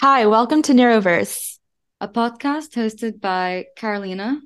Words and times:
Hi, 0.00 0.26
welcome 0.26 0.62
to 0.62 0.72
Neuroverse, 0.72 1.58
a 2.00 2.06
podcast 2.06 2.70
hosted 2.76 3.20
by 3.20 3.64
Carolina 3.74 4.40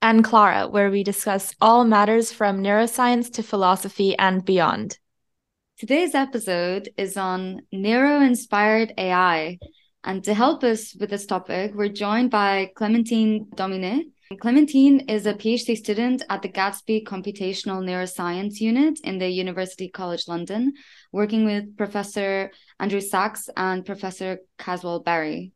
and 0.00 0.24
Clara, 0.24 0.68
where 0.68 0.90
we 0.90 1.04
discuss 1.04 1.54
all 1.60 1.84
matters 1.84 2.32
from 2.32 2.62
neuroscience 2.62 3.30
to 3.34 3.42
philosophy 3.42 4.16
and 4.16 4.42
beyond. 4.42 4.98
Today's 5.76 6.14
episode 6.14 6.88
is 6.96 7.18
on 7.18 7.60
neuro 7.72 8.22
inspired 8.22 8.94
AI. 8.96 9.58
And 10.02 10.24
to 10.24 10.32
help 10.32 10.64
us 10.64 10.96
with 10.98 11.10
this 11.10 11.26
topic, 11.26 11.72
we're 11.74 11.90
joined 11.90 12.30
by 12.30 12.70
Clementine 12.74 13.48
Domine. 13.54 14.12
Clementine 14.32 15.00
is 15.00 15.26
a 15.26 15.34
PhD 15.34 15.76
student 15.76 16.22
at 16.30 16.40
the 16.40 16.48
Gatsby 16.48 17.04
Computational 17.04 17.84
Neuroscience 17.84 18.58
Unit 18.58 18.98
in 19.04 19.18
the 19.18 19.28
University 19.28 19.88
College 19.88 20.26
London, 20.26 20.72
working 21.12 21.44
with 21.44 21.76
Professor 21.76 22.50
Andrew 22.80 23.02
Saxe 23.02 23.50
and 23.54 23.84
Professor 23.84 24.38
Caswell 24.58 25.00
Barry. 25.00 25.52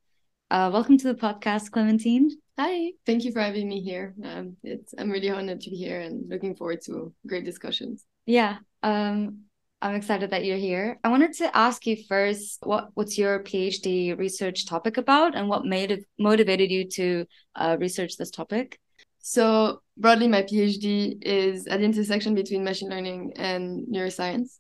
Uh, 0.51 0.71
welcome 0.71 0.99
to 0.99 1.07
the 1.07 1.15
podcast, 1.15 1.71
Clementine. 1.71 2.31
Hi, 2.59 2.93
thank 3.07 3.25
you 3.25 3.33
for 3.33 3.41
having 3.41 3.69
me 3.69 3.81
here. 3.81 4.15
Um, 4.23 4.57
it's 4.63 4.93
I'm 4.99 5.11
really 5.11 5.31
honored 5.31 5.63
to 5.63 5.71
be 5.71 5.77
here 5.77 6.01
and 6.01 6.29
looking 6.29 6.55
forward 6.55 6.83
to 6.85 7.15
great 7.27 7.47
discussions. 7.47 8.05
Yeah, 8.27 8.59
um, 8.83 9.45
I'm 9.81 9.95
excited 9.95 10.31
that 10.31 10.45
you're 10.45 10.57
here. 10.57 10.99
I 11.05 11.09
wanted 11.09 11.35
to 11.35 11.57
ask 11.57 11.87
you 11.87 11.97
first, 12.09 12.59
what 12.63 12.89
what's 12.95 13.17
your 13.17 13.45
PhD 13.45 14.19
research 14.19 14.67
topic 14.67 14.97
about, 14.97 15.37
and 15.37 15.49
what 15.49 15.65
made 15.65 16.05
motivated 16.19 16.71
you 16.71 16.89
to 16.89 17.27
uh, 17.55 17.77
research 17.79 18.17
this 18.17 18.31
topic? 18.31 18.81
So 19.21 19.83
broadly, 19.97 20.27
my 20.27 20.43
PhD 20.43 21.23
is 21.23 21.67
at 21.69 21.79
the 21.79 21.85
intersection 21.85 22.35
between 22.35 22.65
machine 22.65 22.91
learning 22.91 23.35
and 23.37 23.87
neuroscience. 23.87 24.59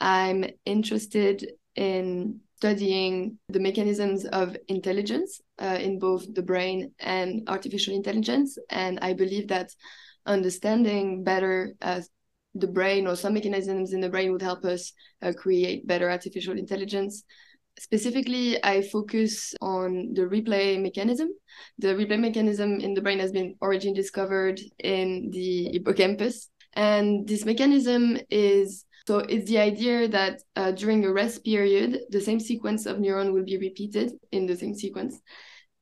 I'm 0.00 0.46
interested 0.64 1.46
in 1.76 2.40
studying 2.56 3.38
the 3.50 3.60
mechanisms 3.60 4.24
of 4.24 4.56
intelligence 4.68 5.42
uh, 5.60 5.78
in 5.78 5.98
both 5.98 6.32
the 6.32 6.42
brain 6.42 6.92
and 7.00 7.42
artificial 7.48 7.94
intelligence, 7.94 8.56
and 8.70 8.98
I 9.02 9.12
believe 9.12 9.48
that 9.48 9.68
understanding 10.24 11.22
better 11.22 11.74
uh, 11.82 12.00
the 12.54 12.66
brain 12.66 13.06
or 13.06 13.16
some 13.16 13.34
mechanisms 13.34 13.92
in 13.92 14.00
the 14.00 14.08
brain 14.08 14.32
would 14.32 14.42
help 14.42 14.64
us 14.64 14.92
uh, 15.22 15.32
create 15.32 15.86
better 15.86 16.10
artificial 16.10 16.56
intelligence. 16.56 17.24
Specifically, 17.78 18.62
I 18.62 18.82
focus 18.82 19.54
on 19.60 20.14
the 20.14 20.22
replay 20.22 20.80
mechanism. 20.80 21.28
The 21.78 21.88
replay 21.88 22.20
mechanism 22.20 22.80
in 22.80 22.94
the 22.94 23.02
brain 23.02 23.18
has 23.18 23.32
been 23.32 23.56
originally 23.60 23.96
discovered 23.96 24.60
in 24.78 25.30
the 25.30 25.70
hippocampus. 25.72 26.50
And 26.74 27.26
this 27.26 27.44
mechanism 27.44 28.18
is 28.30 28.84
so 29.06 29.18
it's 29.18 29.50
the 29.50 29.58
idea 29.58 30.08
that 30.08 30.40
uh, 30.56 30.70
during 30.70 31.04
a 31.04 31.12
rest 31.12 31.44
period, 31.44 32.00
the 32.08 32.20
same 32.20 32.40
sequence 32.40 32.86
of 32.86 32.96
neuron 32.96 33.34
will 33.34 33.44
be 33.44 33.58
repeated 33.58 34.12
in 34.32 34.46
the 34.46 34.56
same 34.56 34.74
sequence. 34.74 35.20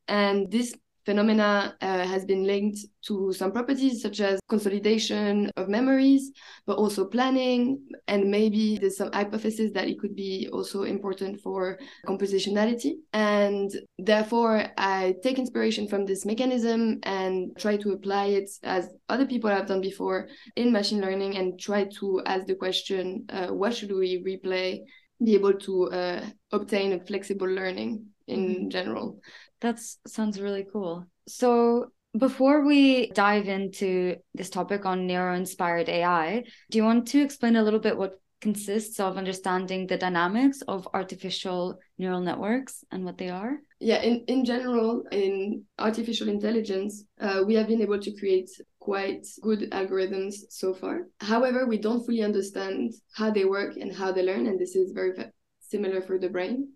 And 0.08 0.50
this 0.50 0.74
phenomena 1.04 1.76
uh, 1.80 2.06
has 2.06 2.24
been 2.24 2.44
linked 2.44 2.78
to 3.06 3.32
some 3.32 3.52
properties 3.52 4.00
such 4.00 4.20
as 4.20 4.40
consolidation 4.48 5.50
of 5.56 5.68
memories, 5.68 6.30
but 6.66 6.76
also 6.76 7.04
planning. 7.04 7.84
And 8.06 8.30
maybe 8.30 8.78
there's 8.78 8.96
some 8.96 9.12
hypothesis 9.12 9.72
that 9.74 9.88
it 9.88 9.98
could 9.98 10.14
be 10.14 10.48
also 10.52 10.84
important 10.84 11.40
for 11.40 11.78
compositionality. 12.06 12.92
And 13.12 13.70
therefore, 13.98 14.66
I 14.78 15.14
take 15.22 15.38
inspiration 15.38 15.88
from 15.88 16.06
this 16.06 16.24
mechanism 16.24 17.00
and 17.02 17.56
try 17.58 17.76
to 17.78 17.92
apply 17.92 18.26
it 18.26 18.50
as 18.62 18.88
other 19.08 19.26
people 19.26 19.50
have 19.50 19.66
done 19.66 19.80
before 19.80 20.28
in 20.56 20.72
machine 20.72 21.00
learning 21.00 21.36
and 21.36 21.58
try 21.58 21.84
to 21.98 22.22
ask 22.26 22.46
the 22.46 22.54
question 22.54 23.24
uh, 23.28 23.48
what 23.48 23.74
should 23.74 23.92
we 23.92 24.22
replay? 24.22 24.80
Be 25.22 25.34
able 25.34 25.54
to 25.54 25.90
uh, 25.90 26.24
obtain 26.50 26.92
a 26.92 27.00
flexible 27.00 27.46
learning 27.46 28.06
in 28.26 28.48
mm-hmm. 28.48 28.68
general. 28.68 29.20
That 29.62 29.80
sounds 30.06 30.40
really 30.40 30.66
cool. 30.70 31.06
So, 31.28 31.92
before 32.18 32.66
we 32.66 33.10
dive 33.10 33.48
into 33.48 34.16
this 34.34 34.50
topic 34.50 34.84
on 34.84 35.06
neuro 35.06 35.34
inspired 35.34 35.88
AI, 35.88 36.44
do 36.70 36.78
you 36.78 36.84
want 36.84 37.06
to 37.08 37.22
explain 37.22 37.56
a 37.56 37.62
little 37.62 37.80
bit 37.80 37.96
what 37.96 38.20
consists 38.40 38.98
of 38.98 39.16
understanding 39.16 39.86
the 39.86 39.96
dynamics 39.96 40.62
of 40.62 40.88
artificial 40.92 41.78
neural 41.96 42.20
networks 42.20 42.84
and 42.90 43.04
what 43.04 43.16
they 43.16 43.30
are? 43.30 43.58
Yeah, 43.78 44.02
in, 44.02 44.24
in 44.26 44.44
general, 44.44 45.04
in 45.12 45.64
artificial 45.78 46.28
intelligence, 46.28 47.04
uh, 47.20 47.42
we 47.46 47.54
have 47.54 47.68
been 47.68 47.80
able 47.80 48.00
to 48.00 48.12
create 48.18 48.50
quite 48.80 49.24
good 49.42 49.70
algorithms 49.70 50.34
so 50.50 50.74
far. 50.74 51.06
However, 51.20 51.66
we 51.66 51.78
don't 51.78 52.04
fully 52.04 52.22
understand 52.22 52.94
how 53.14 53.30
they 53.30 53.44
work 53.44 53.76
and 53.76 53.94
how 53.94 54.10
they 54.10 54.24
learn, 54.24 54.48
and 54.48 54.58
this 54.58 54.74
is 54.74 54.90
very 54.90 55.12
similar 55.60 56.02
for 56.02 56.18
the 56.18 56.28
brain. 56.28 56.68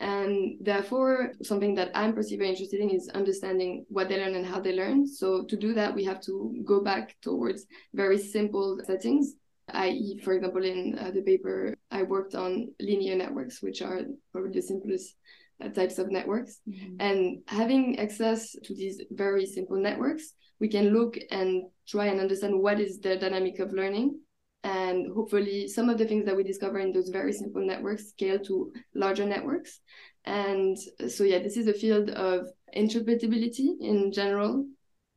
And 0.00 0.56
therefore, 0.60 1.32
something 1.42 1.74
that 1.76 1.90
I'm 1.94 2.14
particularly 2.14 2.50
interested 2.50 2.80
in 2.80 2.90
is 2.90 3.08
understanding 3.10 3.86
what 3.88 4.08
they 4.08 4.18
learn 4.18 4.34
and 4.34 4.44
how 4.44 4.60
they 4.60 4.72
learn. 4.72 5.06
So, 5.06 5.44
to 5.44 5.56
do 5.56 5.72
that, 5.74 5.94
we 5.94 6.04
have 6.04 6.20
to 6.22 6.62
go 6.64 6.80
back 6.80 7.16
towards 7.22 7.66
very 7.94 8.18
simple 8.18 8.80
settings, 8.84 9.34
i.e., 9.68 10.20
for 10.22 10.34
example, 10.34 10.64
in 10.64 10.98
uh, 10.98 11.10
the 11.12 11.22
paper, 11.22 11.74
I 11.90 12.02
worked 12.02 12.34
on 12.34 12.72
linear 12.80 13.14
networks, 13.14 13.62
which 13.62 13.82
are 13.82 14.02
probably 14.32 14.52
the 14.52 14.62
simplest 14.62 15.14
uh, 15.62 15.68
types 15.68 15.98
of 15.98 16.10
networks. 16.10 16.60
Mm-hmm. 16.68 16.96
And 17.00 17.42
having 17.46 17.98
access 17.98 18.52
to 18.52 18.74
these 18.74 19.00
very 19.10 19.46
simple 19.46 19.76
networks, 19.76 20.34
we 20.60 20.68
can 20.68 20.90
look 20.90 21.16
and 21.30 21.64
try 21.86 22.06
and 22.06 22.20
understand 22.20 22.60
what 22.60 22.80
is 22.80 22.98
the 22.98 23.16
dynamic 23.16 23.58
of 23.58 23.72
learning 23.72 24.18
and 24.64 25.12
hopefully 25.14 25.68
some 25.68 25.90
of 25.90 25.98
the 25.98 26.06
things 26.06 26.24
that 26.24 26.34
we 26.34 26.42
discover 26.42 26.78
in 26.78 26.90
those 26.90 27.10
very 27.10 27.32
simple 27.32 27.64
networks 27.64 28.08
scale 28.08 28.38
to 28.40 28.72
larger 28.94 29.26
networks. 29.26 29.80
And 30.24 30.76
so 31.08 31.22
yeah 31.22 31.38
this 31.38 31.56
is 31.56 31.68
a 31.68 31.74
field 31.74 32.10
of 32.10 32.48
interpretability 32.74 33.76
in 33.80 34.10
general. 34.10 34.66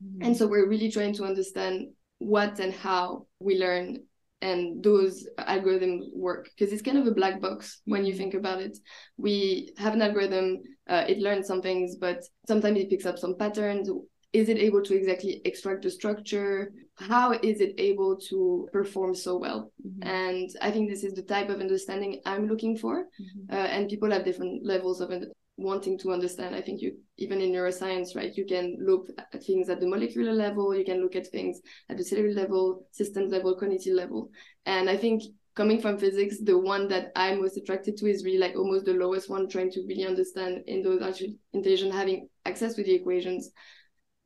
Mm-hmm. 0.03 0.25
and 0.25 0.38
so 0.38 0.46
we're 0.46 0.69
really 0.69 0.91
trying 0.91 1.13
to 1.13 1.24
understand 1.24 1.88
what 2.19 2.59
and 2.59 2.72
how 2.72 3.25
we 3.40 3.57
learn 3.57 4.03
and 4.44 4.84
those 4.84 5.28
algorithms 5.40 6.03
work 6.13 6.50
because 6.56 6.72
it's 6.72 6.84
kind 6.84 7.00
of 7.00 7.07
a 7.07 7.16
black 7.16 7.41
box 7.41 7.81
when 7.86 8.06
you 8.06 8.12
mm-hmm. 8.12 8.19
think 8.19 8.34
about 8.36 8.62
it. 8.62 8.78
We 9.18 9.74
have 9.78 9.96
an 9.96 10.03
algorithm 10.03 10.62
uh, 10.88 11.06
it 11.07 11.19
learns 11.19 11.47
some 11.47 11.62
things 11.62 11.96
but 11.96 12.22
sometimes 12.47 12.80
it 12.80 12.90
picks 12.90 13.06
up 13.06 13.18
some 13.18 13.38
patterns. 13.38 13.90
Is 14.34 14.50
it 14.50 14.57
able 14.57 14.84
to 14.84 14.94
exactly 14.94 15.41
extract 15.46 15.84
the 15.84 15.90
structure 15.90 16.72
how 17.00 17.31
is 17.31 17.62
it 17.62 17.75
able 17.78 18.16
to 18.16 18.68
perform 18.74 19.13
so 19.13 19.38
well 19.38 19.72
mm-hmm. 19.85 20.08
and 20.08 20.50
i 20.62 20.72
think 20.72 20.90
this 20.90 21.03
is 21.03 21.13
the 21.13 21.22
type 21.22 21.50
of 21.50 21.59
understanding 21.59 22.19
i'm 22.25 22.47
looking 22.47 22.75
for 22.75 23.06
mm-hmm. 23.22 23.53
uh, 23.56 23.68
and 23.68 23.90
people 23.90 24.12
have 24.12 24.25
different 24.25 24.66
levels 24.66 25.00
of 25.00 25.12
wanting 25.57 25.97
to 25.97 26.12
understand 26.12 26.56
i 26.56 26.62
think 26.62 26.81
you 26.81 26.96
even 27.18 27.41
in 27.41 27.52
neuroscience 27.52 28.16
right 28.16 28.36
you 28.36 28.46
can 28.46 28.78
look 28.80 29.09
at 29.18 29.44
things 29.44 29.69
at 29.69 29.80
the 29.80 29.88
molecular 29.88 30.34
level 30.34 30.75
you 30.75 30.86
can 30.86 31.02
look 31.02 31.16
at 31.16 31.28
things 31.28 31.59
at 31.90 31.97
the 31.97 32.03
cellular 32.03 32.34
level 32.34 32.88
systems 32.91 33.31
level 33.31 33.56
cognitive 33.56 33.94
level 33.94 34.30
and 34.66 34.90
i 34.90 34.97
think 34.97 35.24
coming 35.56 35.81
from 35.81 35.97
physics 35.97 36.38
the 36.44 36.57
one 36.57 36.88
that 36.88 37.12
i'm 37.16 37.41
most 37.41 37.57
attracted 37.57 37.97
to 37.97 38.07
is 38.07 38.24
really 38.24 38.38
like 38.38 38.56
almost 38.56 38.86
the 38.86 38.94
lowest 38.94 39.30
one 39.30 39.50
trying 39.50 39.72
to 39.72 39.84
really 39.88 40.06
understand 40.06 40.63
in 40.68 40.84
those 40.84 41.02
artificial 41.02 41.34
intelligence 41.53 41.94
having 41.94 42.28
access 42.46 42.75
to 42.75 42.84
the 42.84 42.94
equations 42.94 43.50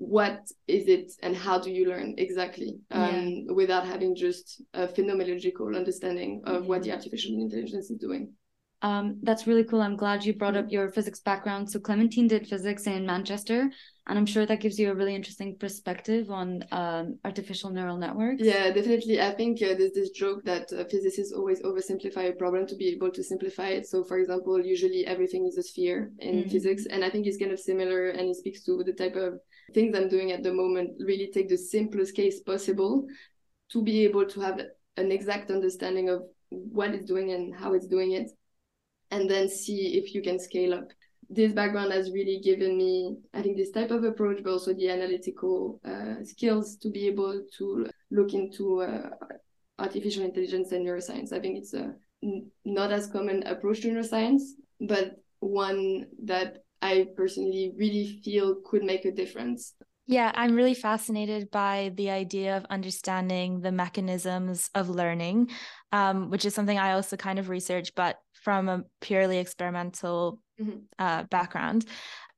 what 0.02 0.50
is 0.68 0.88
it 0.88 1.12
and 1.22 1.38
how 1.38 1.60
do 1.60 1.70
you 1.70 1.88
learn 1.88 2.16
exactly 2.18 2.80
um, 2.90 3.28
yeah. 3.28 3.54
without 3.54 3.86
having 3.86 4.16
just 4.16 4.64
a 4.74 4.88
phenomenological 4.88 5.76
understanding 5.76 6.42
of 6.46 6.66
what 6.66 6.82
the 6.82 6.92
artificial 6.92 7.36
intelligence 7.40 7.92
is 7.92 8.00
doing? 8.00 8.34
Um, 8.82 9.20
that's 9.22 9.46
really 9.46 9.64
cool. 9.64 9.80
I'm 9.80 9.96
glad 9.96 10.26
you 10.26 10.34
brought 10.34 10.58
up 10.58 10.72
your 10.72 10.90
physics 10.90 11.20
background. 11.20 11.70
So 11.70 11.80
clementine 11.80 12.28
did 12.28 12.48
physics 12.48 12.88
in 12.88 13.06
manchester 13.06 13.70
and 14.08 14.18
i'm 14.18 14.26
sure 14.26 14.48
that 14.48 14.60
gives 14.60 14.80
you 14.80 14.90
a 14.90 14.96
really 14.96 15.14
interesting 15.14 15.56
perspective 15.56 16.32
on 16.32 16.64
um, 16.72 17.20
artificial 17.24 17.70
neural 17.70 17.98
networks. 17.98 18.42
Yeah 18.42 18.72
definitely. 18.72 19.22
I 19.22 19.36
think 19.36 19.62
uh, 19.62 19.76
there's 19.78 19.94
this 19.94 20.10
joke 20.10 20.44
that 20.46 20.74
uh, 20.74 20.84
physicists 20.86 21.32
always 21.32 21.62
oversimplify 21.62 22.30
a 22.30 22.34
problem 22.34 22.66
to 22.66 22.76
be 22.76 22.88
able 22.88 23.12
to 23.12 23.24
simplify 23.24 23.68
it. 23.68 23.86
So 23.86 24.04
for 24.04 24.18
example 24.18 24.60
usually 24.60 25.06
everything 25.06 25.46
is 25.46 25.60
a 25.60 25.64
sphere 25.64 26.12
in 26.18 26.38
mm-hmm. 26.38 26.50
physics 26.50 26.88
and 26.88 27.06
i 27.06 27.10
think 27.12 27.28
it's 27.28 27.38
kind 27.38 27.52
of 27.52 27.60
similar 27.60 28.10
and 28.10 28.30
it 28.32 28.36
speaks 28.36 28.64
to 28.64 28.84
the 28.84 28.94
type 28.94 29.16
of 29.16 29.40
things 29.74 29.96
I'm 29.96 30.10
doing 30.10 30.32
at 30.32 30.44
the 30.44 30.54
moment 30.54 30.92
really 31.00 31.30
take 31.34 31.50
the 31.50 31.58
simplest 31.58 32.16
case 32.16 32.42
possible 32.42 33.08
to 33.72 33.82
be 33.82 34.04
able 34.04 34.26
to 34.26 34.42
have 34.42 34.60
an 34.98 35.12
exact 35.12 35.52
understanding 35.52 36.10
of 36.10 36.24
what 36.50 36.94
it's 36.94 37.06
doing 37.06 37.32
and 37.32 37.56
how 37.56 37.74
it's 37.74 37.88
doing 37.88 38.12
it, 38.12 38.30
and 39.10 39.30
then 39.30 39.48
see 39.50 39.98
if 39.98 40.14
you 40.14 40.22
can 40.22 40.40
scale 40.40 40.74
up. 40.74 40.90
This 41.30 41.54
background 41.54 41.94
has 41.94 42.12
really 42.12 42.42
given 42.44 42.78
me, 42.78 43.16
I 43.34 43.42
think, 43.42 43.56
this 43.56 43.72
type 43.72 43.92
of 43.92 44.04
approach, 44.04 44.44
but 44.44 44.52
also 44.52 44.74
the 44.74 44.90
analytical 44.90 45.80
uh, 45.86 46.24
skills 46.24 46.76
to 46.78 46.90
be 46.90 47.08
able 47.08 47.44
to 47.58 47.88
look 48.10 48.34
into 48.34 48.82
uh, 48.82 49.12
artificial 49.80 50.26
intelligence 50.26 50.74
and 50.74 50.86
neuroscience. 50.86 51.32
I 51.32 51.40
think 51.40 51.58
it's 51.58 51.74
a 51.74 51.96
not 52.66 52.92
as 52.92 53.08
common 53.08 53.44
approach 53.48 53.82
to 53.82 53.88
neuroscience, 53.88 54.42
but 54.82 55.16
one 55.40 56.08
that 56.26 56.64
I 56.82 57.08
personally 57.16 57.74
really 57.78 58.22
feel 58.24 58.56
could 58.66 58.84
make 58.84 59.06
a 59.06 59.12
difference. 59.12 59.74
Yeah, 60.08 60.32
I'm 60.34 60.56
really 60.56 60.74
fascinated 60.74 61.52
by 61.52 61.92
the 61.96 62.10
idea 62.10 62.58
of 62.58 62.66
understanding 62.70 63.62
the 63.62 63.72
mechanisms 63.72 64.70
of 64.76 64.90
learning, 64.90 65.52
um, 65.92 66.30
which 66.30 66.44
is 66.44 66.54
something 66.54 66.78
I 66.78 66.94
also 66.94 67.16
kind 67.16 67.40
of 67.40 67.50
research. 67.50 67.94
But 67.96 68.18
from 68.34 68.70
a 68.70 68.84
purely 69.00 69.38
experimental 69.38 70.40
Mm-hmm. 70.62 70.80
uh, 71.00 71.24
background. 71.24 71.86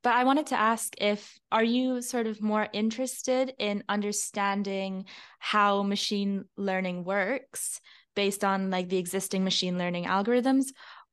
But 0.02 0.14
I 0.14 0.24
wanted 0.24 0.46
to 0.46 0.58
ask 0.58 0.94
if 0.98 1.38
are 1.52 1.64
you 1.64 2.00
sort 2.00 2.26
of 2.26 2.40
more 2.40 2.66
interested 2.72 3.52
in 3.58 3.84
understanding 3.86 5.04
how 5.38 5.82
machine 5.82 6.44
learning 6.56 7.04
works 7.04 7.80
based 8.16 8.42
on 8.42 8.70
like 8.70 8.88
the 8.88 8.96
existing 8.96 9.44
machine 9.44 9.76
learning 9.76 10.04
algorithms 10.04 10.66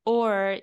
or 0.06 0.60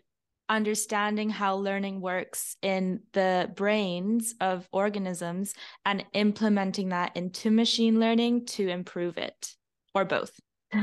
understanding 0.48 1.30
how 1.30 1.56
learning 1.56 2.00
works 2.00 2.56
in 2.62 3.00
the 3.12 3.50
brains 3.54 4.34
of 4.40 4.68
organisms 4.72 5.54
and 5.84 6.04
implementing 6.12 6.90
that 6.90 7.16
into 7.16 7.50
machine 7.50 8.00
learning 8.00 8.46
to 8.46 8.68
improve 8.68 9.18
it 9.18 9.54
or 9.94 10.04
both. 10.04 10.38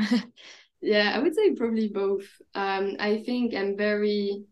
Yeah 0.85 1.13
i 1.15 1.19
would 1.19 1.33
say 1.33 1.55
probably 1.55 1.87
both. 1.87 2.27
Um, 2.53 2.95
i 2.99 3.23
think 3.25 3.55
i'm 3.55 3.75
very 3.75 4.43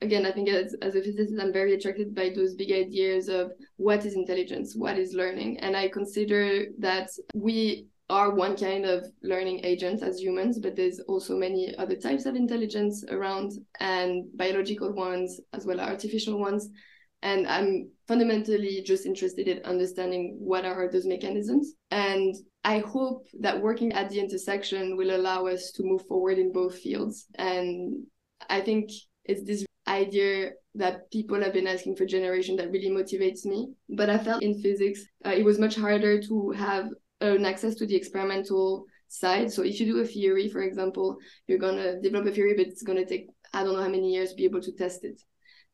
again 0.00 0.24
i 0.24 0.30
think 0.30 0.48
as, 0.48 0.76
as 0.80 0.94
a 0.94 1.02
physicist 1.02 1.40
i'm 1.40 1.52
very 1.52 1.74
attracted 1.74 2.14
by 2.14 2.30
those 2.30 2.54
big 2.54 2.70
ideas 2.70 3.28
of 3.28 3.50
what 3.76 4.06
is 4.06 4.14
intelligence 4.14 4.76
what 4.76 4.96
is 4.96 5.12
learning. 5.12 5.58
And 5.58 5.76
i 5.76 5.88
consider 5.88 6.66
that 6.78 7.10
we 7.34 7.88
are 8.12 8.34
one 8.34 8.54
kind 8.54 8.84
of 8.84 9.06
learning 9.22 9.64
agent 9.64 10.02
as 10.02 10.20
humans, 10.20 10.58
but 10.58 10.76
there's 10.76 11.00
also 11.08 11.34
many 11.34 11.74
other 11.78 11.96
types 11.96 12.26
of 12.26 12.36
intelligence 12.36 13.02
around 13.08 13.52
and 13.80 14.26
biological 14.36 14.92
ones 14.92 15.40
as 15.54 15.64
well 15.64 15.80
as 15.80 15.88
artificial 15.88 16.38
ones. 16.38 16.68
And 17.22 17.46
I'm 17.46 17.88
fundamentally 18.06 18.82
just 18.84 19.06
interested 19.06 19.48
in 19.48 19.64
understanding 19.64 20.36
what 20.38 20.66
are 20.66 20.90
those 20.92 21.06
mechanisms. 21.06 21.72
And 21.90 22.34
I 22.64 22.80
hope 22.80 23.28
that 23.40 23.62
working 23.62 23.92
at 23.94 24.10
the 24.10 24.20
intersection 24.20 24.98
will 24.98 25.16
allow 25.16 25.46
us 25.46 25.70
to 25.76 25.82
move 25.82 26.06
forward 26.06 26.38
in 26.38 26.52
both 26.52 26.78
fields. 26.78 27.26
And 27.36 28.04
I 28.50 28.60
think 28.60 28.90
it's 29.24 29.44
this 29.44 29.64
idea 29.88 30.50
that 30.74 31.10
people 31.10 31.40
have 31.40 31.54
been 31.54 31.66
asking 31.66 31.96
for 31.96 32.04
generation 32.04 32.56
that 32.56 32.70
really 32.70 32.90
motivates 32.90 33.46
me. 33.46 33.72
But 33.88 34.10
I 34.10 34.18
felt 34.18 34.42
in 34.42 34.60
physics, 34.60 35.00
uh, 35.24 35.30
it 35.30 35.44
was 35.44 35.58
much 35.58 35.76
harder 35.76 36.20
to 36.20 36.50
have 36.50 36.88
an 37.22 37.44
access 37.44 37.74
to 37.76 37.86
the 37.86 37.96
experimental 37.96 38.84
side. 39.08 39.52
So 39.52 39.62
if 39.62 39.78
you 39.80 39.86
do 39.86 40.00
a 40.00 40.06
theory, 40.06 40.48
for 40.48 40.62
example, 40.62 41.16
you're 41.46 41.58
gonna 41.58 42.00
develop 42.00 42.26
a 42.26 42.32
theory, 42.32 42.54
but 42.56 42.66
it's 42.66 42.82
gonna 42.82 43.06
take 43.06 43.28
I 43.54 43.62
don't 43.62 43.74
know 43.74 43.82
how 43.82 43.88
many 43.88 44.12
years 44.12 44.30
to 44.30 44.36
be 44.36 44.44
able 44.44 44.62
to 44.62 44.72
test 44.72 45.04
it. 45.04 45.20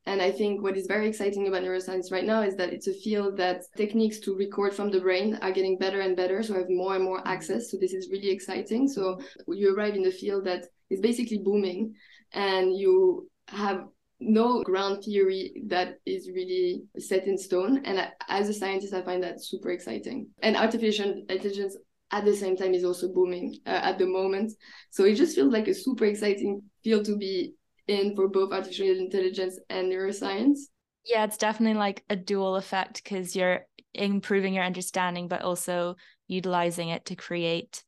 And 0.06 0.22
I 0.22 0.30
think 0.32 0.62
what 0.62 0.76
is 0.76 0.86
very 0.86 1.06
exciting 1.06 1.48
about 1.48 1.62
neuroscience 1.62 2.10
right 2.10 2.24
now 2.24 2.42
is 2.42 2.56
that 2.56 2.72
it's 2.72 2.86
a 2.86 2.94
field 2.94 3.36
that 3.36 3.62
techniques 3.76 4.18
to 4.20 4.34
record 4.34 4.72
from 4.74 4.90
the 4.90 5.00
brain 5.00 5.38
are 5.42 5.52
getting 5.52 5.76
better 5.76 6.00
and 6.00 6.16
better. 6.16 6.42
So 6.42 6.54
I 6.54 6.58
have 6.58 6.70
more 6.70 6.94
and 6.94 7.04
more 7.04 7.20
access. 7.28 7.70
So 7.70 7.76
this 7.78 7.92
is 7.92 8.08
really 8.10 8.30
exciting. 8.30 8.88
So 8.88 9.20
you 9.46 9.76
arrive 9.76 9.96
in 9.96 10.06
a 10.06 10.10
field 10.10 10.46
that 10.46 10.64
is 10.88 11.00
basically 11.00 11.38
booming 11.44 11.94
and 12.32 12.74
you 12.74 13.28
have 13.48 13.84
no 14.20 14.62
ground 14.62 15.04
theory 15.04 15.62
that 15.66 15.98
is 16.04 16.28
really 16.28 16.82
set 16.98 17.26
in 17.26 17.38
stone. 17.38 17.84
And 17.84 18.08
as 18.28 18.48
a 18.48 18.54
scientist, 18.54 18.94
I 18.94 19.02
find 19.02 19.22
that 19.22 19.42
super 19.42 19.70
exciting. 19.70 20.28
And 20.42 20.56
artificial 20.56 21.22
intelligence 21.28 21.76
at 22.10 22.24
the 22.24 22.34
same 22.34 22.56
time 22.56 22.74
is 22.74 22.84
also 22.84 23.08
booming 23.12 23.58
uh, 23.66 23.80
at 23.82 23.98
the 23.98 24.06
moment. 24.06 24.52
So 24.90 25.04
it 25.04 25.14
just 25.14 25.34
feels 25.34 25.52
like 25.52 25.68
a 25.68 25.74
super 25.74 26.06
exciting 26.06 26.62
field 26.82 27.04
to 27.04 27.16
be 27.16 27.54
in 27.86 28.14
for 28.16 28.28
both 28.28 28.52
artificial 28.52 28.98
intelligence 28.98 29.58
and 29.70 29.92
neuroscience. 29.92 30.58
Yeah, 31.04 31.24
it's 31.24 31.38
definitely 31.38 31.78
like 31.78 32.04
a 32.10 32.16
dual 32.16 32.56
effect 32.56 33.02
because 33.02 33.34
you're 33.34 33.66
improving 33.94 34.54
your 34.54 34.64
understanding, 34.64 35.28
but 35.28 35.42
also 35.42 35.96
utilizing 36.26 36.90
it 36.90 37.06
to 37.06 37.16
create 37.16 37.82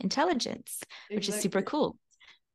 intelligence, 0.00 0.80
exactly. 0.82 1.16
which 1.16 1.28
is 1.28 1.40
super 1.40 1.62
cool. 1.62 1.96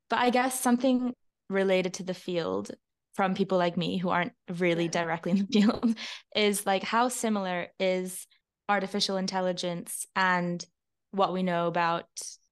But 0.09 0.19
I 0.19 0.29
guess 0.29 0.59
something 0.59 1.13
related 1.49 1.93
to 1.95 2.03
the 2.03 2.13
field 2.13 2.71
from 3.19 3.35
people 3.35 3.57
like 3.57 3.75
me 3.75 3.97
who 3.97 4.07
aren't 4.07 4.31
really 4.59 4.87
directly 4.87 5.31
in 5.31 5.39
the 5.39 5.47
field 5.51 5.93
is 6.37 6.65
like 6.65 6.83
how 6.83 7.09
similar 7.09 7.67
is 7.77 8.25
artificial 8.69 9.17
intelligence 9.17 10.05
and 10.15 10.65
what 11.11 11.33
we 11.33 11.43
know 11.43 11.67
about 11.67 12.07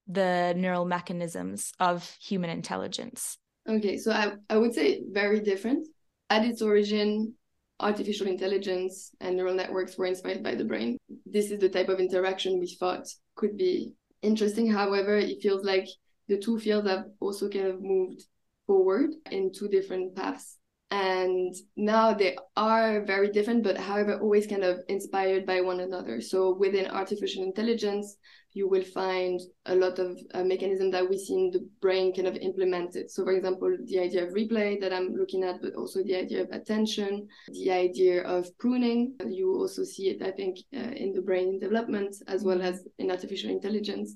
the 0.08 0.54
neural 0.58 0.84
mechanisms 0.84 1.72
of 1.80 2.04
human 2.20 2.50
intelligence? 2.50 3.38
Okay 3.70 3.98
so 3.98 4.12
i, 4.12 4.34
I 4.50 4.58
would 4.58 4.74
say 4.74 5.04
very 5.10 5.40
different. 5.40 5.88
At 6.30 6.44
its 6.44 6.62
origin 6.62 7.34
artificial 7.80 8.28
intelligence 8.28 9.16
and 9.22 9.38
neural 9.38 9.56
networks 9.56 9.98
were 9.98 10.08
inspired 10.08 10.44
by 10.44 10.56
the 10.56 10.66
brain. 10.66 10.98
This 11.26 11.50
is 11.50 11.60
the 11.62 11.70
type 11.70 11.88
of 11.88 12.02
interaction 12.02 12.60
we 12.60 12.76
thought 12.78 13.08
could 13.36 13.56
be 13.56 13.94
interesting. 14.22 14.70
However 14.70 15.16
it 15.16 15.42
feels 15.42 15.64
like 15.64 15.88
the 16.28 16.38
two 16.38 16.60
fields 16.60 16.90
have 16.90 17.06
also 17.22 17.48
kind 17.48 17.68
of 17.68 17.82
moved 17.82 18.26
forward 18.68 19.12
in 19.32 19.54
two 19.54 19.70
different 19.70 20.14
paths. 20.14 20.57
And 20.90 21.54
now 21.76 22.14
they 22.14 22.38
are 22.56 23.04
very 23.04 23.30
different, 23.30 23.64
but 23.64 23.78
however, 23.78 24.20
always 24.20 24.48
kind 24.48 24.64
of 24.64 24.80
inspired 24.88 25.46
by 25.46 25.60
one 25.60 25.82
another. 25.82 26.22
So 26.22 26.56
within 26.56 26.88
artificial 26.88 27.44
intelligence, 27.44 28.16
you 28.54 28.70
will 28.70 28.84
find 28.84 29.40
a 29.66 29.76
lot 29.76 30.00
of 30.00 30.18
uh, 30.34 30.44
mechanism 30.44 30.90
that 30.92 31.08
we 31.08 31.18
see 31.18 31.34
in 31.34 31.52
the 31.52 31.68
brain 31.82 32.14
kind 32.14 32.28
of 32.28 32.38
implemented. 32.38 33.12
So, 33.12 33.24
for 33.24 33.34
example, 33.34 33.76
the 33.86 34.00
idea 34.00 34.26
of 34.26 34.34
replay 34.34 34.80
that 34.80 34.94
I'm 34.94 35.14
looking 35.14 35.44
at, 35.44 35.62
but 35.62 35.76
also 35.76 36.04
the 36.04 36.16
idea 36.16 36.42
of 36.42 36.50
attention, 36.52 37.28
the 37.50 37.70
idea 37.70 38.24
of 38.24 38.58
pruning. 38.58 39.16
You 39.28 39.54
also 39.54 39.84
see 39.84 40.08
it, 40.10 40.24
I 40.24 40.32
think, 40.32 40.58
uh, 40.74 40.92
in 40.96 41.14
the 41.14 41.22
brain 41.22 41.60
development 41.60 42.16
as 42.28 42.44
well 42.44 42.62
as 42.62 42.88
in 42.98 43.12
artificial 43.12 43.52
intelligence. 43.52 44.16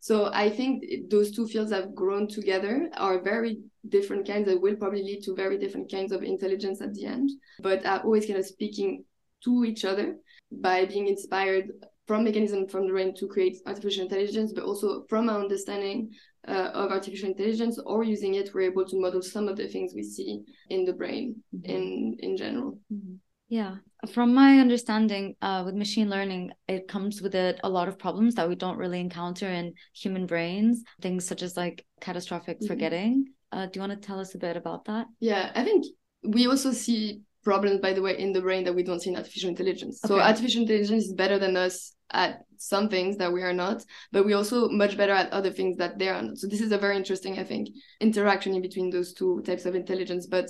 So 0.00 0.30
I 0.32 0.50
think 0.50 0.84
those 1.10 1.30
two 1.30 1.46
fields 1.46 1.72
have 1.72 1.94
grown 1.94 2.28
together, 2.28 2.88
are 2.96 3.22
very 3.22 3.58
different 3.88 4.26
kinds 4.26 4.46
that 4.46 4.60
will 4.60 4.76
probably 4.76 5.02
lead 5.02 5.22
to 5.24 5.34
very 5.34 5.58
different 5.58 5.90
kinds 5.90 6.12
of 6.12 6.22
intelligence 6.22 6.80
at 6.80 6.94
the 6.94 7.06
end, 7.06 7.30
but 7.60 7.84
are 7.86 8.00
always 8.00 8.26
kind 8.26 8.38
of 8.38 8.46
speaking 8.46 9.04
to 9.44 9.64
each 9.64 9.84
other 9.84 10.16
by 10.50 10.84
being 10.84 11.08
inspired 11.08 11.70
from 12.06 12.24
mechanism 12.24 12.68
from 12.68 12.86
the 12.86 12.92
brain 12.92 13.14
to 13.16 13.26
create 13.26 13.58
artificial 13.66 14.04
intelligence, 14.04 14.52
but 14.52 14.64
also 14.64 15.04
from 15.08 15.28
our 15.28 15.40
understanding 15.40 16.10
uh, 16.46 16.70
of 16.72 16.92
artificial 16.92 17.30
intelligence 17.30 17.78
or 17.84 18.04
using 18.04 18.34
it, 18.34 18.50
we're 18.54 18.70
able 18.70 18.86
to 18.86 19.00
model 19.00 19.20
some 19.20 19.48
of 19.48 19.56
the 19.56 19.66
things 19.66 19.92
we 19.94 20.02
see 20.02 20.42
in 20.70 20.84
the 20.84 20.92
brain 20.92 21.42
mm-hmm. 21.54 21.70
in 21.70 22.16
in 22.20 22.36
general. 22.36 22.78
Mm-hmm. 22.92 23.14
Yeah. 23.48 23.76
From 24.12 24.34
my 24.34 24.58
understanding, 24.58 25.36
uh, 25.40 25.62
with 25.64 25.74
machine 25.74 26.10
learning, 26.10 26.52
it 26.68 26.86
comes 26.88 27.22
with 27.22 27.34
it 27.34 27.60
a 27.64 27.68
lot 27.68 27.88
of 27.88 27.98
problems 27.98 28.34
that 28.34 28.48
we 28.48 28.54
don't 28.54 28.78
really 28.78 29.00
encounter 29.00 29.48
in 29.48 29.74
human 29.94 30.26
brains, 30.26 30.82
things 31.00 31.26
such 31.26 31.42
as 31.42 31.56
like 31.56 31.84
catastrophic 32.00 32.58
mm-hmm. 32.58 32.66
forgetting. 32.66 33.32
Uh, 33.52 33.66
do 33.66 33.72
you 33.74 33.80
want 33.80 34.00
to 34.00 34.06
tell 34.06 34.20
us 34.20 34.34
a 34.34 34.38
bit 34.38 34.56
about 34.56 34.84
that? 34.86 35.06
Yeah, 35.20 35.52
I 35.54 35.64
think 35.64 35.84
we 36.22 36.46
also 36.46 36.72
see 36.72 37.22
problems, 37.44 37.80
by 37.80 37.92
the 37.92 38.02
way, 38.02 38.18
in 38.18 38.32
the 38.32 38.40
brain 38.40 38.64
that 38.64 38.74
we 38.74 38.82
don't 38.82 39.00
see 39.00 39.10
in 39.10 39.16
artificial 39.16 39.48
intelligence. 39.48 40.00
Okay. 40.04 40.14
So 40.14 40.20
artificial 40.20 40.62
intelligence 40.62 41.04
is 41.04 41.14
better 41.14 41.38
than 41.38 41.56
us 41.56 41.94
at 42.10 42.40
some 42.58 42.88
things 42.88 43.16
that 43.18 43.32
we 43.32 43.42
are 43.42 43.52
not, 43.52 43.84
but 44.10 44.24
we're 44.24 44.36
also 44.36 44.68
much 44.68 44.96
better 44.96 45.12
at 45.12 45.32
other 45.32 45.50
things 45.50 45.76
that 45.76 45.98
they 45.98 46.08
are 46.08 46.22
not. 46.22 46.38
So 46.38 46.48
this 46.48 46.60
is 46.60 46.72
a 46.72 46.78
very 46.78 46.96
interesting, 46.96 47.38
I 47.38 47.44
think, 47.44 47.68
interaction 48.00 48.54
in 48.54 48.62
between 48.62 48.90
those 48.90 49.12
two 49.12 49.42
types 49.46 49.64
of 49.64 49.74
intelligence. 49.74 50.26
But 50.26 50.46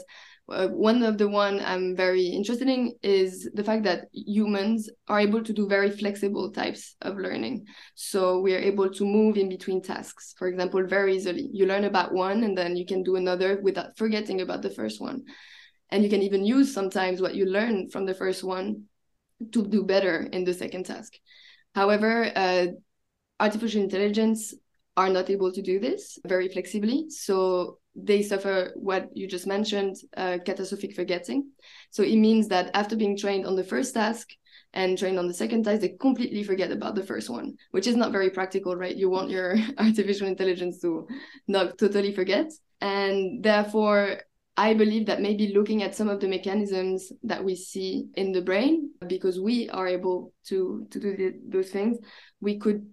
uh, 0.49 0.69
one 0.69 1.03
of 1.03 1.19
the 1.19 1.29
one 1.29 1.61
I'm 1.61 1.97
very 1.97 2.27
interested 2.27 2.69
in 2.69 2.95
is 3.03 3.51
the 3.55 3.65
fact 3.65 3.83
that 3.83 4.07
humans 4.13 4.89
are 5.09 5.19
able 5.19 5.43
to 5.43 5.53
do 5.53 5.69
very 5.69 5.91
flexible 5.91 6.53
types 6.53 6.95
of 7.03 7.17
learning. 7.17 7.67
So 7.95 8.41
we 8.41 8.55
are 8.55 8.59
able 8.59 8.89
to 8.91 9.05
move 9.05 9.37
in 9.37 9.49
between 9.49 9.83
tasks, 9.83 10.35
for 10.39 10.47
example, 10.47 10.87
very 10.87 11.17
easily. 11.17 11.49
You 11.53 11.67
learn 11.67 11.85
about 11.85 12.13
one 12.13 12.45
and 12.45 12.57
then 12.57 12.77
you 12.77 12.87
can 12.87 13.03
do 13.03 13.17
another 13.17 13.61
without 13.61 13.97
forgetting 13.97 14.41
about 14.41 14.63
the 14.63 14.71
first 14.71 15.01
one. 15.01 15.25
And 15.91 16.05
you 16.05 16.11
can 16.11 16.23
even 16.23 16.45
use 16.45 16.73
sometimes 16.73 17.21
what 17.21 17.35
you 17.35 17.47
learn 17.47 17.91
from 17.91 18.07
the 18.07 18.15
first 18.15 18.45
one 18.45 18.85
to 19.53 19.67
do 19.67 19.83
better 19.83 20.29
in 20.33 20.45
the 20.45 20.55
second 20.55 20.87
task. 20.87 21.15
However, 21.75 22.31
uh, 22.35 22.67
artificial 23.41 23.83
intelligence 23.83 24.55
are 24.97 25.11
not 25.11 25.29
able 25.29 25.53
to 25.53 25.61
do 25.61 25.79
this 25.79 26.19
very 26.27 26.49
flexibly. 26.49 27.07
So 27.11 27.79
they 27.97 28.23
suffer 28.23 28.73
what 28.77 29.09
you 29.15 29.27
just 29.27 29.47
mentioned, 29.47 29.97
uh, 30.17 30.39
catastrophic 30.45 30.95
forgetting. 30.95 31.51
So 31.91 32.03
it 32.03 32.17
means 32.17 32.49
that 32.49 32.71
after 32.75 32.95
being 32.95 33.17
trained 33.17 33.47
on 33.47 33.57
the 33.57 33.65
first 33.65 33.95
task 33.95 34.29
and 34.75 34.99
trained 34.99 35.19
on 35.19 35.27
the 35.27 35.35
second 35.35 35.65
task, 35.65 35.81
they 35.81 35.97
completely 36.01 36.43
forget 36.43 36.71
about 36.71 36.95
the 36.95 37.03
first 37.03 37.31
one, 37.31 37.57
which 37.71 37.87
is 37.87 37.97
not 37.97 38.13
very 38.13 38.31
practical, 38.31 38.77
right? 38.77 38.95
You 38.95 39.09
want 39.09 39.31
your 39.31 39.57
artificial 39.79 40.27
intelligence 40.27 40.81
to 40.83 41.09
not 41.49 41.79
totally 41.79 42.15
forget. 42.15 42.53
And 42.81 43.43
therefore, 43.43 44.19
I 44.59 44.75
believe 44.75 45.07
that 45.07 45.21
maybe 45.21 45.53
looking 45.55 45.83
at 45.83 45.95
some 45.95 46.09
of 46.09 46.21
the 46.21 46.29
mechanisms 46.29 47.13
that 47.25 47.45
we 47.45 47.55
see 47.55 48.09
in 48.15 48.33
the 48.33 48.41
brain, 48.41 48.91
because 49.07 49.39
we 49.39 49.69
are 49.71 49.87
able 49.87 50.33
to 50.47 50.87
to 50.91 51.01
do 51.01 51.17
the, 51.17 51.35
those 51.47 51.71
things, 51.71 51.99
we 52.41 52.59
could 52.59 52.87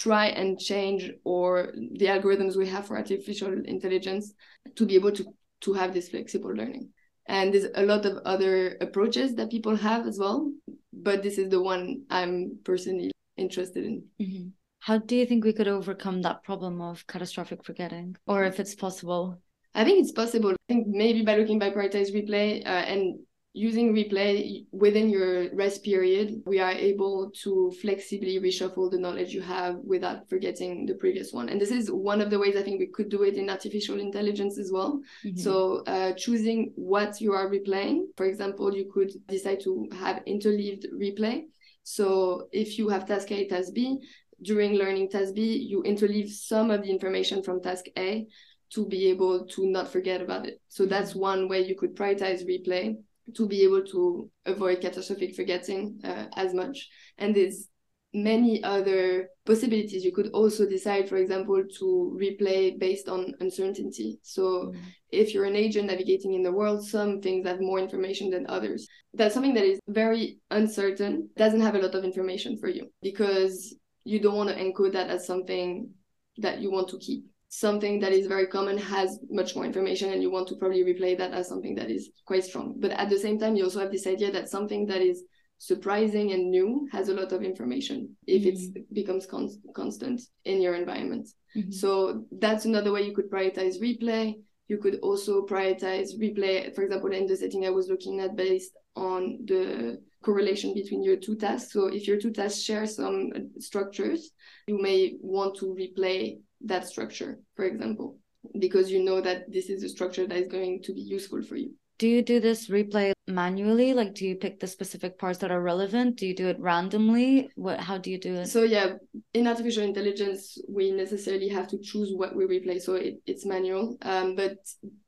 try 0.00 0.26
and 0.28 0.58
change 0.58 1.12
or 1.24 1.72
the 1.74 2.06
algorithms 2.06 2.56
we 2.56 2.66
have 2.66 2.86
for 2.86 2.96
artificial 2.96 3.52
intelligence 3.64 4.32
to 4.74 4.86
be 4.86 4.94
able 4.94 5.12
to 5.12 5.24
to 5.60 5.74
have 5.74 5.92
this 5.92 6.08
flexible 6.08 6.50
learning. 6.50 6.88
And 7.26 7.52
there's 7.52 7.66
a 7.74 7.84
lot 7.84 8.06
of 8.06 8.16
other 8.24 8.78
approaches 8.80 9.34
that 9.34 9.50
people 9.50 9.76
have 9.76 10.06
as 10.06 10.18
well, 10.18 10.50
but 10.90 11.22
this 11.22 11.36
is 11.36 11.50
the 11.50 11.60
one 11.60 12.04
I'm 12.08 12.58
personally 12.64 13.10
interested 13.36 13.84
in. 13.84 14.04
Mm-hmm. 14.18 14.48
How 14.78 14.96
do 14.96 15.14
you 15.14 15.26
think 15.26 15.44
we 15.44 15.52
could 15.52 15.68
overcome 15.68 16.22
that 16.22 16.42
problem 16.42 16.80
of 16.80 17.06
catastrophic 17.06 17.62
forgetting, 17.62 18.16
or 18.26 18.44
if 18.44 18.58
it's 18.58 18.74
possible? 18.74 19.38
I 19.74 19.84
think 19.84 20.00
it's 20.00 20.12
possible. 20.12 20.52
I 20.52 20.56
think 20.66 20.86
maybe 20.88 21.22
by 21.22 21.36
looking 21.36 21.58
by 21.58 21.70
prioritize 21.70 22.10
replay 22.14 22.64
uh, 22.64 22.84
and 22.88 23.20
using 23.52 23.92
replay 23.92 24.64
within 24.70 25.10
your 25.10 25.52
rest 25.54 25.82
period, 25.82 26.40
we 26.46 26.60
are 26.60 26.70
able 26.70 27.32
to 27.42 27.72
flexibly 27.80 28.38
reshuffle 28.38 28.90
the 28.90 28.98
knowledge 28.98 29.32
you 29.32 29.42
have 29.42 29.76
without 29.82 30.28
forgetting 30.28 30.86
the 30.86 30.94
previous 30.94 31.32
one. 31.32 31.48
And 31.48 31.60
this 31.60 31.72
is 31.72 31.90
one 31.90 32.20
of 32.20 32.30
the 32.30 32.38
ways 32.38 32.56
I 32.56 32.62
think 32.62 32.78
we 32.78 32.86
could 32.86 33.08
do 33.08 33.24
it 33.24 33.34
in 33.34 33.50
artificial 33.50 33.98
intelligence 33.98 34.56
as 34.56 34.70
well. 34.72 35.00
Mm-hmm. 35.24 35.36
So, 35.36 35.82
uh, 35.86 36.12
choosing 36.12 36.72
what 36.76 37.20
you 37.20 37.32
are 37.32 37.50
replaying, 37.50 38.04
for 38.16 38.26
example, 38.26 38.72
you 38.74 38.88
could 38.92 39.12
decide 39.26 39.60
to 39.62 39.88
have 39.98 40.22
interleaved 40.26 40.86
replay. 40.94 41.46
So, 41.82 42.48
if 42.52 42.78
you 42.78 42.88
have 42.88 43.06
task 43.06 43.32
A, 43.32 43.48
task 43.48 43.72
B, 43.74 43.98
during 44.42 44.74
learning 44.74 45.10
task 45.10 45.34
B, 45.34 45.56
you 45.56 45.82
interleave 45.82 46.30
some 46.30 46.70
of 46.70 46.82
the 46.82 46.90
information 46.90 47.42
from 47.42 47.60
task 47.60 47.86
A 47.98 48.26
to 48.74 48.86
be 48.86 49.08
able 49.08 49.44
to 49.44 49.66
not 49.66 49.88
forget 49.88 50.22
about 50.22 50.46
it. 50.46 50.60
So, 50.68 50.86
that's 50.86 51.10
mm-hmm. 51.10 51.20
one 51.20 51.48
way 51.48 51.66
you 51.66 51.74
could 51.74 51.96
prioritize 51.96 52.46
replay 52.46 52.94
to 53.34 53.46
be 53.46 53.62
able 53.62 53.84
to 53.84 54.30
avoid 54.46 54.80
catastrophic 54.80 55.34
forgetting 55.34 56.00
uh, 56.04 56.26
as 56.36 56.54
much. 56.54 56.88
And 57.18 57.34
there's 57.34 57.68
many 58.12 58.62
other 58.64 59.28
possibilities. 59.46 60.04
You 60.04 60.12
could 60.12 60.30
also 60.32 60.68
decide, 60.68 61.08
for 61.08 61.16
example, 61.16 61.62
to 61.78 62.18
replay 62.20 62.78
based 62.78 63.08
on 63.08 63.34
uncertainty. 63.40 64.18
So 64.22 64.72
mm. 64.72 64.76
if 65.10 65.32
you're 65.32 65.44
an 65.44 65.56
agent 65.56 65.86
navigating 65.86 66.34
in 66.34 66.42
the 66.42 66.52
world, 66.52 66.86
some 66.86 67.20
things 67.20 67.46
have 67.46 67.60
more 67.60 67.78
information 67.78 68.30
than 68.30 68.46
others. 68.48 68.86
That's 69.14 69.34
something 69.34 69.54
that 69.54 69.64
is 69.64 69.80
very 69.88 70.38
uncertain, 70.50 71.28
doesn't 71.36 71.60
have 71.60 71.74
a 71.74 71.80
lot 71.80 71.94
of 71.94 72.04
information 72.04 72.56
for 72.58 72.68
you 72.68 72.90
because 73.02 73.76
you 74.04 74.18
don't 74.18 74.36
want 74.36 74.50
to 74.50 74.56
encode 74.56 74.92
that 74.94 75.10
as 75.10 75.26
something 75.26 75.90
that 76.38 76.60
you 76.60 76.70
want 76.70 76.88
to 76.88 76.98
keep 76.98 77.24
something 77.50 77.98
that 77.98 78.12
is 78.12 78.28
very 78.28 78.46
common 78.46 78.78
has 78.78 79.18
much 79.28 79.56
more 79.56 79.64
information 79.64 80.12
and 80.12 80.22
you 80.22 80.30
want 80.30 80.46
to 80.46 80.54
probably 80.54 80.84
replay 80.84 81.18
that 81.18 81.32
as 81.32 81.48
something 81.48 81.74
that 81.74 81.90
is 81.90 82.10
quite 82.24 82.44
strong 82.44 82.74
but 82.78 82.92
at 82.92 83.10
the 83.10 83.18
same 83.18 83.38
time 83.40 83.56
you 83.56 83.64
also 83.64 83.80
have 83.80 83.90
this 83.90 84.06
idea 84.06 84.30
that 84.30 84.48
something 84.48 84.86
that 84.86 85.00
is 85.00 85.24
surprising 85.58 86.30
and 86.30 86.48
new 86.48 86.88
has 86.92 87.08
a 87.08 87.14
lot 87.14 87.32
of 87.32 87.42
information 87.42 88.08
if 88.28 88.42
mm-hmm. 88.42 88.76
it 88.76 88.94
becomes 88.94 89.26
con- 89.26 89.50
constant 89.74 90.20
in 90.44 90.62
your 90.62 90.76
environment 90.76 91.28
mm-hmm. 91.56 91.72
so 91.72 92.24
that's 92.38 92.66
another 92.66 92.92
way 92.92 93.02
you 93.02 93.14
could 93.14 93.28
prioritize 93.28 93.80
replay 93.82 94.32
you 94.68 94.78
could 94.78 95.00
also 95.02 95.44
prioritize 95.44 96.16
replay 96.20 96.72
for 96.72 96.84
example 96.84 97.10
in 97.10 97.26
the 97.26 97.36
setting 97.36 97.66
i 97.66 97.70
was 97.70 97.88
looking 97.88 98.20
at 98.20 98.36
based 98.36 98.78
on 98.94 99.38
the 99.46 100.00
correlation 100.22 100.72
between 100.72 101.02
your 101.02 101.16
two 101.16 101.34
tasks 101.34 101.72
so 101.72 101.88
if 101.88 102.06
your 102.06 102.16
two 102.16 102.30
tasks 102.30 102.62
share 102.62 102.86
some 102.86 103.32
structures 103.58 104.30
you 104.68 104.80
may 104.80 105.14
want 105.20 105.56
to 105.56 105.74
replay 105.74 106.38
that 106.64 106.86
structure, 106.86 107.38
for 107.56 107.64
example, 107.64 108.18
because 108.58 108.90
you 108.90 109.02
know 109.02 109.20
that 109.20 109.50
this 109.50 109.68
is 109.68 109.82
a 109.82 109.88
structure 109.88 110.26
that 110.26 110.36
is 110.36 110.48
going 110.48 110.82
to 110.84 110.94
be 110.94 111.00
useful 111.00 111.42
for 111.42 111.56
you. 111.56 111.72
Do 111.98 112.08
you 112.08 112.22
do 112.22 112.40
this 112.40 112.68
replay 112.68 113.12
manually? 113.28 113.92
Like, 113.92 114.14
do 114.14 114.24
you 114.24 114.34
pick 114.34 114.58
the 114.58 114.66
specific 114.66 115.18
parts 115.18 115.38
that 115.40 115.50
are 115.50 115.60
relevant? 115.60 116.16
Do 116.16 116.26
you 116.26 116.34
do 116.34 116.48
it 116.48 116.58
randomly? 116.58 117.50
What? 117.56 117.78
How 117.78 117.98
do 117.98 118.10
you 118.10 118.18
do 118.18 118.36
it? 118.36 118.46
So 118.46 118.62
yeah, 118.62 118.94
in 119.34 119.46
artificial 119.46 119.84
intelligence, 119.84 120.56
we 120.66 120.92
necessarily 120.92 121.48
have 121.48 121.68
to 121.68 121.78
choose 121.78 122.12
what 122.14 122.34
we 122.34 122.46
replay. 122.46 122.80
So 122.80 122.94
it, 122.94 123.16
it's 123.26 123.44
manual. 123.44 123.98
Um, 124.00 124.34
but 124.34 124.56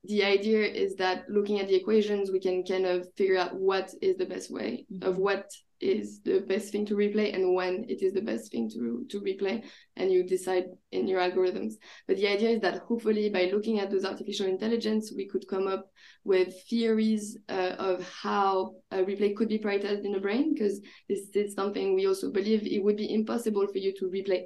the 0.05 0.25
idea 0.25 0.65
is 0.65 0.97
that 0.97 1.25
looking 1.29 1.61
at 1.61 1.69
the 1.69 1.77
equations, 1.77 2.31
we 2.31 2.41
can 2.41 2.65
kind 2.65 2.87
of 2.87 3.07
figure 3.17 3.39
out 3.39 3.55
what 3.55 3.91
is 4.01 4.17
the 4.17 4.27
best 4.27 4.51
way 4.51 4.87
mm-hmm. 4.93 5.09
of 5.09 5.17
what 5.19 5.51
is 5.81 6.21
the 6.23 6.41
best 6.41 6.71
thing 6.71 6.87
to 6.87 6.95
replay 6.95 7.35
and 7.35 7.55
when 7.55 7.85
it 7.89 8.03
is 8.03 8.13
the 8.13 8.21
best 8.21 8.53
thing 8.53 8.71
to, 8.71 9.05
to 9.11 9.21
replay 9.21 9.65
and 9.97 10.13
you 10.13 10.23
decide 10.23 10.65
in 10.93 11.09
your 11.09 11.21
algorithms. 11.21 11.75
But 12.07 12.17
the 12.17 12.29
idea 12.29 12.51
is 12.51 12.61
that 12.61 12.83
hopefully 12.83 13.29
by 13.31 13.51
looking 13.53 13.81
at 13.81 13.91
those 13.91 14.05
artificial 14.05 14.47
intelligence 14.47 15.13
we 15.15 15.29
could 15.29 15.47
come 15.49 15.67
up 15.67 15.91
with 16.25 16.55
theories 16.71 17.37
uh, 17.49 17.75
of 17.79 18.09
how 18.09 18.77
a 18.93 18.99
replay 18.99 19.35
could 19.35 19.49
be 19.49 19.59
prioritized 19.59 20.05
in 20.05 20.13
the 20.13 20.21
brain 20.21 20.55
because 20.55 20.81
this 21.09 21.29
is 21.35 21.55
something 21.55 21.95
we 21.95 22.07
also 22.07 22.31
believe 22.31 22.65
it 22.65 22.83
would 22.83 22.97
be 22.97 23.13
impossible 23.13 23.67
for 23.67 23.79
you 23.79 23.93
to 23.99 24.05
replay 24.07 24.45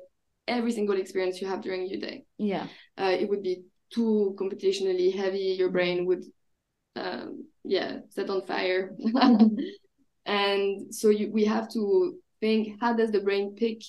every 0.49 0.73
single 0.73 0.97
experience 0.97 1.41
you 1.41 1.47
have 1.47 1.61
during 1.61 1.87
your 1.87 2.01
day. 2.01 2.25
Yeah. 2.39 2.67
Uh, 2.97 3.15
it 3.19 3.29
would 3.29 3.43
be 3.43 3.65
too 3.97 4.37
computationally 4.39 5.09
heavy 5.15 5.57
your 5.61 5.71
brain 5.71 6.07
would 6.07 6.25
um, 6.97 7.47
yeah 7.65 7.99
set 8.11 8.31
on 8.31 8.43
fire. 8.47 8.95
And 10.27 10.93
so 10.93 11.09
you, 11.11 11.31
we 11.33 11.45
have 11.45 11.71
to 11.71 12.19
think 12.41 12.81
how 12.81 12.93
does 12.93 13.13
the 13.13 13.21
brain 13.21 13.55
pick 13.57 13.81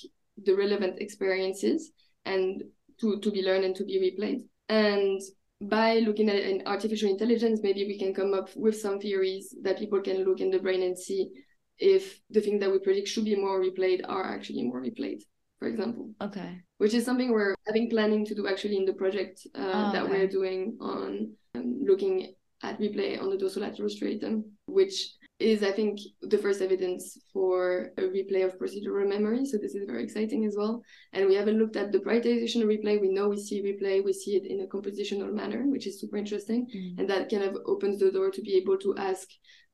the 0.45 0.55
relevant 0.55 1.01
experiences 1.01 1.91
and 2.25 2.63
to, 3.01 3.19
to 3.19 3.31
be 3.31 3.41
learned 3.41 3.65
and 3.65 3.75
to 3.75 3.83
be 3.83 3.99
replayed? 3.99 4.45
And 4.69 5.19
by 5.59 5.99
looking 5.99 6.29
at 6.29 6.35
an 6.35 6.61
artificial 6.67 7.09
intelligence 7.09 7.61
maybe 7.63 7.85
we 7.85 7.97
can 7.97 8.13
come 8.13 8.35
up 8.35 8.55
with 8.55 8.79
some 8.79 8.99
theories 8.99 9.55
that 9.63 9.79
people 9.79 9.99
can 9.99 10.23
look 10.23 10.39
in 10.39 10.51
the 10.51 10.59
brain 10.59 10.83
and 10.83 10.97
see 10.97 11.31
if 11.79 12.19
the 12.29 12.39
things 12.39 12.59
that 12.59 12.71
we 12.71 12.77
predict 12.77 13.07
should 13.07 13.25
be 13.25 13.35
more 13.35 13.59
replayed 13.59 14.01
are 14.07 14.23
actually 14.23 14.61
more 14.61 14.79
replayed 14.79 15.21
for 15.59 15.67
example 15.67 16.09
okay 16.21 16.59
which 16.77 16.93
is 16.93 17.05
something 17.05 17.31
we're 17.31 17.55
having 17.65 17.89
planning 17.89 18.25
to 18.25 18.35
do 18.35 18.47
actually 18.47 18.77
in 18.77 18.85
the 18.85 18.93
project 18.93 19.45
uh, 19.55 19.71
oh, 19.73 19.91
that 19.91 20.03
okay. 20.03 20.11
we're 20.11 20.27
doing 20.27 20.77
on 20.79 21.31
um, 21.55 21.79
looking 21.85 22.33
at 22.63 22.79
replay 22.79 23.21
on 23.21 23.29
the 23.29 23.37
dorsolateral 23.37 23.91
striatum 23.91 24.43
which 24.65 25.17
is 25.39 25.61
I 25.61 25.71
think 25.71 25.99
the 26.21 26.37
first 26.37 26.61
evidence 26.61 27.17
for 27.31 27.91
a 27.97 28.01
replay 28.01 28.43
of 28.43 28.57
procedural 28.57 29.07
memory. 29.07 29.45
So 29.45 29.57
this 29.57 29.75
is 29.75 29.85
very 29.85 30.03
exciting 30.03 30.45
as 30.45 30.55
well. 30.57 30.81
And 31.13 31.27
we 31.27 31.35
haven't 31.35 31.59
looked 31.59 31.75
at 31.75 31.91
the 31.91 31.99
prioritization 31.99 32.63
replay. 32.63 32.99
We 32.99 33.09
know 33.09 33.29
we 33.29 33.39
see 33.39 33.61
replay, 33.61 34.03
we 34.03 34.13
see 34.13 34.35
it 34.35 34.47
in 34.47 34.61
a 34.61 34.67
compositional 34.67 35.31
manner, 35.31 35.63
which 35.67 35.85
is 35.85 36.01
super 36.01 36.17
interesting. 36.17 36.65
Mm-hmm. 36.65 36.99
And 36.99 37.09
that 37.09 37.29
kind 37.29 37.43
of 37.43 37.57
opens 37.67 37.99
the 37.99 38.11
door 38.11 38.31
to 38.31 38.41
be 38.41 38.55
able 38.55 38.77
to 38.79 38.97
ask 38.97 39.27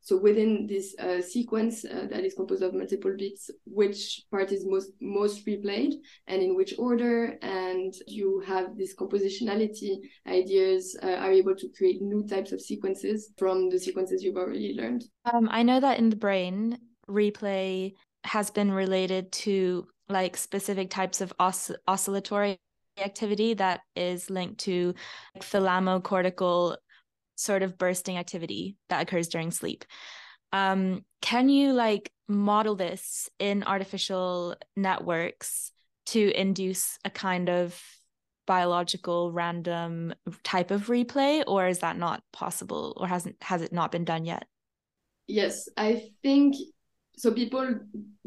so 0.04 0.18
within 0.18 0.68
this 0.68 0.96
uh, 1.00 1.22
sequence 1.22 1.86
uh, 1.86 2.08
that 2.12 2.26
is 2.26 2.34
composed 2.34 2.62
of 2.62 2.74
multiple 2.74 3.16
bits, 3.18 3.50
which 3.66 4.24
part 4.30 4.52
is 4.52 4.66
most 4.66 4.92
most 5.00 5.46
replayed 5.46 5.94
and 6.28 6.44
in 6.44 6.56
which 6.56 6.76
order, 6.78 7.38
and 7.42 7.94
you 8.06 8.44
have 8.46 8.78
this 8.78 8.94
compositionality 8.94 10.00
ideas 10.28 10.98
uh, 11.02 11.08
are 11.08 11.32
able 11.32 11.56
to 11.56 11.70
create 11.70 12.02
new 12.02 12.28
types 12.28 12.52
of 12.52 12.60
sequences 12.60 13.32
from 13.38 13.70
the 13.70 13.80
sequences 13.80 14.22
you've 14.22 14.36
already 14.36 14.76
learned. 14.78 15.06
Um, 15.34 15.48
I 15.50 15.64
know 15.64 15.80
that 15.80 16.00
in 16.00 16.10
the 16.10 16.18
brain, 16.18 16.78
replay 17.10 17.94
has 18.26 18.52
been 18.52 18.72
related 18.72 19.32
to 19.32 19.88
like 20.10 20.36
specific 20.36 20.90
types 20.90 21.22
of 21.22 21.34
os- 21.40 21.72
oscillatory 21.88 22.58
activity 22.98 23.54
that 23.54 23.82
is 23.96 24.30
linked 24.30 24.60
to 24.60 24.94
like, 25.34 25.44
thalamocortical 25.44 26.76
sort 27.36 27.64
of 27.64 27.78
bursting 27.78 28.18
activity 28.18 28.78
that 28.90 29.02
occurs 29.02 29.28
during 29.28 29.52
sleep. 29.52 29.86
Um, 30.52 31.04
can 31.22 31.50
you 31.50 31.74
like 31.74 32.12
model 32.28 32.76
this 32.76 33.30
in 33.40 33.64
artificial 33.64 34.56
networks 34.76 35.72
to 36.08 36.32
induce 36.40 36.98
a 37.06 37.10
kind 37.10 37.50
of 37.50 37.80
biological 38.46 39.32
random 39.32 40.14
type 40.44 40.70
of 40.70 40.88
replay 40.88 41.44
or 41.48 41.68
is 41.68 41.80
that 41.80 41.98
not 41.98 42.22
possible 42.34 42.94
or 42.98 43.08
hasn't 43.08 43.36
has 43.42 43.62
it 43.62 43.72
not 43.72 43.90
been 43.90 44.04
done 44.04 44.26
yet 44.26 44.46
yes 45.28 45.70
i 45.78 46.10
think 46.22 46.54
so 47.16 47.32
people 47.32 47.80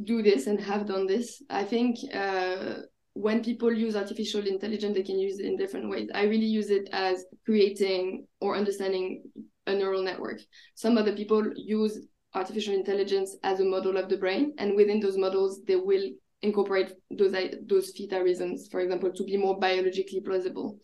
do 0.02 0.22
this 0.22 0.46
and 0.46 0.58
have 0.58 0.86
done 0.86 1.06
this 1.06 1.42
i 1.50 1.62
think 1.62 1.98
uh, 2.14 2.76
when 3.16 3.42
people 3.42 3.72
use 3.72 3.96
artificial 3.96 4.46
intelligence, 4.46 4.94
they 4.94 5.02
can 5.02 5.18
use 5.18 5.40
it 5.40 5.46
in 5.46 5.56
different 5.56 5.88
ways. 5.88 6.10
I 6.14 6.24
really 6.24 6.44
use 6.44 6.68
it 6.68 6.90
as 6.92 7.24
creating 7.46 8.25
or 8.40 8.56
understanding 8.56 9.24
a 9.66 9.74
neural 9.74 10.02
network. 10.02 10.40
Some 10.74 10.98
other 10.98 11.14
people 11.14 11.52
use 11.56 11.98
artificial 12.34 12.74
intelligence 12.74 13.36
as 13.42 13.60
a 13.60 13.64
model 13.64 13.96
of 13.96 14.08
the 14.08 14.16
brain, 14.16 14.54
and 14.58 14.76
within 14.76 15.00
those 15.00 15.16
models, 15.16 15.62
they 15.66 15.76
will 15.76 16.10
incorporate 16.42 16.92
those 17.10 17.34
those 17.66 17.90
theta 17.90 18.22
rhythms, 18.22 18.68
for 18.70 18.80
example, 18.80 19.10
to 19.12 19.24
be 19.24 19.36
more 19.36 19.58
biologically 19.58 20.20
plausible. 20.20 20.78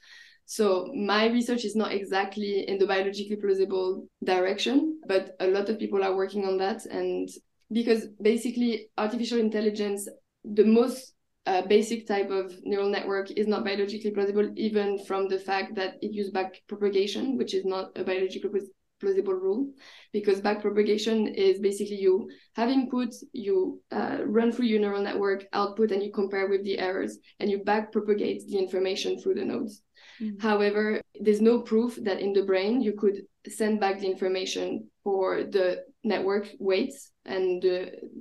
So 0.47 0.91
my 0.95 1.27
research 1.29 1.65
is 1.65 1.77
not 1.77 1.93
exactly 1.93 2.69
in 2.69 2.79
the 2.79 2.87
biologically 2.87 3.37
plausible 3.37 4.09
direction, 4.25 5.01
but 5.07 5.37
a 5.41 5.47
lot 5.47 5.69
of 5.69 5.79
people 5.79 6.03
are 6.03 6.17
working 6.17 6.47
on 6.47 6.57
that, 6.59 6.85
and 6.87 7.29
because 7.71 8.09
basically 8.21 8.89
artificial 8.99 9.39
intelligence, 9.39 10.09
the 10.45 10.65
most 10.65 11.15
a 11.47 11.67
basic 11.67 12.07
type 12.07 12.31
of 12.31 12.55
neural 12.63 12.89
network 12.89 13.31
is 13.33 13.47
not 13.47 13.65
biologically 13.65 14.11
plausible, 14.13 14.53
even 14.57 15.05
from 15.05 15.29
the 15.29 15.39
fact 15.39 15.75
that 15.75 15.95
it 16.01 16.13
uses 16.13 16.33
back 16.33 16.63
propagation, 16.69 17.37
which 17.37 17.55
is 17.55 17.65
not 17.65 17.91
a 17.97 18.05
biologically 18.05 18.61
plausible 19.01 19.35
rule, 19.35 19.73
because 20.13 20.41
back 20.41 20.63
propagation 20.63 21.27
is 21.27 21.59
basically 21.59 21.97
you 21.97 22.31
have 22.55 22.69
input, 22.69 23.09
you 23.33 23.81
uh, 23.91 24.19
run 24.25 24.53
through 24.53 24.67
your 24.67 24.81
neural 24.81 25.03
network 25.03 25.45
output, 25.53 25.91
and 25.91 26.03
you 26.03 26.13
compare 26.13 26.49
with 26.49 26.63
the 26.63 26.79
errors, 26.79 27.19
and 27.41 27.51
you 27.51 27.65
back 27.65 27.91
propagate 27.91 28.47
the 28.47 28.59
information 28.59 29.19
through 29.19 29.35
the 29.35 29.45
nodes. 29.45 29.83
Mm-hmm. 30.21 30.41
However, 30.41 31.01
there's 31.21 31.41
no 31.41 31.63
proof 31.63 31.99
that 32.03 32.21
in 32.21 32.33
the 32.33 32.45
brain 32.45 32.81
you 32.81 32.93
could 32.93 33.23
send 33.49 33.81
back 33.81 33.99
the 33.99 34.07
information 34.07 34.89
for 35.03 35.43
the 35.43 35.83
network 36.05 36.49
weights 36.59 37.11
and 37.25 37.63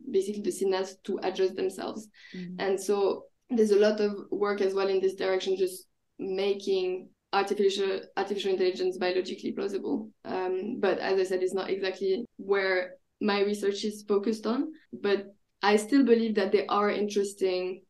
basically 0.09 0.41
the 0.41 0.51
synapse 0.51 0.95
to 1.03 1.19
adjust 1.23 1.55
themselves. 1.55 2.07
Mm-hmm. 2.35 2.59
And 2.59 2.79
so 2.79 3.25
there's 3.49 3.71
a 3.71 3.79
lot 3.79 3.99
of 3.99 4.13
work 4.31 4.61
as 4.61 4.73
well 4.73 4.87
in 4.87 5.01
this 5.01 5.15
direction, 5.15 5.57
just 5.57 5.87
making 6.19 7.09
artificial 7.33 8.01
artificial 8.17 8.51
intelligence 8.51 8.97
biologically 8.97 9.51
plausible. 9.51 10.09
Um, 10.25 10.79
but 10.79 10.99
as 10.99 11.19
I 11.19 11.23
said, 11.23 11.41
it's 11.41 11.53
not 11.53 11.69
exactly 11.69 12.25
where 12.37 12.95
my 13.19 13.41
research 13.41 13.83
is 13.83 14.03
focused 14.07 14.45
on. 14.45 14.71
But 14.93 15.27
I 15.61 15.75
still 15.75 16.03
believe 16.03 16.35
that 16.35 16.51
there 16.51 16.65
are 16.69 16.89
interesting 16.89 17.83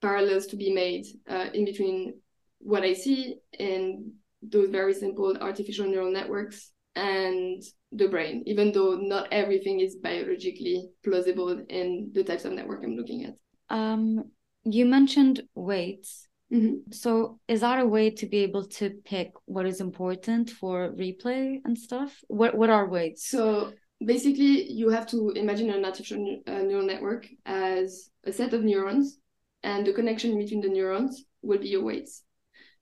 parallels 0.00 0.46
to 0.46 0.56
be 0.56 0.72
made 0.72 1.06
uh, 1.28 1.46
in 1.54 1.64
between 1.64 2.14
what 2.58 2.82
I 2.82 2.92
see 2.92 3.36
in 3.58 4.12
those 4.42 4.70
very 4.70 4.94
simple 4.94 5.36
artificial 5.40 5.86
neural 5.86 6.12
networks 6.12 6.70
and 6.94 7.62
the 7.94 8.08
brain, 8.08 8.42
even 8.46 8.72
though 8.72 8.94
not 8.94 9.28
everything 9.32 9.80
is 9.80 9.96
biologically 9.96 10.88
plausible 11.02 11.64
in 11.68 12.10
the 12.12 12.24
types 12.24 12.44
of 12.44 12.52
network 12.52 12.82
I'm 12.84 12.96
looking 12.96 13.24
at. 13.24 13.34
Um, 13.70 14.30
you 14.64 14.84
mentioned 14.84 15.42
weights. 15.54 16.28
Mm-hmm. 16.52 16.92
So, 16.92 17.40
is 17.48 17.60
that 17.60 17.80
a 17.80 17.86
way 17.86 18.10
to 18.10 18.26
be 18.26 18.38
able 18.38 18.66
to 18.78 18.90
pick 19.04 19.32
what 19.46 19.66
is 19.66 19.80
important 19.80 20.50
for 20.50 20.92
replay 20.92 21.60
and 21.64 21.76
stuff? 21.76 22.20
What 22.28 22.54
What 22.54 22.70
are 22.70 22.88
weights? 22.88 23.26
So, 23.28 23.72
basically, 24.04 24.70
you 24.70 24.90
have 24.90 25.06
to 25.08 25.30
imagine 25.30 25.70
an 25.70 25.84
artificial 25.84 26.42
uh, 26.46 26.62
neural 26.62 26.86
network 26.86 27.26
as 27.46 28.10
a 28.24 28.32
set 28.32 28.52
of 28.52 28.62
neurons, 28.62 29.18
and 29.62 29.86
the 29.86 29.92
connection 29.92 30.38
between 30.38 30.60
the 30.60 30.68
neurons 30.68 31.24
will 31.42 31.58
be 31.58 31.68
your 31.68 31.82
weights. 31.82 32.22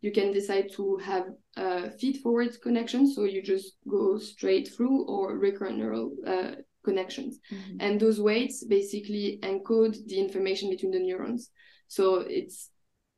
You 0.02 0.12
can 0.12 0.32
decide 0.32 0.71
to 0.73 0.99
have 0.99 1.25
a 1.56 1.90
feed-forward 1.92 2.61
connection, 2.61 3.11
so 3.11 3.25
you 3.25 3.40
just 3.42 3.76
go 3.88 4.18
straight 4.18 4.68
through, 4.75 5.06
or 5.06 5.38
recurrent 5.38 5.78
neural 5.78 6.12
uh, 6.26 6.50
connections. 6.85 7.38
Mm-hmm. 7.50 7.76
And 7.80 8.00
those 8.00 8.21
weights 8.21 8.64
basically 8.64 9.38
encode 9.42 9.97
the 10.06 10.18
information 10.18 10.68
between 10.68 10.92
the 10.92 10.99
neurons. 10.99 11.50
So 11.88 12.25
it's, 12.28 12.71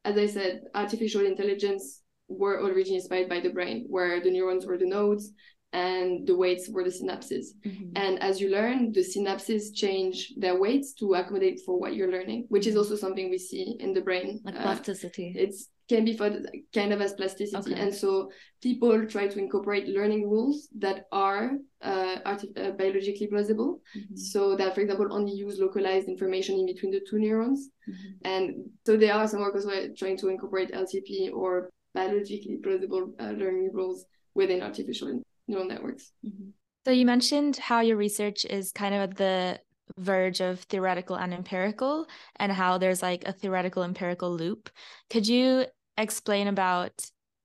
as 0.05 0.17
I 0.19 0.27
said, 0.27 0.61
artificial 0.75 1.25
intelligence 1.25 2.03
were 2.29 2.63
originally 2.63 2.97
inspired 2.97 3.29
by 3.29 3.41
the 3.41 3.51
brain, 3.51 3.87
where 3.89 4.21
the 4.23 4.31
neurons 4.31 4.67
were 4.67 4.79
the 4.79 4.87
nodes 4.87 5.33
and 5.73 6.27
the 6.27 6.37
weights 6.37 6.69
were 6.69 6.85
the 6.85 6.91
synapses. 6.91 7.47
Mm-hmm. 7.67 7.97
And 7.97 8.23
as 8.23 8.41
you 8.41 8.51
learn, 8.51 8.93
the 8.93 9.01
synapses 9.01 9.75
change 9.75 10.33
their 10.37 10.61
weights 10.61 10.95
to 11.01 11.15
accommodate 11.15 11.61
for 11.65 11.81
what 11.81 11.95
you're 11.97 12.13
learning, 12.13 12.47
which 12.49 12.67
is 12.67 12.77
also 12.77 12.95
something 12.95 13.31
we 13.31 13.39
see 13.39 13.77
in 13.81 13.93
the 13.93 14.01
brain. 14.01 14.41
Like 14.45 14.57
uh, 14.57 14.63
plasticity. 14.63 15.35
Uh, 15.37 15.43
it's 15.45 15.69
can 15.89 16.05
be 16.05 16.17
thought 16.17 16.33
kind 16.75 16.93
of 16.93 17.01
as 17.01 17.13
plasticity. 17.13 17.73
Okay. 17.73 17.81
And 17.81 17.95
so 17.95 18.31
people 18.63 19.07
try 19.07 19.27
to 19.27 19.39
incorporate 19.39 19.89
learning 19.89 20.29
rules 20.31 20.69
that 20.79 21.07
are 21.13 21.53
uh, 21.83 22.17
arti- 22.25 22.53
uh, 22.57 22.71
biologically 22.71 23.27
plausible. 23.27 23.81
Mm-hmm. 23.97 24.17
So 24.17 24.57
that, 24.57 24.75
for 24.75 24.81
example, 24.81 25.09
only 25.11 25.33
use 25.33 25.59
localized 25.59 26.09
information 26.09 26.59
in 26.59 26.67
between 26.67 26.93
the 26.93 27.03
two 27.09 27.19
neurons. 27.19 27.69
Mm-hmm. 27.89 28.29
And 28.29 28.55
so 28.87 28.97
there 28.97 29.15
are 29.15 29.29
some 29.29 29.41
work 29.41 29.55
also 29.55 29.89
trying 29.97 30.17
to 30.19 30.29
incorporate 30.29 30.73
LTP 30.73 31.33
or 31.33 31.71
biologically 31.95 32.59
plausible 32.63 33.15
uh, 33.21 33.33
learning 33.33 33.71
rules 33.73 34.07
within 34.35 34.63
artificial 34.63 35.23
neural 35.47 35.67
networks. 35.67 36.13
Mm-hmm. 36.25 36.51
So 36.87 36.91
you 36.91 37.07
mentioned 37.07 37.57
how 37.57 37.81
your 37.81 37.97
research 37.97 38.45
is 38.45 38.73
kind 38.73 38.95
of 38.95 39.01
at 39.03 39.17
the 39.17 39.61
verge 39.99 40.41
of 40.41 40.61
theoretical 40.61 41.17
and 41.17 41.33
empirical 41.33 42.07
and 42.37 42.51
how 42.51 42.79
there's 42.79 43.03
like 43.03 43.25
a 43.27 43.33
theoretical 43.33 43.83
empirical 43.83 44.35
loop. 44.35 44.71
Could 45.11 45.27
you 45.27 45.67
explain 45.97 46.49
about 46.49 46.93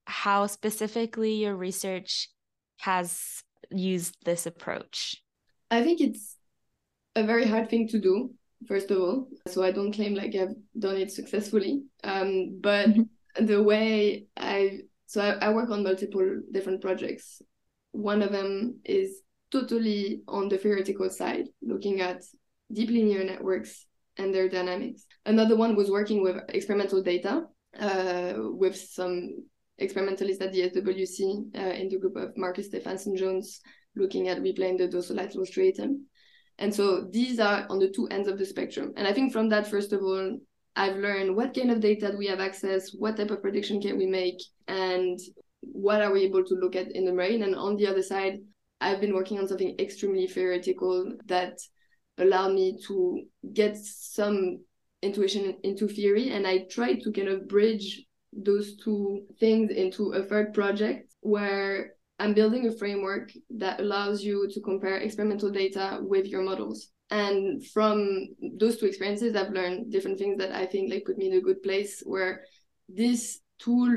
how 0.06 0.48
specifically 0.48 1.34
your 1.34 1.56
research 1.56 2.30
has 2.80 3.44
used 3.70 4.16
this 4.26 4.46
approach? 4.46 5.22
I 5.70 5.84
think 5.84 6.02
it's 6.02 6.36
a 7.16 7.24
very 7.24 7.46
hard 7.46 7.70
thing 7.70 7.88
to 7.90 8.00
do, 8.00 8.34
first 8.68 8.90
of 8.92 9.00
all. 9.00 9.28
So 9.48 9.64
I 9.64 9.72
don't 9.72 9.92
claim 9.92 10.16
like 10.16 10.36
I've 10.36 10.56
done 10.78 10.98
it 10.98 11.12
successfully. 11.12 11.84
Um, 12.04 12.60
but 12.60 12.90
mm-hmm. 12.90 13.46
the 13.46 13.62
way 13.62 14.26
I 14.36 14.80
so 15.06 15.22
I, 15.22 15.48
I 15.48 15.54
work 15.54 15.70
on 15.70 15.84
multiple 15.84 16.42
different 16.52 16.82
projects. 16.82 17.42
One 17.92 18.22
of 18.22 18.32
them 18.32 18.80
is 18.86 19.22
totally 19.52 20.22
on 20.28 20.50
the 20.50 20.58
theoretical 20.58 21.10
side, 21.10 21.46
looking 21.62 22.02
at 22.02 22.24
deep 22.72 22.90
linear 22.90 23.24
networks 23.24 23.88
and 24.18 24.34
their 24.34 24.48
dynamics. 24.50 25.06
Another 25.26 25.56
one 25.56 25.76
was 25.76 25.90
working 25.90 26.22
with 26.22 26.38
experimental 26.50 27.02
data 27.02 27.46
with 27.74 28.76
some 28.76 29.30
experimentalists 29.78 30.42
at 30.42 30.52
the 30.52 30.70
SWC 30.70 31.56
uh, 31.58 31.74
in 31.74 31.90
the 31.90 31.98
group 31.98 32.16
of 32.16 32.36
Marcus 32.38 32.68
Stephenson 32.68 33.16
Jones 33.16 33.62
looking 33.96 34.28
at 34.28 34.40
replaying 34.40 34.78
the 34.78 34.88
dorsolateral 34.88 35.48
striatum. 35.50 36.02
And 36.58 36.74
so 36.74 37.08
these 37.10 37.40
are 37.40 37.66
on 37.70 37.80
the 37.80 37.90
two 37.90 38.08
ends 38.08 38.28
of 38.28 38.38
the 38.38 38.46
spectrum. 38.46 38.94
And 38.98 39.08
I 39.08 39.14
think 39.14 39.32
from 39.32 39.50
that, 39.50 39.68
first 39.68 39.94
of 39.94 40.02
all, 40.02 40.38
I've 40.76 40.98
learned 40.98 41.36
what 41.36 41.56
kind 41.56 41.72
of 41.72 41.80
data 41.80 42.12
do 42.12 42.18
we 42.18 42.28
have 42.28 42.40
access, 42.40 42.94
what 42.94 43.18
type 43.18 43.32
of 43.32 43.42
prediction 43.42 43.82
can 43.82 43.98
we 43.98 44.06
make, 44.06 44.38
and 44.68 45.18
what 45.62 46.02
are 46.02 46.12
we 46.12 46.24
able 46.24 46.44
to 46.44 46.56
look 46.56 46.76
at 46.76 46.92
in 46.92 47.06
the 47.06 47.14
brain. 47.14 47.44
And 47.44 47.56
on 47.56 47.76
the 47.78 47.88
other 47.88 48.02
side, 48.04 48.40
I've 48.82 49.02
been 49.02 49.14
working 49.14 49.40
on 49.40 49.48
something 49.48 49.76
extremely 49.80 50.28
theoretical 50.28 51.18
that 51.26 51.58
allowed 52.18 52.54
me 52.54 52.78
to 52.88 53.24
get 53.54 53.78
some 53.78 54.60
intuition 55.02 55.56
into 55.64 55.88
theory 55.88 56.32
and 56.32 56.46
i 56.46 56.66
tried 56.70 57.02
to 57.02 57.12
kind 57.12 57.28
of 57.28 57.48
bridge 57.48 58.04
those 58.34 58.78
two 58.78 59.22
things 59.40 59.72
into 59.72 60.14
a 60.14 60.24
third 60.24 60.54
project 60.54 61.14
where 61.22 61.94
i'm 62.20 62.34
building 62.34 62.68
a 62.68 62.78
framework 62.78 63.32
that 63.50 63.80
allows 63.80 64.24
you 64.24 64.50
to 64.52 64.60
compare 64.62 64.98
experimental 64.98 65.50
data 65.50 66.00
with 66.02 66.28
your 66.28 66.44
models. 66.44 66.90
And 67.12 67.66
from 67.66 68.28
those 68.60 68.78
two 68.78 68.86
experiences 68.86 69.36
i've 69.36 69.52
learned 69.52 69.92
different 69.92 70.20
things 70.20 70.38
that 70.38 70.52
i 70.52 70.66
think 70.66 70.92
like 70.92 71.06
put 71.06 71.18
me 71.18 71.28
in 71.28 71.38
a 71.38 71.42
good 71.42 71.64
place 71.64 72.04
where 72.06 72.44
this 72.88 73.40
tool 73.58 73.90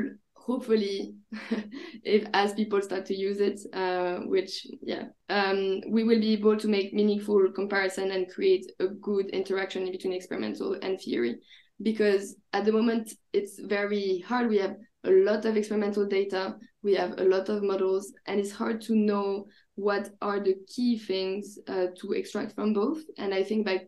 hopefully 0.45 1.15
if 2.05 2.27
as 2.35 2.53
people 2.55 2.83
start 2.83 3.07
to 3.07 3.15
use 3.15 3.41
it 3.41 3.61
uh, 3.75 4.19
which 4.27 4.67
yeah 4.83 5.05
um, 5.33 5.81
we 5.89 6.05
will 6.05 6.21
be 6.21 6.35
able 6.35 6.57
to 6.59 6.69
make 6.69 6.93
meaningful 6.93 7.51
comparison 7.53 8.11
and 8.11 8.29
create 8.29 8.71
a 8.81 8.89
good 8.89 9.31
interaction 9.31 9.91
between 9.91 10.13
experimental 10.13 10.77
and 10.83 11.01
theory. 11.01 11.39
Because 11.83 12.37
at 12.53 12.65
the 12.65 12.73
moment 12.73 13.13
it's 13.33 13.59
very 13.59 14.23
hard. 14.29 14.49
We 14.49 14.59
have 14.59 14.77
a 15.05 15.11
lot 15.11 15.47
of 15.47 15.57
experimental 15.57 16.07
data. 16.07 16.57
We 16.83 16.95
have 16.95 17.19
a 17.19 17.25
lot 17.25 17.49
of 17.49 17.63
models. 17.63 18.13
And 18.27 18.39
it's 18.39 18.53
hard 18.53 18.83
to 18.83 18.95
know 18.95 19.47
what 19.75 20.11
are 20.21 20.39
the 20.39 20.57
key 20.69 20.99
things 20.99 21.59
uh, 21.67 21.87
to 22.01 22.13
extract 22.13 22.55
from 22.55 22.75
both. 22.75 22.99
And 23.17 23.33
i 23.33 23.43
think 23.43 23.65
by 23.65 23.87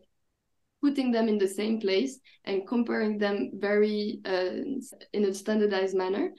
putting 0.85 1.11
them 1.11 1.27
in 1.27 1.39
the 1.39 1.47
same 1.47 1.79
place 1.79 2.19
and 2.43 2.67
comparing 2.67 3.17
them 3.17 3.49
very 3.55 4.19
uh, 4.25 4.61
in 5.13 5.25
a 5.25 5.33
standardized 5.33 5.95
manner. 5.95 6.29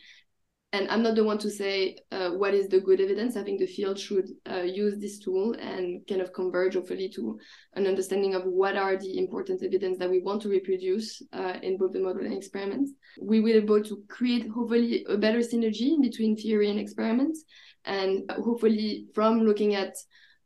And 0.73 0.89
i'm 0.91 1.03
not 1.03 1.15
the 1.15 1.25
one 1.25 1.39
to 1.39 1.51
say 1.51 1.97
uh, 2.13 2.31
what 2.31 2.55
is 2.55 2.69
the 2.69 2.81
good 2.81 3.01
evidence. 3.01 3.37
I 3.37 3.43
think 3.43 3.59
the 3.59 3.75
field 3.77 3.99
should 3.99 4.29
uh, 4.49 4.67
use 4.83 4.99
this 4.99 5.19
tool 5.19 5.55
and 5.71 6.07
kind 6.09 6.21
of 6.21 6.33
converge 6.33 6.75
hopefully 6.75 7.09
to 7.17 7.39
an 7.75 7.87
understanding 7.87 8.35
of 8.35 8.45
what 8.45 8.77
are 8.77 8.97
the 8.97 9.19
important 9.19 9.63
evidence 9.63 9.99
that 9.99 10.11
we 10.11 10.21
want 10.21 10.43
to 10.43 10.49
reproduce 10.49 11.23
uh, 11.33 11.55
in 11.63 11.77
both 11.77 11.93
the 11.93 12.01
model 12.01 12.25
and 12.25 12.35
experiments. 12.35 12.93
We 13.21 13.41
will 13.41 13.61
be 13.61 13.65
able 13.65 13.83
to 13.85 14.03
create 14.09 14.49
hopefully 14.49 15.05
a 15.09 15.17
better 15.17 15.41
synergy 15.41 15.91
between 16.01 16.37
theory 16.37 16.71
and 16.71 16.79
experiments. 16.79 17.45
And 17.85 18.31
hopefully 18.45 19.07
from 19.15 19.41
looking 19.41 19.75
at 19.75 19.95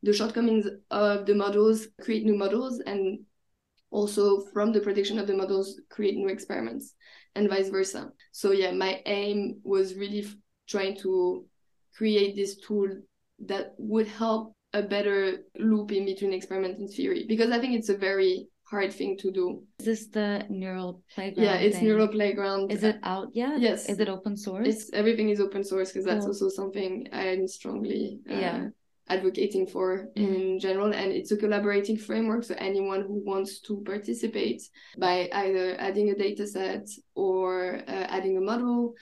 the 0.03 0.13
shortcomings 0.13 0.65
of 0.89 1.25
the 1.25 1.35
models 1.35 1.87
create 2.01 2.25
new 2.25 2.37
models 2.37 2.81
and 2.85 3.19
also 3.91 4.41
from 4.53 4.71
the 4.71 4.79
prediction 4.79 5.19
of 5.19 5.27
the 5.27 5.33
models 5.35 5.79
create 5.89 6.15
new 6.15 6.29
experiments 6.29 6.95
and 7.35 7.49
vice 7.49 7.69
versa. 7.69 8.11
So 8.31 8.51
yeah 8.51 8.71
my 8.71 9.01
aim 9.05 9.59
was 9.63 9.95
really 9.95 10.21
f- 10.21 10.35
trying 10.67 10.97
to 10.99 11.45
create 11.95 12.35
this 12.35 12.57
tool 12.57 12.87
that 13.47 13.73
would 13.77 14.07
help 14.07 14.53
a 14.73 14.81
better 14.81 15.39
loop 15.59 15.91
in 15.91 16.05
between 16.05 16.31
experiment 16.33 16.77
and 16.79 16.89
theory 16.89 17.25
because 17.27 17.51
i 17.51 17.59
think 17.59 17.73
it's 17.73 17.89
a 17.89 17.97
very 17.97 18.47
hard 18.71 18.93
thing 18.93 19.17
to 19.17 19.31
do. 19.31 19.63
Is 19.79 19.85
this 19.85 20.07
the 20.07 20.45
neural 20.49 21.03
playground 21.13 21.45
yeah 21.45 21.55
it's 21.55 21.75
thing? 21.75 21.87
neural 21.87 22.07
playground. 22.07 22.71
Is 22.71 22.83
it 22.85 22.99
out 23.03 23.27
yet? 23.33 23.59
Yes. 23.59 23.89
Is 23.89 23.99
it 23.99 24.07
open 24.07 24.37
source? 24.37 24.65
It's 24.65 24.89
everything 24.93 25.27
is 25.29 25.41
open 25.41 25.63
source 25.65 25.91
because 25.91 26.05
that's 26.05 26.25
also 26.25 26.47
something 26.47 27.07
i'm 27.11 27.47
strongly 27.47 28.19
uh, 28.31 28.39
yeah 28.43 28.67
advocating 29.09 29.67
for 29.67 30.07
mm-hmm. 30.15 30.33
in 30.33 30.59
general 30.59 30.93
and 30.93 31.11
it's 31.11 31.31
a 31.31 31.37
collaborating 31.37 31.97
framework 31.97 32.43
so 32.43 32.55
anyone 32.57 33.01
who 33.01 33.21
wants 33.25 33.59
to 33.59 33.81
participate 33.85 34.61
by 34.97 35.29
either 35.33 35.75
adding 35.79 36.09
a 36.09 36.15
data 36.15 36.47
set 36.47 36.87
or 37.15 37.81
uh, 37.87 38.05
adding 38.09 38.37
a 38.37 38.41
model 38.41 38.93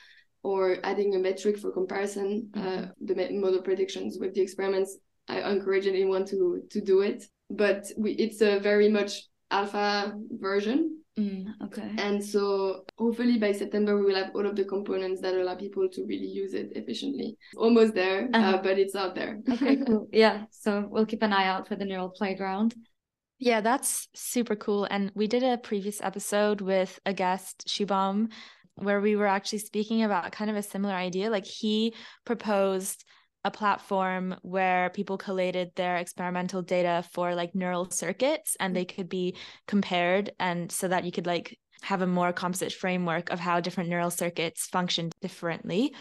or 0.42 0.78
adding 0.84 1.16
a 1.16 1.20
metric 1.20 1.58
for 1.58 1.72
comparison 1.72 2.50
uh, 2.56 2.60
mm-hmm. 2.60 2.84
uh, 2.84 2.88
the 3.06 3.30
model 3.34 3.62
predictions 3.62 4.18
with 4.20 4.34
the 4.34 4.42
experiments 4.42 4.98
i 5.28 5.40
encourage 5.52 5.86
anyone 5.86 6.26
to 6.26 6.62
to 6.70 6.82
do 6.82 7.02
it 7.02 7.26
but 7.50 7.86
we, 7.98 8.12
it's 8.14 8.42
a 8.42 8.60
very 8.60 8.90
much 8.90 9.24
alpha 9.52 10.14
version 10.32 10.99
Mm, 11.20 11.48
okay. 11.66 11.92
And 11.98 12.24
so 12.24 12.86
hopefully 12.98 13.38
by 13.38 13.52
September 13.52 13.98
we 13.98 14.06
will 14.06 14.16
have 14.16 14.32
all 14.34 14.46
of 14.46 14.56
the 14.56 14.64
components 14.64 15.22
that 15.22 15.34
allow 15.34 15.56
people 15.56 15.90
to 15.90 16.06
really 16.06 16.28
use 16.28 16.54
it 16.54 16.72
efficiently. 16.76 17.38
Almost 17.58 17.94
there, 17.94 18.30
uh, 18.34 18.38
uh-huh. 18.38 18.58
uh, 18.58 18.62
but 18.62 18.80
it's 18.80 18.96
out 18.96 19.16
there. 19.16 19.42
okay, 19.50 19.78
cool. 19.86 20.08
Yeah. 20.14 20.46
So 20.52 20.88
we'll 20.90 21.06
keep 21.06 21.22
an 21.22 21.34
eye 21.34 21.48
out 21.48 21.68
for 21.68 21.76
the 21.76 21.84
neural 21.84 22.10
playground. 22.10 22.74
Yeah, 23.38 23.60
that's 23.60 24.08
super 24.16 24.56
cool. 24.56 24.88
And 24.90 25.12
we 25.14 25.28
did 25.28 25.44
a 25.44 25.58
previous 25.58 26.02
episode 26.02 26.62
with 26.62 27.00
a 27.06 27.14
guest, 27.14 27.68
Shubham, 27.68 28.32
where 28.76 29.02
we 29.02 29.18
were 29.18 29.28
actually 29.28 29.60
speaking 29.60 30.04
about 30.04 30.32
kind 30.32 30.50
of 30.50 30.56
a 30.56 30.64
similar 30.64 30.94
idea. 30.94 31.30
Like 31.30 31.46
he 31.46 31.94
proposed 32.26 33.04
a 33.46 33.52
platform 33.52 34.36
where 34.42 34.90
people 34.90 35.18
collated 35.18 35.72
their 35.76 35.98
experimental 35.98 36.62
data 36.62 37.04
for 37.14 37.36
like 37.36 37.56
neural 37.56 37.90
circuits 37.90 38.58
and 38.60 38.76
they 38.76 38.86
mm. 38.86 38.96
could 38.96 39.10
be 39.10 39.36
compared 39.68 40.32
and 40.40 40.72
so 40.72 40.88
that 40.88 41.06
you 41.06 41.12
could 41.12 41.26
like 41.26 41.58
have 41.82 42.02
a 42.02 42.08
more 42.08 42.34
composite 42.34 42.74
framework 42.74 43.30
of 43.30 43.40
how 43.40 43.60
different 43.62 43.90
neural 43.90 44.12
circuits 44.12 44.66
function 44.68 45.10
differently. 45.22 45.94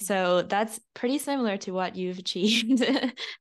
So 0.00 0.42
mm. 0.42 0.48
that's 0.48 0.80
pretty 0.94 1.18
similar 1.18 1.58
to 1.58 1.72
what 1.72 1.96
you've 1.96 2.18
achieved. 2.24 2.84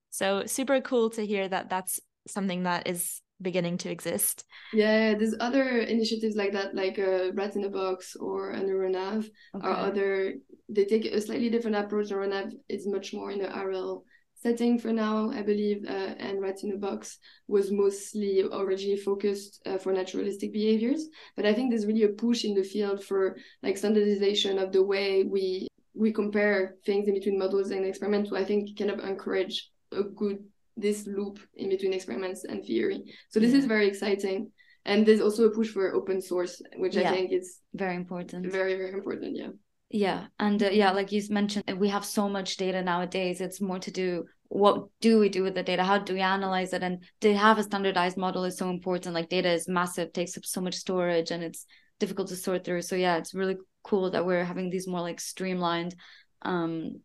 so 0.10 0.46
super 0.46 0.82
cool 0.82 1.10
to 1.12 1.26
hear 1.26 1.48
that 1.48 1.70
that's 1.70 2.00
something 2.28 2.64
that 2.64 2.88
is 2.88 3.22
beginning 3.42 3.78
to 3.80 3.90
exist. 3.90 4.46
Yeah, 4.74 5.14
there's 5.16 5.36
other 5.40 5.80
initiatives 5.80 6.36
like 6.36 6.54
that, 6.54 6.76
like 6.76 6.98
a 6.98 7.32
Rat 7.34 7.56
in 7.56 7.64
a 7.64 7.70
Box 7.70 8.16
or 8.16 8.54
NeuroNav, 8.54 9.30
okay. 9.56 9.68
or 9.68 9.72
other. 9.72 10.34
They 10.70 10.86
take 10.86 11.06
a 11.06 11.22
slightly 11.22 11.50
different 11.50 11.78
approach. 11.78 12.10
NeuroNav 12.10 12.52
is 12.68 12.88
much 12.88 13.14
more 13.14 13.32
in 13.32 13.40
the 13.40 13.50
RL 13.50 14.04
setting 14.42 14.78
for 14.78 14.94
now, 14.94 15.32
I 15.32 15.42
believe, 15.42 15.84
uh, 15.88 16.14
and 16.20 16.42
Rat 16.42 16.64
in 16.64 16.74
a 16.74 16.78
Box 16.78 17.18
was 17.48 17.72
mostly 17.72 18.44
originally 18.52 18.98
focused 18.98 19.62
uh, 19.66 19.78
for 19.78 19.92
naturalistic 19.92 20.54
behaviors. 20.54 21.08
But 21.36 21.46
I 21.46 21.54
think 21.54 21.70
there's 21.70 21.88
really 21.88 22.04
a 22.04 22.10
push 22.10 22.46
in 22.46 22.54
the 22.54 22.64
field 22.64 23.04
for 23.04 23.38
like 23.64 23.78
standardization 23.78 24.60
of 24.60 24.72
the 24.72 24.84
way 24.84 25.24
we 25.24 25.68
we 25.94 26.14
compare 26.14 26.76
things 26.86 27.08
in 27.08 27.16
between 27.16 27.40
models 27.40 27.72
and 27.72 27.84
experiments. 27.84 28.30
So 28.30 28.38
I 28.38 28.46
think 28.46 28.78
kind 28.78 28.92
of 28.92 29.00
encourage 29.00 29.72
a 29.92 30.04
good 30.04 30.44
this 30.78 31.08
loop 31.08 31.40
in 31.56 31.70
between 31.70 31.94
experiments 31.94 32.44
and 32.44 32.64
theory. 32.64 33.04
So 33.30 33.40
this 33.40 33.54
is 33.54 33.66
very 33.66 33.88
exciting. 33.88 34.52
And 34.86 35.06
there's 35.06 35.22
also 35.22 35.46
a 35.46 35.52
push 35.52 35.70
for 35.70 35.94
open 35.94 36.22
source, 36.22 36.62
which 36.78 36.96
yeah. 36.96 37.10
I 37.10 37.14
think 37.14 37.34
is 37.34 37.60
very 37.74 37.96
important. 37.96 38.50
Very, 38.52 38.76
very 38.76 38.94
important. 38.94 39.36
Yeah. 39.36 39.50
Yeah. 39.90 40.28
And 40.40 40.62
uh, 40.64 40.70
yeah, 40.70 40.92
like 40.92 41.12
you 41.12 41.22
mentioned, 41.30 41.66
we 41.78 41.90
have 41.90 42.06
so 42.06 42.30
much 42.30 42.56
data 42.58 42.82
nowadays. 42.82 43.42
It's 43.42 43.60
more 43.60 43.80
to 43.80 43.92
do 43.92 44.26
what 44.50 44.88
do 45.02 45.20
we 45.20 45.30
do 45.30 45.44
with 45.44 45.56
the 45.56 45.64
data? 45.64 45.84
How 45.84 45.98
do 45.98 46.14
we 46.14 46.22
analyze 46.22 46.74
it? 46.74 46.84
And 46.84 47.04
to 47.22 47.36
have 47.36 47.58
a 47.58 47.64
standardized 47.64 48.18
model 48.18 48.46
is 48.46 48.58
so 48.58 48.70
important. 48.70 49.16
Like 49.16 49.30
data 49.30 49.52
is 49.52 49.68
massive, 49.68 50.14
takes 50.14 50.38
up 50.38 50.46
so 50.46 50.62
much 50.62 50.76
storage, 50.76 51.32
and 51.32 51.44
it's 51.44 51.66
difficult 52.00 52.30
to 52.30 52.36
sort 52.36 52.64
through. 52.64 52.84
So 52.84 52.96
yeah, 52.96 53.18
it's 53.18 53.34
really 53.34 53.58
cool 53.84 54.12
that 54.12 54.26
we're 54.26 54.46
having 54.46 54.70
these 54.70 54.88
more 54.88 55.02
like 55.02 55.20
streamlined 55.20 55.96
um, 56.44 57.02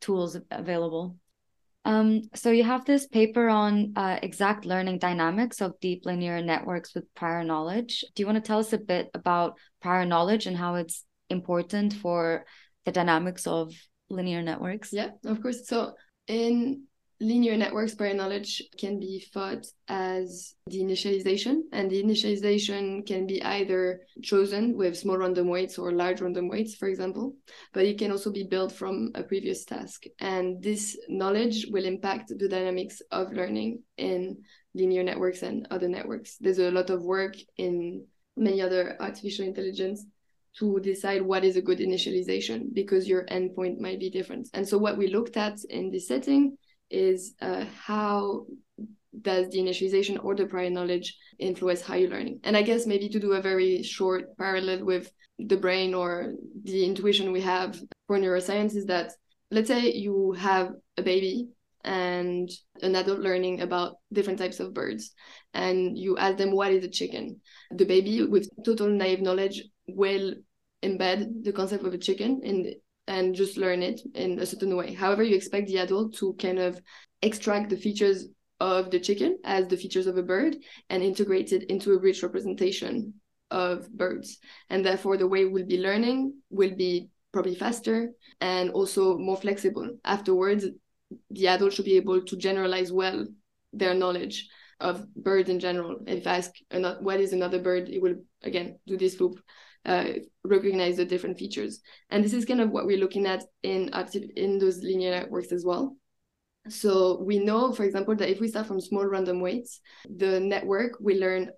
tools 0.00 0.36
available. 0.50 1.16
Um, 1.84 2.22
so 2.34 2.50
you 2.50 2.64
have 2.64 2.84
this 2.84 3.06
paper 3.06 3.48
on 3.48 3.92
uh, 3.96 4.18
exact 4.22 4.64
learning 4.64 4.98
dynamics 4.98 5.60
of 5.60 5.78
deep 5.80 6.06
linear 6.06 6.40
networks 6.40 6.94
with 6.94 7.12
prior 7.14 7.44
knowledge. 7.44 8.04
Do 8.14 8.22
you 8.22 8.26
want 8.26 8.36
to 8.36 8.46
tell 8.46 8.58
us 8.58 8.72
a 8.72 8.78
bit 8.78 9.10
about 9.12 9.58
prior 9.82 10.06
knowledge 10.06 10.46
and 10.46 10.56
how 10.56 10.76
it's 10.76 11.04
important 11.28 11.92
for 11.92 12.46
the 12.84 12.92
dynamics 12.92 13.46
of 13.46 13.72
linear 14.08 14.42
networks? 14.42 14.92
Yeah, 14.92 15.10
of 15.26 15.42
course. 15.42 15.68
So 15.68 15.94
in 16.26 16.84
linear 17.24 17.56
networks 17.56 17.94
prior 17.94 18.14
knowledge 18.14 18.62
can 18.78 19.00
be 19.00 19.26
thought 19.32 19.66
as 19.88 20.54
the 20.66 20.80
initialization 20.80 21.62
and 21.72 21.90
the 21.90 22.02
initialization 22.02 23.06
can 23.06 23.26
be 23.26 23.42
either 23.42 24.00
chosen 24.22 24.76
with 24.76 24.96
small 24.96 25.16
random 25.16 25.48
weights 25.48 25.78
or 25.78 25.92
large 25.92 26.20
random 26.20 26.48
weights 26.48 26.74
for 26.74 26.88
example 26.88 27.34
but 27.72 27.84
it 27.84 27.98
can 27.98 28.12
also 28.12 28.30
be 28.30 28.44
built 28.44 28.70
from 28.70 29.10
a 29.14 29.22
previous 29.22 29.64
task 29.64 30.04
and 30.20 30.62
this 30.62 30.98
knowledge 31.08 31.66
will 31.70 31.84
impact 31.84 32.28
the 32.28 32.48
dynamics 32.48 33.00
of 33.10 33.32
learning 33.32 33.82
in 33.96 34.36
linear 34.74 35.02
networks 35.02 35.42
and 35.42 35.66
other 35.70 35.88
networks 35.88 36.36
there's 36.40 36.58
a 36.58 36.70
lot 36.70 36.90
of 36.90 37.02
work 37.02 37.34
in 37.56 38.04
many 38.36 38.60
other 38.60 38.96
artificial 39.00 39.46
intelligence 39.46 40.04
to 40.58 40.78
decide 40.80 41.20
what 41.22 41.44
is 41.44 41.56
a 41.56 41.62
good 41.62 41.78
initialization 41.78 42.72
because 42.72 43.08
your 43.08 43.24
endpoint 43.26 43.80
might 43.80 43.98
be 43.98 44.08
different. 44.08 44.48
And 44.54 44.66
so 44.66 44.78
what 44.78 44.96
we 44.96 45.08
looked 45.08 45.36
at 45.36 45.58
in 45.68 45.90
this 45.90 46.06
setting 46.06 46.56
is 46.94 47.34
uh, 47.40 47.64
how 47.86 48.46
does 49.22 49.48
the 49.50 49.58
initialization 49.58 50.22
or 50.24 50.34
the 50.34 50.46
prior 50.46 50.70
knowledge 50.70 51.16
influence 51.38 51.80
how 51.82 51.94
you're 51.94 52.10
learning? 52.10 52.40
And 52.44 52.56
i 52.56 52.62
guess 52.62 52.86
maybe 52.86 53.08
to 53.08 53.20
do 53.20 53.32
a 53.32 53.42
very 53.42 53.82
short 53.82 54.36
parallel 54.36 54.84
with 54.84 55.10
the 55.38 55.56
brain 55.56 55.94
or 55.94 56.34
the 56.62 56.84
intuition 56.84 57.32
we 57.32 57.40
have 57.40 57.80
for 58.06 58.18
neuroscience 58.18 58.76
is 58.76 58.86
that 58.86 59.12
let's 59.50 59.68
say 59.68 59.92
you 59.92 60.32
have 60.32 60.72
a 60.96 61.02
baby 61.02 61.48
and 61.84 62.50
an 62.82 62.96
adult 62.96 63.20
learning 63.20 63.60
about 63.60 63.96
different 64.12 64.38
types 64.38 64.58
of 64.60 64.72
birds 64.72 65.12
and 65.52 65.98
you 65.98 66.16
ask 66.16 66.36
them 66.36 66.50
what 66.50 66.72
is 66.72 66.84
a 66.84 66.88
chicken? 66.88 67.40
The 67.70 67.84
baby 67.84 68.24
with 68.24 68.48
total 68.64 68.88
naive 68.88 69.20
knowledge 69.20 69.62
will 69.86 70.34
embed 70.82 71.44
the 71.44 71.52
concept 71.52 71.84
of 71.84 71.94
a 71.94 71.98
chicken 71.98 72.40
in 72.42 72.74
and 73.06 73.34
just 73.34 73.56
learn 73.56 73.82
it 73.82 74.00
in 74.14 74.38
a 74.38 74.46
certain 74.46 74.76
way. 74.76 74.92
However, 74.92 75.22
you 75.22 75.36
expect 75.36 75.68
the 75.68 75.78
adult 75.78 76.14
to 76.16 76.34
kind 76.34 76.58
of 76.58 76.80
extract 77.22 77.70
the 77.70 77.76
features 77.76 78.26
of 78.60 78.90
the 78.90 79.00
chicken 79.00 79.38
as 79.44 79.66
the 79.68 79.76
features 79.76 80.06
of 80.06 80.16
a 80.16 80.22
bird 80.22 80.56
and 80.88 81.02
integrate 81.02 81.52
it 81.52 81.64
into 81.64 81.92
a 81.92 81.98
rich 81.98 82.22
representation 82.22 83.14
of 83.50 83.90
birds. 83.90 84.38
And 84.70 84.84
therefore, 84.84 85.16
the 85.16 85.26
way 85.26 85.44
we'll 85.44 85.66
be 85.66 85.80
learning 85.80 86.34
will 86.50 86.74
be 86.74 87.08
probably 87.32 87.54
faster 87.54 88.10
and 88.40 88.70
also 88.70 89.18
more 89.18 89.36
flexible. 89.36 89.98
Afterwards, 90.04 90.66
the 91.30 91.48
adult 91.48 91.72
should 91.72 91.84
be 91.84 91.96
able 91.96 92.22
to 92.22 92.36
generalize 92.36 92.92
well 92.92 93.26
their 93.72 93.94
knowledge 93.94 94.48
of 94.80 95.06
birds 95.14 95.50
in 95.50 95.60
general. 95.60 95.98
If 96.06 96.26
I 96.26 96.36
ask 96.36 96.52
what 97.00 97.20
is 97.20 97.32
another 97.32 97.60
bird, 97.60 97.88
it 97.88 98.00
will 98.00 98.16
again 98.42 98.78
do 98.86 98.96
this 98.96 99.20
loop 99.20 99.40
uh, 99.84 100.04
recognize 100.44 100.96
the 100.96 101.04
different 101.04 101.38
features. 101.38 101.80
And 102.10 102.24
this 102.24 102.32
is 102.32 102.44
kind 102.44 102.60
of 102.60 102.70
what 102.70 102.86
we're 102.86 102.98
looking 102.98 103.26
at 103.26 103.44
in 103.62 103.90
active 103.92 104.24
in 104.36 104.58
those 104.58 104.82
linear 104.82 105.10
networks 105.10 105.52
as 105.52 105.64
well. 105.64 105.96
So 106.68 107.20
we 107.22 107.38
know, 107.38 107.72
for 107.72 107.84
example, 107.84 108.16
that 108.16 108.30
if 108.30 108.40
we 108.40 108.48
start 108.48 108.66
from 108.66 108.80
small 108.80 109.04
random 109.04 109.40
weights, 109.40 109.80
the 110.08 110.40
network 110.40 110.92
will 110.98 111.18
learn 111.18 111.50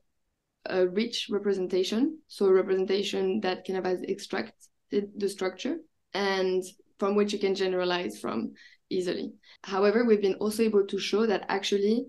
a 0.68 0.88
rich 0.88 1.28
representation, 1.30 2.18
so 2.26 2.46
a 2.46 2.52
representation 2.52 3.40
that 3.40 3.64
kind 3.64 3.78
of 3.78 3.84
has 3.84 4.02
extracted 4.02 4.52
the 4.90 5.28
structure 5.28 5.76
and 6.12 6.64
from 6.98 7.14
which 7.14 7.32
you 7.32 7.38
can 7.38 7.54
generalize 7.54 8.18
from 8.18 8.54
easily. 8.90 9.32
However, 9.62 10.04
we've 10.04 10.22
been 10.22 10.34
also 10.34 10.62
able 10.62 10.86
to 10.86 10.98
show 10.98 11.26
that 11.26 11.46
actually 11.48 12.06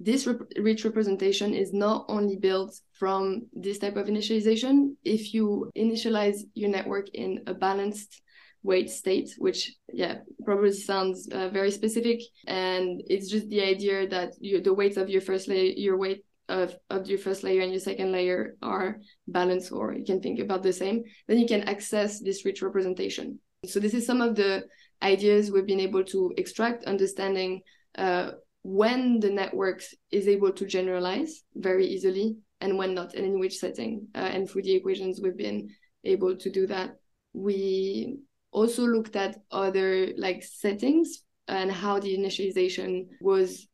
this 0.00 0.26
rep- 0.26 0.50
rich 0.58 0.84
representation 0.84 1.54
is 1.54 1.72
not 1.72 2.04
only 2.08 2.36
built 2.36 2.78
from 2.92 3.46
this 3.52 3.78
type 3.78 3.96
of 3.96 4.06
initialization. 4.06 4.94
If 5.04 5.32
you 5.34 5.70
initialize 5.76 6.38
your 6.54 6.70
network 6.70 7.08
in 7.14 7.42
a 7.46 7.54
balanced 7.54 8.20
weight 8.62 8.90
state, 8.90 9.30
which 9.38 9.74
yeah 9.92 10.18
probably 10.44 10.72
sounds 10.72 11.28
uh, 11.28 11.48
very 11.50 11.70
specific, 11.70 12.20
and 12.46 13.02
it's 13.06 13.30
just 13.30 13.48
the 13.48 13.62
idea 13.62 14.08
that 14.08 14.32
you, 14.40 14.60
the 14.60 14.74
weights 14.74 14.96
of 14.96 15.08
your 15.08 15.20
first 15.20 15.48
layer, 15.48 15.72
your 15.76 15.96
weight 15.96 16.24
of, 16.48 16.74
of 16.90 17.06
your 17.06 17.18
first 17.18 17.42
layer 17.42 17.62
and 17.62 17.70
your 17.70 17.80
second 17.80 18.12
layer 18.12 18.56
are 18.62 18.98
balanced, 19.28 19.72
or 19.72 19.94
you 19.94 20.04
can 20.04 20.20
think 20.20 20.40
about 20.40 20.62
the 20.62 20.72
same. 20.72 21.04
Then 21.28 21.38
you 21.38 21.46
can 21.46 21.62
access 21.62 22.20
this 22.20 22.44
rich 22.44 22.62
representation. 22.62 23.38
So 23.66 23.80
this 23.80 23.94
is 23.94 24.06
some 24.06 24.20
of 24.20 24.34
the 24.34 24.64
ideas 25.02 25.50
we've 25.50 25.66
been 25.66 25.80
able 25.80 26.04
to 26.04 26.32
extract, 26.36 26.84
understanding 26.84 27.62
uh, 27.96 28.32
when 28.64 29.20
the 29.20 29.30
network 29.30 29.82
is 30.10 30.26
able 30.26 30.50
to 30.50 30.66
generalize 30.66 31.42
very 31.54 31.86
easily 31.86 32.36
and 32.60 32.76
when 32.78 32.94
not 32.94 33.14
and 33.14 33.26
in 33.26 33.38
which 33.38 33.58
setting. 33.58 34.08
Uh, 34.14 34.30
and 34.32 34.48
through 34.48 34.62
the 34.62 34.74
equations 34.74 35.20
we've 35.22 35.36
been 35.36 35.68
able 36.02 36.34
to 36.34 36.50
do 36.50 36.66
that. 36.66 36.96
We 37.34 38.16
also 38.52 38.86
looked 38.86 39.16
at 39.16 39.36
other 39.50 40.08
like 40.16 40.42
settings 40.42 41.24
and 41.46 41.70
how 41.70 42.00
the 42.00 42.16
initialization 42.16 43.08
was 43.20 43.68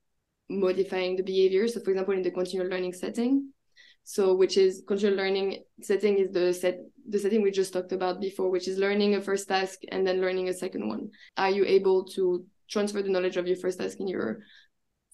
modifying 0.48 1.16
the 1.16 1.22
behavior. 1.22 1.68
So 1.68 1.81
for 1.81 1.92
example 1.92 2.14
in 2.14 2.22
the 2.22 2.33
continual 2.33 2.68
learning 2.68 2.94
setting 2.94 3.53
so 4.03 4.35
which 4.35 4.57
is 4.57 4.83
continual 4.88 5.16
learning 5.16 5.62
setting 5.83 6.18
is 6.18 6.33
the 6.33 6.53
set 6.53 6.81
the 7.09 7.18
setting 7.18 7.42
we 7.42 7.50
just 7.50 7.72
talked 7.72 7.92
about 7.92 8.20
before 8.20 8.50
which 8.50 8.66
is 8.66 8.79
learning 8.79 9.14
a 9.14 9.20
first 9.20 9.46
task 9.46 9.81
and 9.92 10.05
then 10.05 10.20
learning 10.20 10.48
a 10.48 10.55
second 10.55 10.88
one. 10.88 11.11
Are 11.37 11.50
you 11.50 11.64
able 11.64 12.05
to 12.16 12.44
transfer 12.68 13.03
the 13.03 13.11
knowledge 13.11 13.37
of 13.37 13.46
your 13.46 13.57
first 13.57 13.79
task 13.79 14.00
in 14.00 14.09
your 14.09 14.40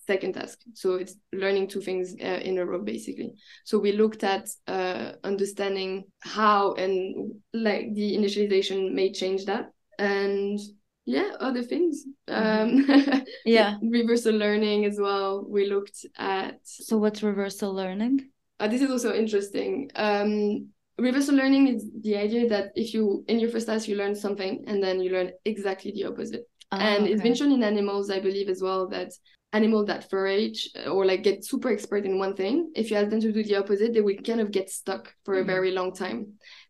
second 0.06 0.34
task. 0.34 0.58
So 0.74 0.94
it's 0.94 1.16
learning 1.32 1.68
two 1.68 1.80
things 1.80 2.14
uh, 2.20 2.40
in 2.42 2.58
a 2.58 2.66
row, 2.66 2.82
basically. 2.82 3.34
So 3.64 3.78
we 3.78 3.92
looked 3.92 4.24
at 4.24 4.48
uh, 4.66 5.12
understanding 5.24 6.04
how 6.20 6.74
and 6.74 7.34
like 7.52 7.94
the 7.94 8.16
initialization 8.16 8.92
may 8.92 9.12
change 9.12 9.44
that. 9.46 9.70
And 9.98 10.58
yeah, 11.04 11.32
other 11.40 11.62
things. 11.62 12.04
Um, 12.28 12.86
yeah. 13.44 13.76
reversal 13.82 14.34
learning 14.34 14.84
as 14.84 14.98
well. 15.00 15.44
We 15.48 15.68
looked 15.68 16.04
at. 16.18 16.58
So 16.64 16.98
what's 16.98 17.22
reversal 17.22 17.72
learning? 17.72 18.28
Uh, 18.58 18.68
this 18.68 18.82
is 18.82 18.90
also 18.90 19.14
interesting. 19.14 19.90
Um, 19.94 20.68
reversal 20.98 21.34
learning 21.34 21.68
is 21.68 21.86
the 22.02 22.16
idea 22.16 22.48
that 22.48 22.72
if 22.74 22.94
you 22.94 23.24
in 23.28 23.38
your 23.38 23.50
first 23.50 23.66
task 23.66 23.86
you 23.86 23.96
learn 23.96 24.14
something 24.14 24.64
and 24.66 24.82
then 24.82 25.00
you 25.00 25.10
learn 25.10 25.30
exactly 25.44 25.92
the 25.92 26.04
opposite. 26.04 26.48
Oh, 26.72 26.78
and 26.78 27.04
okay. 27.04 27.12
it's 27.12 27.22
been 27.22 27.34
shown 27.34 27.52
in 27.52 27.62
animals, 27.62 28.10
I 28.10 28.18
believe, 28.18 28.48
as 28.48 28.60
well 28.60 28.88
that 28.88 29.12
animal 29.56 29.84
that 29.84 30.08
forage 30.10 30.68
or 30.86 31.04
like 31.04 31.22
get 31.22 31.44
super 31.44 31.70
expert 31.70 32.04
in 32.04 32.18
one 32.18 32.34
thing 32.34 32.70
if 32.74 32.90
you 32.90 32.96
ask 32.96 33.10
them 33.10 33.20
to 33.20 33.32
do 33.32 33.42
the 33.42 33.56
opposite 33.56 33.92
they 33.92 34.00
will 34.00 34.16
kind 34.16 34.40
of 34.40 34.50
get 34.50 34.68
stuck 34.70 35.14
for 35.24 35.34
mm-hmm. 35.34 35.48
a 35.48 35.52
very 35.52 35.70
long 35.70 35.94
time 35.94 36.20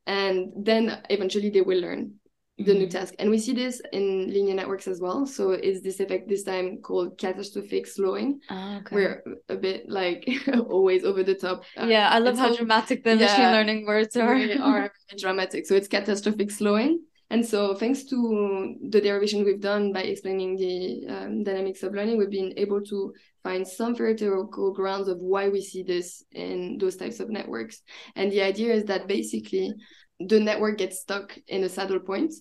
and 0.06 0.52
then 0.56 1.02
eventually 1.10 1.50
they 1.50 1.62
will 1.62 1.80
learn 1.80 2.12
the 2.58 2.72
new 2.72 2.88
task. 2.88 3.14
And 3.18 3.28
we 3.28 3.38
see 3.38 3.52
this 3.52 3.82
in 3.92 4.32
linear 4.32 4.54
networks 4.54 4.88
as 4.88 5.00
well. 5.00 5.26
So 5.26 5.50
it's 5.50 5.82
this 5.82 6.00
effect 6.00 6.28
this 6.28 6.42
time 6.42 6.78
called 6.78 7.18
catastrophic 7.18 7.86
slowing. 7.86 8.40
Oh, 8.48 8.78
okay. 8.78 8.94
We're 8.94 9.24
a 9.48 9.56
bit 9.56 9.88
like 9.88 10.28
always 10.68 11.04
over 11.04 11.22
the 11.22 11.34
top. 11.34 11.64
Uh, 11.78 11.86
yeah, 11.86 12.08
I 12.08 12.18
love 12.18 12.38
how 12.38 12.50
so, 12.50 12.56
dramatic 12.56 13.04
the 13.04 13.16
yeah, 13.16 13.26
machine 13.26 13.52
learning 13.52 13.86
words 13.86 14.16
are. 14.16 14.34
Are 14.34 14.92
dramatic. 15.18 15.66
So 15.66 15.74
it's 15.74 15.88
catastrophic 15.88 16.50
slowing. 16.50 17.02
And 17.28 17.44
so 17.44 17.74
thanks 17.74 18.04
to 18.04 18.76
the 18.88 19.00
derivation 19.00 19.44
we've 19.44 19.60
done 19.60 19.92
by 19.92 20.02
explaining 20.02 20.56
the 20.56 21.06
um, 21.12 21.42
dynamics 21.42 21.82
of 21.82 21.92
learning, 21.92 22.18
we've 22.18 22.30
been 22.30 22.54
able 22.56 22.80
to 22.82 23.12
find 23.42 23.66
some 23.66 23.94
theoretical 23.96 24.72
grounds 24.72 25.08
of 25.08 25.18
why 25.18 25.48
we 25.48 25.60
see 25.60 25.82
this 25.82 26.22
in 26.32 26.78
those 26.78 26.96
types 26.96 27.18
of 27.18 27.28
networks. 27.28 27.82
And 28.14 28.30
the 28.30 28.42
idea 28.42 28.74
is 28.74 28.84
that 28.84 29.08
basically 29.08 29.74
the 30.20 30.40
network 30.40 30.78
gets 30.78 31.00
stuck 31.00 31.36
in 31.48 31.64
a 31.64 31.68
saddle 31.68 32.00
point 32.00 32.32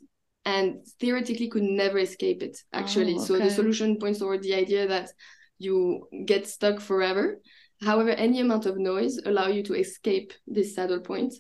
and 0.45 0.85
theoretically 0.99 1.49
could 1.49 1.63
never 1.63 1.97
escape 1.97 2.41
it 2.43 2.57
actually 2.71 3.15
oh, 3.15 3.17
okay. 3.17 3.25
so 3.25 3.39
the 3.39 3.49
solution 3.49 3.97
points 3.97 4.19
toward 4.19 4.41
the 4.43 4.53
idea 4.53 4.87
that 4.87 5.09
you 5.57 6.07
get 6.25 6.47
stuck 6.47 6.79
forever 6.79 7.41
however 7.81 8.11
any 8.11 8.39
amount 8.39 8.65
of 8.65 8.77
noise 8.77 9.17
allow 9.25 9.47
you 9.47 9.63
to 9.63 9.73
escape 9.73 10.31
this 10.47 10.75
saddle 10.75 10.99
point 10.99 11.33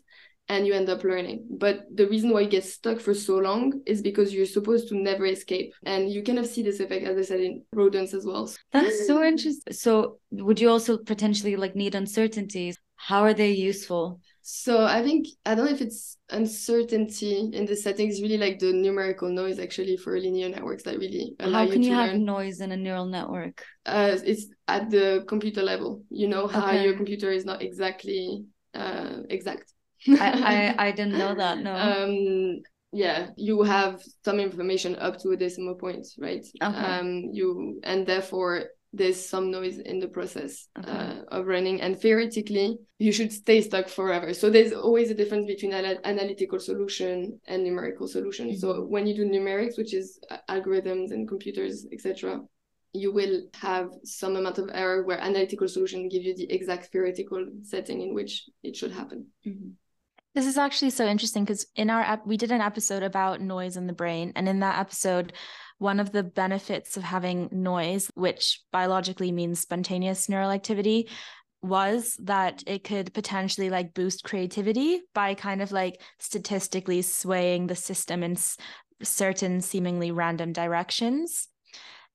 and 0.47 0.67
you 0.67 0.73
end 0.73 0.89
up 0.89 1.03
learning 1.03 1.45
but 1.49 1.85
the 1.93 2.07
reason 2.07 2.31
why 2.31 2.41
you 2.41 2.49
get 2.49 2.63
stuck 2.63 2.99
for 2.99 3.13
so 3.13 3.37
long 3.37 3.81
is 3.85 4.01
because 4.01 4.33
you're 4.33 4.45
supposed 4.45 4.87
to 4.87 4.95
never 4.95 5.25
escape 5.25 5.73
and 5.85 6.11
you 6.11 6.23
kind 6.23 6.39
of 6.39 6.45
see 6.45 6.61
this 6.61 6.79
effect 6.79 7.05
as 7.05 7.17
i 7.17 7.21
said 7.21 7.39
in 7.39 7.63
rodents 7.73 8.13
as 8.13 8.25
well 8.25 8.51
that's 8.71 9.07
so 9.07 9.23
interesting 9.23 9.73
so 9.73 10.19
would 10.31 10.59
you 10.59 10.69
also 10.69 10.97
potentially 10.97 11.55
like 11.55 11.75
need 11.75 11.95
uncertainties 11.95 12.77
how 12.95 13.21
are 13.21 13.33
they 13.33 13.51
useful 13.51 14.19
so 14.47 14.85
I 14.85 15.01
think 15.01 15.25
I 15.43 15.55
don't 15.55 15.65
know 15.65 15.71
if 15.71 15.81
it's 15.81 16.19
uncertainty 16.29 17.49
in 17.51 17.65
the 17.65 17.75
settings, 17.75 18.21
really 18.21 18.37
like 18.37 18.59
the 18.59 18.71
numerical 18.71 19.27
noise 19.27 19.57
actually 19.57 19.97
for 19.97 20.19
linear 20.19 20.49
networks 20.49 20.83
that 20.83 20.99
really 20.99 21.33
allow 21.39 21.65
how 21.65 21.71
can 21.71 21.81
you, 21.81 21.89
you 21.89 21.95
have 21.95 22.11
learn. 22.11 22.25
noise 22.25 22.61
in 22.61 22.71
a 22.71 22.77
neural 22.77 23.07
network? 23.07 23.65
Uh, 23.87 24.15
it's 24.23 24.45
at 24.67 24.91
the 24.91 25.25
computer 25.27 25.63
level. 25.63 26.03
You 26.11 26.27
know 26.27 26.45
how 26.45 26.67
okay. 26.67 26.83
your 26.83 26.93
computer 26.93 27.31
is 27.31 27.43
not 27.43 27.63
exactly 27.63 28.45
uh, 28.75 29.21
exact. 29.31 29.73
I, 30.07 30.75
I 30.77 30.87
I 30.87 30.91
didn't 30.91 31.17
know 31.17 31.35
that. 31.35 31.59
No. 31.59 31.73
Um, 31.75 32.61
yeah, 32.91 33.31
you 33.35 33.63
have 33.63 34.01
some 34.23 34.39
information 34.39 34.95
up 34.95 35.19
to 35.19 35.31
a 35.31 35.37
decimal 35.37 35.75
point, 35.75 36.07
right? 36.17 36.45
Okay. 36.61 36.77
Um, 36.77 37.29
you 37.33 37.79
and 37.83 38.07
therefore 38.07 38.65
there's 38.95 39.23
some 39.23 39.51
noise 39.51 39.77
in 39.79 39.99
the 39.99 40.07
process 40.07 40.67
okay. 40.79 40.89
uh, 40.89 41.15
of 41.27 41.47
running 41.47 41.81
and 41.81 41.99
theoretically 41.99 42.77
you 42.97 43.11
should 43.11 43.31
stay 43.31 43.61
stuck 43.61 43.89
forever 43.89 44.33
so 44.33 44.49
there's 44.49 44.71
always 44.71 45.11
a 45.11 45.13
difference 45.13 45.45
between 45.45 45.73
an 45.73 45.97
analytical 46.05 46.59
solution 46.59 47.39
and 47.47 47.63
numerical 47.63 48.07
solution 48.07 48.47
mm-hmm. 48.47 48.57
so 48.57 48.85
when 48.85 49.05
you 49.05 49.13
do 49.13 49.25
numerics 49.25 49.77
which 49.77 49.93
is 49.93 50.19
uh, 50.29 50.37
algorithms 50.49 51.11
and 51.11 51.27
computers 51.27 51.85
etc 51.91 52.39
you 52.93 53.11
will 53.11 53.41
have 53.53 53.89
some 54.05 54.37
amount 54.37 54.57
of 54.57 54.69
error 54.73 55.03
where 55.03 55.19
analytical 55.19 55.67
solution 55.67 56.07
give 56.07 56.23
you 56.23 56.35
the 56.35 56.49
exact 56.49 56.85
theoretical 56.85 57.45
setting 57.63 58.01
in 58.01 58.13
which 58.13 58.45
it 58.63 58.75
should 58.75 58.91
happen 58.91 59.25
mm-hmm. 59.45 59.71
This 60.35 60.47
is 60.47 60.57
actually 60.57 60.89
so 60.89 61.05
interesting 61.07 61.45
because 61.45 61.65
in 61.77 61.89
our 61.89 62.01
app, 62.01 62.27
we 62.27 62.35
did 62.35 62.51
an 62.51 62.59
episode 62.59 63.03
about 63.03 63.39
noise 63.39 63.77
in 63.77 63.87
the 63.87 63.93
brain. 63.93 64.33
And 64.35 64.49
in 64.49 64.59
that 64.59 64.79
episode, 64.79 65.31
one 65.77 65.97
of 65.97 66.11
the 66.11 66.23
benefits 66.23 66.97
of 66.97 67.03
having 67.03 67.47
noise, 67.53 68.11
which 68.15 68.61
biologically 68.73 69.31
means 69.31 69.61
spontaneous 69.61 70.27
neural 70.27 70.51
activity, 70.51 71.09
was 71.61 72.17
that 72.21 72.63
it 72.67 72.83
could 72.83 73.13
potentially 73.13 73.69
like 73.69 73.93
boost 73.93 74.25
creativity 74.25 75.01
by 75.13 75.35
kind 75.35 75.61
of 75.61 75.71
like 75.71 76.01
statistically 76.19 77.01
swaying 77.01 77.67
the 77.67 77.75
system 77.75 78.21
in 78.21 78.33
s- 78.33 78.57
certain 79.01 79.61
seemingly 79.61 80.11
random 80.11 80.51
directions. 80.51 81.47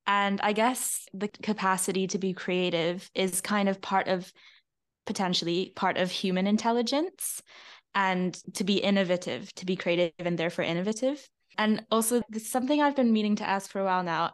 And 0.06 0.42
I 0.42 0.52
guess 0.52 1.06
the 1.14 1.28
capacity 1.28 2.06
to 2.08 2.18
be 2.18 2.34
creative 2.34 3.10
is 3.14 3.40
kind 3.40 3.68
of 3.68 3.80
part 3.80 4.08
of 4.08 4.30
potentially 5.06 5.72
part 5.74 5.96
of 5.96 6.10
human 6.10 6.46
intelligence 6.46 7.42
and 7.94 8.34
to 8.54 8.64
be 8.64 8.78
innovative, 8.78 9.52
to 9.54 9.66
be 9.66 9.76
creative 9.76 10.12
and 10.18 10.38
therefore 10.38 10.64
innovative. 10.64 11.28
And 11.58 11.84
also, 11.90 12.22
something 12.38 12.80
I've 12.80 12.96
been 12.96 13.12
meaning 13.12 13.36
to 13.36 13.48
ask 13.48 13.70
for 13.70 13.80
a 13.80 13.84
while 13.84 14.02
now, 14.02 14.32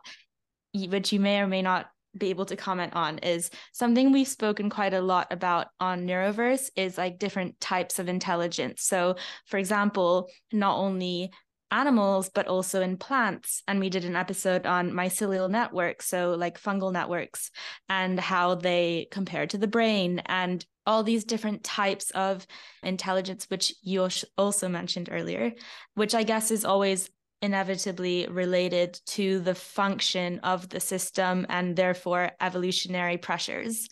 which 0.75 1.13
you 1.13 1.21
may 1.21 1.41
or 1.41 1.47
may 1.47 1.63
not 1.63 1.87
be 2.17 2.31
able 2.31 2.47
to 2.47 2.57
comment 2.57 2.95
on, 2.95 3.19
is 3.19 3.51
something 3.73 4.13
we've 4.13 4.29
spoken 4.29 4.71
quite 4.71 4.95
a 4.95 5.01
lot 5.01 5.27
about 5.31 5.69
on 5.81 6.07
Neuroverse 6.07 6.71
is 6.77 6.97
like 6.97 7.19
different 7.19 7.59
types 7.61 7.99
of 7.99 8.09
intelligence. 8.09 8.83
So, 8.83 9.17
for 9.47 9.59
example, 9.59 10.29
not 10.53 10.79
only 10.79 11.31
animals, 11.71 12.29
but 12.29 12.47
also 12.47 12.81
in 12.81 12.97
plants. 12.97 13.63
And 13.67 13.81
we 13.81 13.91
did 13.91 14.05
an 14.05 14.17
episode 14.17 14.67
on 14.67 14.93
mycelial 14.93 15.51
networks, 15.51 16.07
so 16.07 16.35
like 16.35 16.61
fungal 16.61 16.93
networks, 16.93 17.51
and 17.89 18.19
how 18.19 18.55
they 18.55 19.09
compare 19.11 19.47
to 19.47 19.59
the 19.59 19.67
brain 19.67 20.21
and 20.27 20.65
all 20.87 21.03
these 21.03 21.25
different 21.25 21.65
types 21.65 22.11
of 22.13 22.47
intelligence, 22.83 23.47
which 23.49 23.75
you 23.83 24.09
also 24.39 24.69
mentioned 24.69 25.09
earlier, 25.11 25.53
which 25.95 26.15
I 26.15 26.23
guess 26.23 26.51
is 26.51 26.65
always 26.65 27.11
inevitably 27.43 28.27
related 28.31 28.99
to 29.07 29.41
the 29.41 29.55
function 29.55 30.39
of 30.41 30.69
the 30.69 30.81
system 30.81 31.47
and 31.49 31.77
therefore 31.77 32.31
evolutionary 32.41 33.19
pressures. 33.19 33.89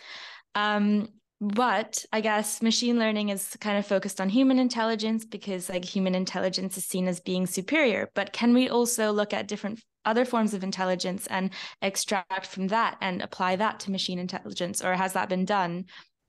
Um, 0.55 1.09
but 1.41 2.05
I 2.13 2.21
guess 2.21 2.63
machine 2.63 2.99
learning 2.99 3.29
is 3.29 3.57
kind 3.61 3.79
of 3.79 3.87
focused 3.87 4.21
on 4.21 4.29
human 4.29 4.59
intelligence 4.59 5.25
because 5.25 5.69
like 5.69 5.85
human 5.85 6.15
intelligence 6.15 6.79
is 6.79 6.85
seen 6.85 7.09
as 7.09 7.21
being 7.21 7.47
superior. 7.47 8.09
But 8.15 8.33
can 8.33 8.55
we 8.55 8.69
also 8.69 9.13
look 9.13 9.33
at 9.33 9.49
different 9.49 9.81
other 10.05 10.25
forms 10.25 10.55
of 10.55 10.63
intelligence 10.63 11.27
and 11.29 11.51
extract 11.83 12.47
from 12.47 12.69
that 12.69 12.97
and 13.01 13.23
apply 13.23 13.57
that 13.57 13.81
to 13.81 13.91
machine 13.91 14.19
intelligence, 14.19 14.83
or 14.85 14.95
has 14.95 15.13
that 15.15 15.29
been 15.29 15.45
done? 15.45 15.87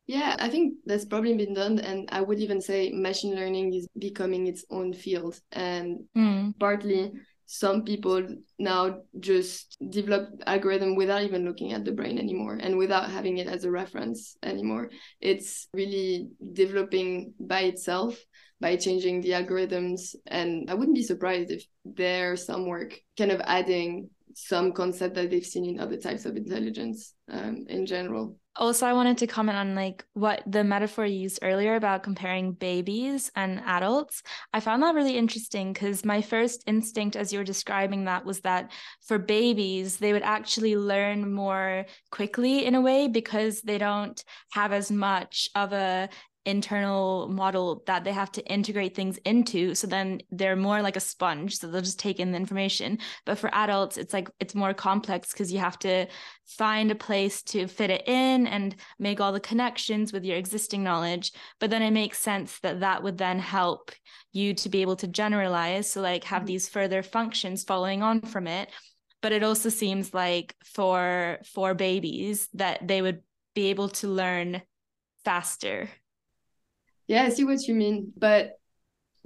Yeah, 0.08 0.36
I 0.40 0.50
think 0.50 0.76
that's 0.86 1.06
probably 1.06 1.36
been 1.36 1.54
done. 1.54 1.80
And 1.80 2.08
I 2.12 2.22
would 2.22 2.40
even 2.40 2.62
say 2.62 2.92
machine 2.92 3.36
learning 3.36 3.74
is 3.74 3.88
becoming 3.98 4.48
its 4.48 4.64
own 4.70 4.94
field. 4.94 5.40
And 5.52 6.06
mm. 6.16 6.58
partly 6.60 7.12
some 7.46 7.84
people 7.84 8.26
now 8.58 9.02
just 9.20 9.78
develop 9.90 10.30
algorithm 10.48 10.96
without 10.96 11.24
even 11.24 11.46
looking 11.46 11.74
at 11.74 11.86
the 11.86 11.92
brain 11.92 12.18
anymore 12.18 12.58
and 12.60 12.78
without 12.78 13.10
having 13.10 13.38
it 13.38 13.48
as 13.48 13.64
a 13.64 13.72
reference 13.72 14.36
anymore. 14.44 14.90
It's 15.22 15.68
really 15.74 16.30
developing 16.54 17.34
by 17.40 17.62
itself 17.62 18.18
by 18.60 18.76
changing 18.76 19.22
the 19.22 19.32
algorithms. 19.32 20.16
And 20.26 20.70
I 20.70 20.74
wouldn't 20.74 20.96
be 20.96 21.04
surprised 21.04 21.52
if 21.52 21.66
there's 21.84 22.46
some 22.46 22.68
work 22.68 23.00
kind 23.18 23.32
of 23.32 23.42
adding 23.42 24.10
some 24.34 24.72
concept 24.72 25.16
that 25.16 25.30
they've 25.30 25.46
seen 25.46 25.66
in 25.66 25.80
other 25.80 25.98
types 25.98 26.26
of 26.26 26.36
intelligence 26.36 27.14
um, 27.32 27.66
in 27.70 27.86
general 27.86 28.38
also 28.58 28.86
i 28.86 28.94
wanted 28.94 29.18
to 29.18 29.28
comment 29.28 29.58
on 29.58 29.76
like 29.76 30.06
what 30.14 30.42
the 30.46 30.64
metaphor 30.64 31.06
you 31.06 31.20
used 31.20 31.40
earlier 31.42 31.76
about 31.76 32.04
comparing 32.04 32.54
babies 32.54 33.32
and 33.36 33.62
adults. 33.66 34.24
I 34.54 34.60
found 34.60 34.84
that 34.84 34.96
really 34.96 35.18
interesting 35.18 35.74
because 35.74 36.06
my 36.06 36.22
first 36.22 36.64
instinct 36.68 37.16
as 37.16 37.32
you 37.32 37.40
were 37.40 37.46
describing 37.46 38.06
that 38.06 38.26
was 38.26 38.42
that 38.42 38.72
for 39.06 39.18
babies 39.18 39.98
they 39.98 40.14
would 40.14 40.24
actually 40.24 40.76
learn 40.76 41.34
more 41.34 41.86
quickly 42.12 42.66
in 42.66 42.76
a 42.76 42.82
way 42.82 43.08
because 43.08 43.62
they 43.62 43.78
don't 43.78 44.24
have 44.52 44.72
as 44.72 44.92
much 44.92 45.50
of 45.56 45.74
a 45.74 46.10
internal 46.46 47.28
model 47.28 47.84
that 47.88 48.04
they 48.04 48.12
have 48.12 48.32
to 48.34 48.46
integrate 48.46 48.96
things 48.96 49.18
into. 49.26 49.74
So 49.74 49.88
then 49.88 50.22
they're 50.30 50.56
more 50.56 50.82
like 50.82 50.96
a 50.96 51.02
sponge 51.02 51.58
so 51.58 51.68
they'll 51.68 51.82
just 51.82 52.00
take 52.00 52.20
in 52.20 52.32
the 52.32 52.38
information. 52.38 53.00
But 53.26 53.40
for 53.40 53.54
adults 53.54 53.98
it's 53.98 54.14
like 54.14 54.30
it's 54.40 54.56
more 54.56 54.74
complex 54.74 55.32
because 55.32 55.52
you 55.52 55.60
have 55.60 55.80
to 55.80 56.08
find 56.46 56.92
a 56.92 56.96
place 56.96 57.42
to 57.42 57.68
fit 57.68 57.90
it 57.90 58.08
in 58.08 58.46
and 58.48 58.76
make 59.00 59.20
all 59.20 59.32
the 59.32 59.40
connections 59.40 60.14
with 60.14 60.24
your 60.24 60.38
existing 60.38 60.84
knowledge. 60.84 61.32
But 61.60 61.72
then 61.72 61.82
it 61.82 61.92
makes 61.92 62.20
sense 62.20 62.60
that 62.60 62.82
that 62.82 63.02
would 63.02 63.18
then 63.18 63.40
help 63.40 63.92
you 64.32 64.54
to 64.54 64.70
be 64.70 64.82
able 64.82 64.98
to 64.98 65.08
generalize 65.08 65.90
so 65.90 66.02
like 66.02 66.26
have 66.26 66.42
mm-hmm. 66.42 66.48
these 66.48 66.70
further 66.70 67.02
functions 67.02 67.64
following 67.64 68.04
on 68.04 68.22
from 68.22 68.48
it. 68.48 68.70
But 69.22 69.32
it 69.32 69.42
also 69.42 69.70
seems 69.70 70.14
like 70.14 70.56
for 70.64 71.40
for 71.54 71.74
babies 71.74 72.48
that 72.54 72.88
they 72.88 73.02
would 73.02 73.24
be 73.56 73.68
able 73.68 73.90
to 73.90 74.08
learn 74.08 74.62
faster 75.24 75.90
yeah, 77.08 77.24
I 77.24 77.30
see 77.30 77.44
what 77.44 77.68
you 77.68 77.76
mean. 77.76 78.12
But 78.18 78.54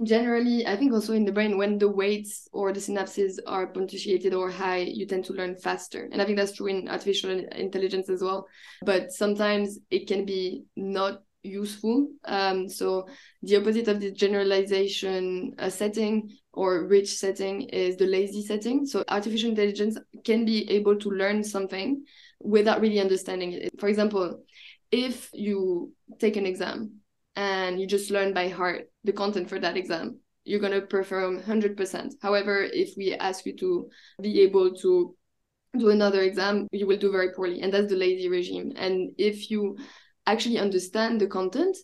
generally, 0.02 0.66
I 0.66 0.76
think 0.76 0.92
also 0.92 1.12
in 1.12 1.24
the 1.24 1.32
brain, 1.32 1.58
when 1.58 1.78
the 1.78 1.88
weights 1.88 2.48
or 2.52 2.72
the 2.72 2.80
synapses 2.80 3.38
are 3.46 3.66
potentiated 3.66 4.34
or 4.34 4.50
high, 4.50 4.78
you 4.78 5.06
tend 5.06 5.24
to 5.26 5.32
learn 5.32 5.56
faster. 5.56 6.08
And 6.10 6.20
I 6.20 6.24
think 6.24 6.38
that's 6.38 6.52
true 6.52 6.68
in 6.68 6.88
artificial 6.88 7.30
intelligence 7.30 8.08
as 8.08 8.22
well. 8.22 8.46
But 8.82 9.12
sometimes 9.12 9.78
it 9.90 10.06
can 10.06 10.24
be 10.24 10.64
not 10.76 11.22
useful. 11.42 12.08
Um, 12.24 12.68
so 12.68 13.08
the 13.42 13.56
opposite 13.56 13.88
of 13.88 14.00
the 14.00 14.10
generalization 14.10 15.54
uh, 15.58 15.70
setting 15.70 16.30
or 16.52 16.86
rich 16.86 17.16
setting 17.16 17.62
is 17.62 17.96
the 17.96 18.06
lazy 18.06 18.44
setting. 18.44 18.86
So 18.86 19.04
artificial 19.08 19.50
intelligence 19.50 19.98
can 20.24 20.44
be 20.44 20.70
able 20.70 20.98
to 20.98 21.10
learn 21.10 21.42
something 21.44 22.04
without 22.40 22.80
really 22.80 23.00
understanding 23.00 23.52
it. 23.52 23.78
For 23.78 23.88
example, 23.88 24.42
if 24.90 25.30
you 25.32 25.92
take 26.18 26.36
an 26.36 26.46
exam 26.46 26.99
and 27.36 27.80
you 27.80 27.86
just 27.86 28.10
learn 28.10 28.34
by 28.34 28.48
heart 28.48 28.90
the 29.04 29.12
content 29.12 29.48
for 29.48 29.58
that 29.58 29.76
exam, 29.76 30.18
you're 30.44 30.60
going 30.60 30.72
to 30.72 30.82
perform 30.82 31.40
100%. 31.40 32.12
However, 32.22 32.62
if 32.62 32.94
we 32.96 33.14
ask 33.14 33.46
you 33.46 33.56
to 33.58 33.88
be 34.20 34.40
able 34.42 34.74
to 34.76 35.14
do 35.78 35.90
another 35.90 36.22
exam, 36.22 36.66
you 36.72 36.86
will 36.86 36.98
do 36.98 37.12
very 37.12 37.32
poorly. 37.32 37.60
And 37.60 37.72
that's 37.72 37.88
the 37.88 37.96
lazy 37.96 38.28
regime. 38.28 38.72
And 38.76 39.12
if 39.18 39.50
you 39.50 39.78
actually 40.26 40.58
understand 40.58 41.20
the 41.20 41.26
content 41.26 41.76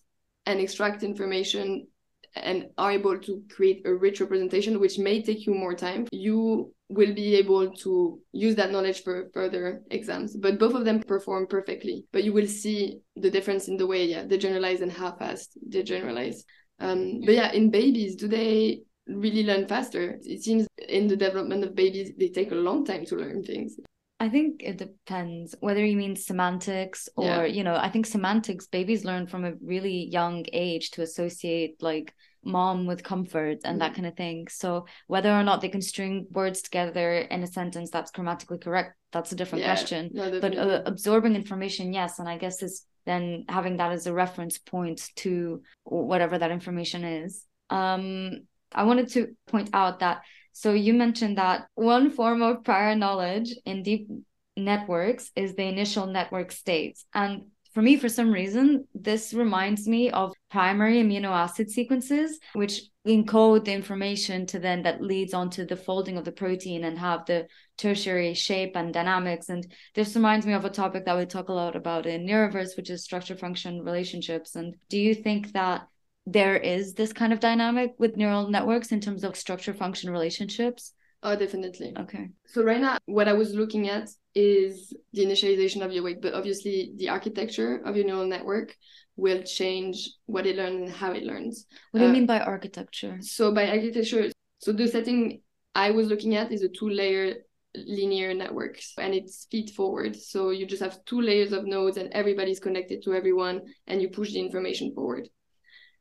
and 0.44 0.60
extract 0.60 1.02
information 1.02 1.86
and 2.34 2.66
are 2.76 2.92
able 2.92 3.18
to 3.18 3.42
create 3.50 3.86
a 3.86 3.94
rich 3.94 4.20
representation, 4.20 4.80
which 4.80 4.98
may 4.98 5.22
take 5.22 5.46
you 5.46 5.54
more 5.54 5.74
time, 5.74 6.06
you 6.12 6.74
will 6.88 7.12
be 7.14 7.34
able 7.34 7.70
to 7.72 8.20
use 8.32 8.54
that 8.54 8.70
knowledge 8.70 9.02
for 9.02 9.28
further 9.34 9.82
exams. 9.90 10.36
But 10.36 10.58
both 10.58 10.74
of 10.74 10.84
them 10.84 11.02
perform 11.02 11.46
perfectly. 11.48 12.04
But 12.12 12.24
you 12.24 12.32
will 12.32 12.46
see 12.46 13.00
the 13.16 13.30
difference 13.30 13.68
in 13.68 13.76
the 13.76 13.86
way, 13.86 14.04
yeah, 14.04 14.24
they 14.24 14.38
generalize 14.38 14.80
and 14.80 14.92
how 14.92 15.16
fast 15.16 15.58
they 15.66 15.82
generalize. 15.82 16.44
Um, 16.78 17.22
but 17.24 17.34
yeah, 17.34 17.52
in 17.52 17.70
babies, 17.70 18.14
do 18.14 18.28
they 18.28 18.82
really 19.08 19.44
learn 19.44 19.66
faster? 19.66 20.18
It 20.22 20.42
seems 20.42 20.66
in 20.88 21.08
the 21.08 21.16
development 21.16 21.64
of 21.64 21.74
babies, 21.74 22.12
they 22.18 22.28
take 22.28 22.52
a 22.52 22.56
long 22.56 22.84
time 22.84 23.04
to 23.06 23.16
learn 23.16 23.42
things. 23.42 23.76
I 24.18 24.28
think 24.28 24.62
it 24.62 24.78
depends 24.78 25.54
whether 25.60 25.84
you 25.84 25.96
mean 25.96 26.16
semantics 26.16 27.08
or, 27.16 27.24
yeah. 27.24 27.44
you 27.44 27.64
know, 27.64 27.76
I 27.76 27.90
think 27.90 28.06
semantics, 28.06 28.66
babies 28.66 29.04
learn 29.04 29.26
from 29.26 29.44
a 29.44 29.54
really 29.60 30.08
young 30.10 30.46
age 30.52 30.92
to 30.92 31.02
associate 31.02 31.82
like 31.82 32.14
mom 32.46 32.86
with 32.86 33.02
comfort 33.02 33.58
and 33.64 33.80
that 33.80 33.92
mm. 33.92 33.96
kind 33.96 34.06
of 34.06 34.16
thing. 34.16 34.46
So 34.48 34.86
whether 35.06 35.30
or 35.30 35.42
not 35.42 35.60
they 35.60 35.68
can 35.68 35.82
string 35.82 36.26
words 36.30 36.62
together 36.62 37.18
in 37.18 37.42
a 37.42 37.46
sentence 37.46 37.90
that's 37.90 38.10
grammatically 38.10 38.58
correct, 38.58 38.96
that's 39.12 39.32
a 39.32 39.36
different 39.36 39.64
yeah, 39.64 39.74
question. 39.74 40.10
No, 40.12 40.40
but 40.40 40.56
uh, 40.56 40.82
absorbing 40.86 41.34
information, 41.34 41.92
yes, 41.92 42.18
and 42.18 42.28
I 42.28 42.38
guess 42.38 42.62
is 42.62 42.84
then 43.04 43.44
having 43.48 43.76
that 43.76 43.92
as 43.92 44.06
a 44.06 44.12
reference 44.12 44.58
point 44.58 45.10
to 45.16 45.62
whatever 45.84 46.38
that 46.38 46.50
information 46.50 47.04
is. 47.04 47.44
Um, 47.70 48.46
I 48.72 48.84
wanted 48.84 49.08
to 49.10 49.36
point 49.46 49.70
out 49.72 50.00
that 50.00 50.22
so 50.52 50.72
you 50.72 50.94
mentioned 50.94 51.36
that 51.36 51.66
one 51.74 52.10
form 52.10 52.40
of 52.40 52.64
prior 52.64 52.94
knowledge 52.94 53.54
in 53.66 53.82
deep 53.82 54.08
networks 54.56 55.30
is 55.36 55.54
the 55.54 55.64
initial 55.64 56.06
network 56.06 56.50
states. 56.50 57.04
And 57.12 57.48
for 57.74 57.82
me, 57.82 57.98
for 57.98 58.08
some 58.08 58.32
reason, 58.32 58.88
this 58.94 59.34
reminds 59.34 59.86
me 59.86 60.10
of 60.10 60.32
primary 60.50 61.02
amino 61.02 61.30
acid 61.30 61.70
sequences, 61.70 62.38
which 62.52 62.82
encode 63.06 63.64
the 63.64 63.72
information 63.72 64.46
to 64.46 64.58
then 64.58 64.82
that 64.82 65.02
leads 65.02 65.34
on 65.34 65.50
to 65.50 65.64
the 65.64 65.76
folding 65.76 66.16
of 66.16 66.24
the 66.24 66.32
protein 66.32 66.84
and 66.84 66.98
have 66.98 67.24
the 67.26 67.46
tertiary 67.78 68.34
shape 68.34 68.76
and 68.76 68.92
dynamics. 68.92 69.48
And 69.48 69.66
this 69.94 70.14
reminds 70.14 70.46
me 70.46 70.52
of 70.52 70.64
a 70.64 70.70
topic 70.70 71.04
that 71.04 71.16
we 71.16 71.26
talk 71.26 71.48
a 71.48 71.52
lot 71.52 71.76
about 71.76 72.06
in 72.06 72.26
Neuroverse, 72.26 72.76
which 72.76 72.90
is 72.90 73.04
structure 73.04 73.36
function 73.36 73.82
relationships. 73.82 74.56
And 74.56 74.74
do 74.88 74.98
you 74.98 75.14
think 75.14 75.52
that 75.52 75.86
there 76.26 76.56
is 76.56 76.94
this 76.94 77.12
kind 77.12 77.32
of 77.32 77.40
dynamic 77.40 77.94
with 77.98 78.16
neural 78.16 78.48
networks 78.48 78.90
in 78.90 79.00
terms 79.00 79.22
of 79.22 79.36
structure 79.36 79.74
function 79.74 80.10
relationships? 80.10 80.92
Oh, 81.26 81.34
definitely. 81.34 81.92
Okay. 81.98 82.30
So 82.46 82.62
right 82.62 82.80
now, 82.80 82.98
what 83.06 83.26
I 83.26 83.32
was 83.32 83.52
looking 83.52 83.88
at 83.88 84.08
is 84.36 84.94
the 85.12 85.24
initialization 85.26 85.84
of 85.84 85.90
your 85.90 86.04
weight, 86.04 86.22
but 86.22 86.34
obviously 86.34 86.92
the 86.96 87.08
architecture 87.08 87.82
of 87.84 87.96
your 87.96 88.06
neural 88.06 88.26
network 88.26 88.76
will 89.16 89.42
change 89.42 90.08
what 90.26 90.46
it 90.46 90.54
learns 90.54 90.82
and 90.82 90.88
how 90.88 91.10
it 91.10 91.24
learns. 91.24 91.66
What 91.90 91.98
do 91.98 92.04
you 92.04 92.10
uh, 92.10 92.12
mean 92.12 92.26
by 92.26 92.38
architecture? 92.38 93.18
So 93.22 93.52
by 93.52 93.66
architecture, 93.66 94.30
so 94.60 94.70
the 94.70 94.86
setting 94.86 95.40
I 95.74 95.90
was 95.90 96.06
looking 96.06 96.36
at 96.36 96.52
is 96.52 96.62
a 96.62 96.68
two-layer 96.68 97.34
linear 97.74 98.32
networks 98.32 98.92
and 98.96 99.12
it's 99.12 99.48
feed 99.50 99.70
forward. 99.70 100.14
So 100.14 100.50
you 100.50 100.64
just 100.64 100.80
have 100.80 101.04
two 101.06 101.20
layers 101.20 101.50
of 101.50 101.66
nodes 101.66 101.96
and 101.96 102.12
everybody's 102.12 102.60
connected 102.60 103.02
to 103.02 103.14
everyone 103.14 103.62
and 103.88 104.00
you 104.00 104.10
push 104.10 104.32
the 104.32 104.38
information 104.38 104.94
forward 104.94 105.28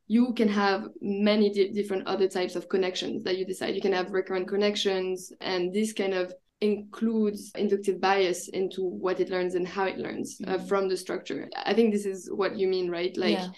you 0.08 0.32
can 0.34 0.48
have 0.48 0.88
many 1.00 1.50
di- 1.50 1.72
different 1.72 2.06
other 2.06 2.28
types 2.28 2.56
of 2.56 2.68
connections 2.68 3.24
that 3.24 3.38
you 3.38 3.44
decide. 3.44 3.74
You 3.74 3.80
can 3.80 3.92
have 3.92 4.12
recurrent 4.12 4.48
connections, 4.48 5.32
and 5.40 5.72
this 5.72 5.92
kind 5.92 6.14
of 6.14 6.32
includes 6.60 7.52
inductive 7.56 8.00
bias 8.00 8.48
into 8.48 8.82
what 8.82 9.20
it 9.20 9.28
learns 9.28 9.54
and 9.54 9.66
how 9.66 9.84
it 9.84 9.98
learns 9.98 10.40
uh, 10.40 10.52
mm-hmm. 10.52 10.62
uh, 10.62 10.66
from 10.66 10.88
the 10.88 10.96
structure. 10.96 11.48
I 11.64 11.74
think 11.74 11.92
this 11.92 12.06
is 12.06 12.30
what 12.32 12.56
you 12.56 12.68
mean, 12.68 12.90
right? 12.90 13.14
Like, 13.16 13.38
yeah. 13.38 13.48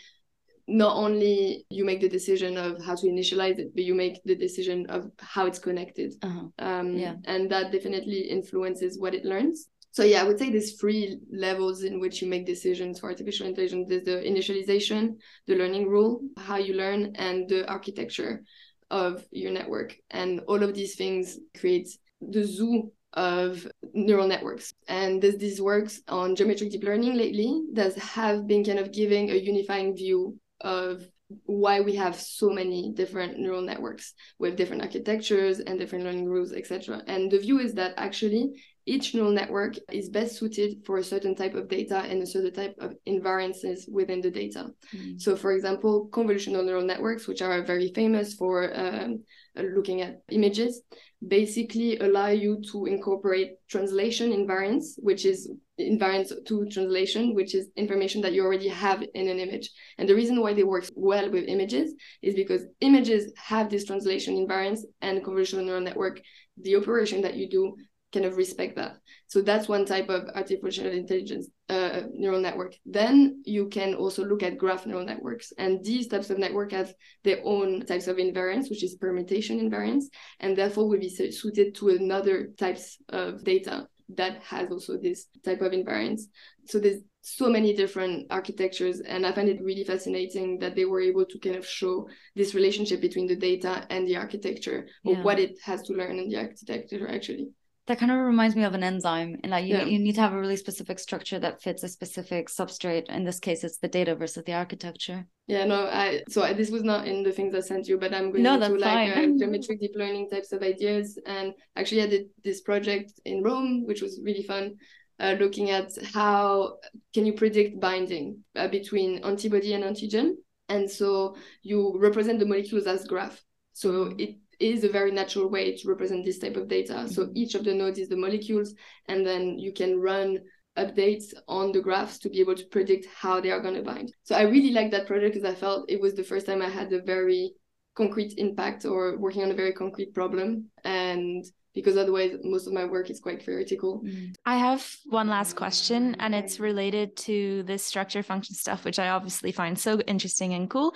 not 0.67 0.97
only 0.97 1.65
you 1.71 1.85
make 1.85 2.01
the 2.01 2.09
decision 2.09 2.57
of 2.57 2.83
how 2.83 2.97
to 2.97 3.07
initialize 3.07 3.59
it, 3.59 3.75
but 3.75 3.85
you 3.85 3.95
make 3.95 4.21
the 4.25 4.35
decision 4.35 4.87
of 4.89 5.11
how 5.19 5.47
it's 5.47 5.59
connected. 5.59 6.15
Uh-huh. 6.23 6.49
Um, 6.59 6.97
yeah. 6.97 7.15
And 7.27 7.51
that 7.51 7.73
definitely 7.73 8.21
influences 8.21 8.99
what 8.99 9.15
it 9.15 9.25
learns 9.25 9.69
so 9.93 10.05
yeah, 10.05 10.21
I 10.21 10.25
would 10.25 10.39
say 10.39 10.51
there's 10.51 10.79
three 10.81 11.19
levels 11.31 11.83
in 11.83 11.99
which 12.01 12.23
you 12.23 12.29
make 12.29 12.47
decisions 12.47 13.01
for 13.01 13.09
artificial 13.09 13.47
intelligence. 13.47 13.87
There's 13.89 14.05
the 14.05 14.23
initialization, 14.23 15.17
the 15.47 15.57
learning 15.57 15.89
rule, 15.89 16.21
how 16.37 16.57
you 16.57 16.75
learn, 16.75 17.17
and 17.17 17.49
the 17.49 17.69
architecture 17.69 18.43
of 18.91 19.25
your 19.31 19.53
network. 19.53 19.97
And 20.11 20.41
all 20.47 20.63
of 20.63 20.75
these 20.75 20.95
things 20.95 21.39
create 21.59 21.89
the 22.21 22.45
zoo 22.45 22.93
of 23.15 23.67
neural 23.93 24.29
networks. 24.29 24.75
And 24.87 25.21
there's 25.21 25.39
these 25.39 25.61
works 25.61 26.01
on 26.09 26.37
geometric 26.37 26.71
deep 26.71 26.85
learning 26.85 27.15
lately 27.15 27.63
that 27.73 27.97
have 27.97 28.47
been 28.47 28.65
kind 28.65 28.79
of 28.79 28.93
giving 28.93 29.31
a 29.31 29.35
unifying 29.35 29.97
view 29.97 30.39
of 30.61 31.03
why 31.45 31.81
we 31.81 31.95
have 31.95 32.17
so 32.17 32.49
many 32.49 32.93
different 32.95 33.39
neural 33.39 33.61
networks 33.61 34.15
with 34.39 34.57
different 34.57 34.83
architectures 34.83 35.61
and 35.61 35.79
different 35.79 36.05
learning 36.05 36.27
rules, 36.27 36.53
etc. 36.53 37.03
And 37.07 37.31
the 37.31 37.39
view 37.39 37.59
is 37.59 37.75
that 37.75 37.95
actually 37.97 38.53
each 38.89 39.15
neural 39.15 39.31
network 39.33 39.75
is 39.93 40.09
best 40.09 40.39
suited 40.39 40.71
for 40.87 40.97
a 40.97 41.05
certain 41.05 41.35
type 41.35 41.55
of 41.55 41.69
data 41.69 41.99
and 41.99 42.23
a 42.23 42.27
certain 42.27 42.55
type 42.55 42.75
of 42.81 42.95
invariances 43.07 43.81
within 43.91 44.21
the 44.23 44.31
data. 44.31 44.71
Mm-hmm. 44.95 45.19
So, 45.19 45.37
for 45.37 45.53
example, 45.53 46.09
convolutional 46.11 46.65
neural 46.65 46.85
networks, 46.85 47.29
which 47.29 47.43
are 47.43 47.63
very 47.63 47.93
famous 47.93 48.35
for 48.35 48.55
um, 48.75 49.23
looking 49.57 50.01
at 50.01 50.23
images, 50.31 50.83
basically 51.27 51.99
allow 51.99 52.29
you 52.29 52.63
to 52.73 52.87
incorporate 52.87 53.51
translation 53.69 54.33
invariance, 54.33 54.95
which 54.99 55.27
is 55.27 55.51
invariance 55.79 56.33
to 56.47 56.67
translation, 56.71 57.35
which 57.35 57.55
is 57.55 57.69
information 57.77 58.23
that 58.23 58.33
you 58.33 58.43
already 58.43 58.69
have 58.69 59.03
in 59.15 59.29
an 59.29 59.39
image. 59.39 59.69
And 59.99 60.09
the 60.09 60.15
reason 60.15 60.41
why 60.41 60.55
they 60.55 60.65
work 60.65 60.87
well 60.95 61.31
with 61.31 61.45
images 61.47 61.95
is 62.23 62.35
because 62.35 62.63
images 62.81 63.33
have 63.37 63.69
this 63.69 63.85
translation 63.85 64.35
invariance 64.35 64.81
and 65.03 65.23
convolutional 65.23 65.65
neural 65.65 65.83
network, 65.83 66.21
the 66.57 66.77
operation 66.77 67.21
that 67.23 67.37
you 67.37 67.49
do 67.51 67.77
kind 68.13 68.25
of 68.25 68.37
respect 68.37 68.77
that. 68.77 68.97
So 69.27 69.43
that's 69.43 69.69
one 69.69 69.85
type 69.85 70.09
of 70.09 70.29
artificial 70.35 70.87
intelligence 70.87 71.49
uh, 71.69 72.03
neural 72.13 72.41
network. 72.41 72.75
Then 72.87 73.43
you 73.45 73.69
can 73.69 73.95
also 73.95 74.25
look 74.25 74.43
at 74.43 74.57
graph 74.57 74.87
neural 74.87 75.05
networks. 75.05 75.53
And 75.59 75.85
these 75.85 76.09
types 76.09 76.31
of 76.31 76.39
network 76.39 76.73
have 76.73 76.95
their 77.25 77.41
own 77.45 77.85
types 77.85 78.09
of 78.09 78.17
invariance, 78.17 78.71
which 78.71 78.83
is 78.83 78.97
permutation 78.97 79.61
invariance, 79.61 80.05
and 80.41 80.57
therefore 80.57 80.89
will 80.89 80.99
be 80.99 81.11
suited 81.11 81.75
to 81.77 81.91
another 81.91 82.51
types 82.59 82.97
of 83.11 83.45
data 83.45 83.87
that 84.17 84.43
has 84.43 84.71
also 84.71 84.97
this 84.97 85.27
type 85.45 85.61
of 85.61 85.73
invariance. 85.73 86.23
So 86.67 86.79
there's 86.79 87.03
so 87.21 87.51
many 87.51 87.75
different 87.75 88.27
architectures 88.31 89.01
and 89.01 89.27
i 89.27 89.33
find 89.33 89.49
it 89.51 89.61
really 89.61 89.85
fascinating 89.85 90.59
that 90.59 90.75
they 90.75 90.87
were 90.87 91.01
able 91.01 91.27
to 91.27 91.39
kind 91.41 91.57
of 91.57 91.67
show 91.67 92.09
this 92.35 92.55
relationship 92.55 93.03
between 93.03 93.27
the 93.27 93.37
data 93.37 93.85
and 93.91 94.09
the 94.09 94.17
architecture 94.17 94.87
yeah. 95.05 95.19
or 95.19 95.23
what 95.23 95.39
it 95.39 95.53
has 95.63 95.83
to 95.83 95.93
learn 95.93 96.19
in 96.19 96.29
the 96.29 96.37
architecture 96.37 97.07
actually 97.09 97.49
that 97.89 97.99
kind 97.99 98.13
of 98.13 98.19
reminds 98.19 98.55
me 98.55 98.65
of 98.65 98.75
an 98.75 98.83
enzyme 98.83 99.37
and 99.43 99.51
like 99.51 99.67
you, 99.67 99.77
yeah. 99.77 99.85
you 99.85 99.99
need 99.99 100.15
to 100.15 100.21
have 100.21 100.33
a 100.33 100.39
really 100.39 100.57
specific 100.57 100.99
structure 100.99 101.39
that 101.39 101.61
fits 101.61 101.83
a 101.83 101.89
specific 101.89 102.49
substrate. 102.49 103.09
In 103.11 103.25
this 103.25 103.41
case 103.41 103.65
it's 103.65 103.79
the 103.79 103.89
data 103.89 104.15
versus 104.15 104.45
the 104.45 104.53
architecture. 104.53 105.27
Yeah 105.47 105.65
no 105.65 105.87
i 105.87 106.23
so 106.29 106.43
I, 106.43 106.53
this 106.53 106.71
was 106.71 106.85
not 106.85 107.09
in 107.09 107.23
the 107.23 107.33
things 107.33 107.55
i 107.55 107.61
sent 107.61 107.89
you 107.89 107.97
but 107.99 108.13
i'm 108.13 108.31
going 108.31 108.43
no, 108.43 108.59
to 108.59 108.69
like 108.69 109.17
uh, 109.17 109.27
geometric 109.39 109.81
deep 109.81 109.97
learning 109.97 110.29
types 110.29 110.53
of 110.53 110.63
ideas. 110.63 111.19
And 111.27 111.55
actually 111.75 112.03
i 112.03 112.07
did 112.07 112.27
this 112.45 112.61
project 112.61 113.13
in 113.25 113.43
rome 113.43 113.87
which 113.87 114.03
was 114.03 114.21
really 114.23 114.43
fun 114.43 114.77
uh, 115.21 115.35
looking 115.39 115.71
at 115.71 115.91
how 116.15 116.77
can 117.13 117.27
you 117.27 117.33
predict 117.33 117.81
binding 117.81 118.39
uh, 118.55 118.69
between 118.69 119.25
antibody 119.25 119.75
and 119.75 119.85
antigen? 119.85 120.35
And 120.69 120.91
so 120.91 121.37
you 121.63 121.99
represent 121.99 122.39
the 122.39 122.47
molecules 122.47 122.87
as 122.87 123.05
graph. 123.05 123.43
So 123.73 124.15
it 124.19 124.37
is 124.61 124.85
a 124.85 124.89
very 124.89 125.11
natural 125.13 125.49
way 125.49 125.77
to 125.77 125.89
represent 125.89 126.25
this 126.25 126.39
type 126.39 126.57
of 126.57 126.69
data. 126.69 126.95
Mm-hmm. 126.95 127.09
So 127.09 127.31
each 127.35 127.55
of 127.55 127.65
the 127.65 127.75
nodes 127.75 127.99
is 127.99 128.09
the 128.09 128.17
molecules, 128.17 128.75
and 129.09 129.27
then 129.27 129.59
you 129.59 129.73
can 129.73 130.01
run 130.01 130.39
updates 130.77 131.35
on 131.49 131.73
the 131.73 131.81
graphs 131.81 132.19
to 132.19 132.29
be 132.29 132.41
able 132.41 132.55
to 132.55 132.65
predict 132.67 133.07
how 133.15 133.41
they 133.41 133.51
are 133.51 133.61
going 133.61 133.75
to 133.75 133.83
bind. 133.83 134.13
So 134.23 134.37
I 134.37 134.43
really 134.43 134.71
like 134.71 134.91
that 134.93 135.07
project 135.07 135.35
because 135.35 135.49
I 135.49 135.59
felt 135.59 135.91
it 135.91 136.01
was 136.01 136.15
the 136.15 136.23
first 136.23 136.47
time 136.47 136.63
I 136.63 136.69
had 136.69 136.93
a 136.93 137.03
very 137.03 137.55
concrete 137.97 138.35
impact 138.39 138.85
or 138.85 139.19
working 139.19 139.43
on 139.43 139.51
a 139.51 139.55
very 139.55 139.73
concrete 139.73 140.15
problem. 140.15 140.71
And 140.89 141.45
because 141.75 141.97
otherwise 141.97 142.33
most 142.43 142.67
of 142.67 142.73
my 142.73 142.85
work 142.85 143.09
is 143.09 143.21
quite 143.21 143.41
theoretical. 143.45 144.01
Mm. 144.01 144.35
I 144.45 144.57
have 144.57 144.91
one 145.05 145.29
last 145.29 145.55
question 145.55 146.17
and 146.19 146.35
it's 146.35 146.59
related 146.59 147.17
to 147.29 147.63
this 147.65 147.85
structure 147.85 148.23
function 148.23 148.57
stuff 148.57 148.85
which 148.85 148.99
I 148.99 149.11
obviously 149.11 149.53
find 149.53 149.79
so 149.79 150.01
interesting 150.01 150.55
and 150.55 150.69
cool. 150.69 150.95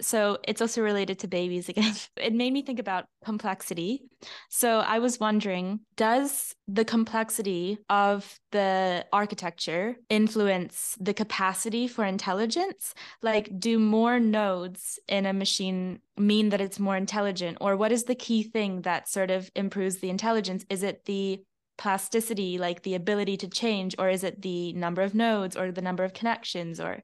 So 0.00 0.38
it's 0.46 0.60
also 0.60 0.82
related 0.82 1.18
to 1.20 1.28
babies 1.28 1.68
again. 1.68 1.94
It 2.16 2.34
made 2.34 2.52
me 2.52 2.62
think 2.62 2.78
about 2.78 3.06
complexity. 3.24 4.02
So 4.50 4.78
I 4.78 4.98
was 4.98 5.18
wondering 5.18 5.80
does 5.96 6.54
the 6.68 6.84
complexity 6.84 7.78
of 7.88 8.38
the 8.52 9.04
architecture 9.12 9.96
influence 10.08 10.96
the 11.00 11.14
capacity 11.14 11.88
for 11.88 12.04
intelligence? 12.04 12.94
Like 13.22 13.58
do 13.58 13.78
more 13.78 14.20
nodes 14.20 14.98
in 15.08 15.26
a 15.26 15.32
machine 15.32 16.00
mean 16.16 16.50
that 16.50 16.60
it's 16.60 16.78
more 16.78 16.96
intelligent 16.96 17.58
or 17.60 17.76
what 17.76 17.92
is 17.92 18.04
the 18.04 18.14
key 18.14 18.42
thing 18.42 18.82
that 18.82 19.08
sort 19.08 19.29
of 19.30 19.50
improves 19.54 19.98
the 19.98 20.10
intelligence 20.10 20.64
is 20.68 20.82
it 20.82 21.04
the 21.04 21.42
plasticity 21.78 22.58
like 22.58 22.82
the 22.82 22.94
ability 22.94 23.36
to 23.36 23.48
change 23.48 23.94
or 23.98 24.10
is 24.10 24.22
it 24.22 24.42
the 24.42 24.72
number 24.74 25.02
of 25.02 25.14
nodes 25.14 25.56
or 25.56 25.72
the 25.72 25.82
number 25.82 26.04
of 26.04 26.12
connections 26.12 26.78
or 26.78 27.02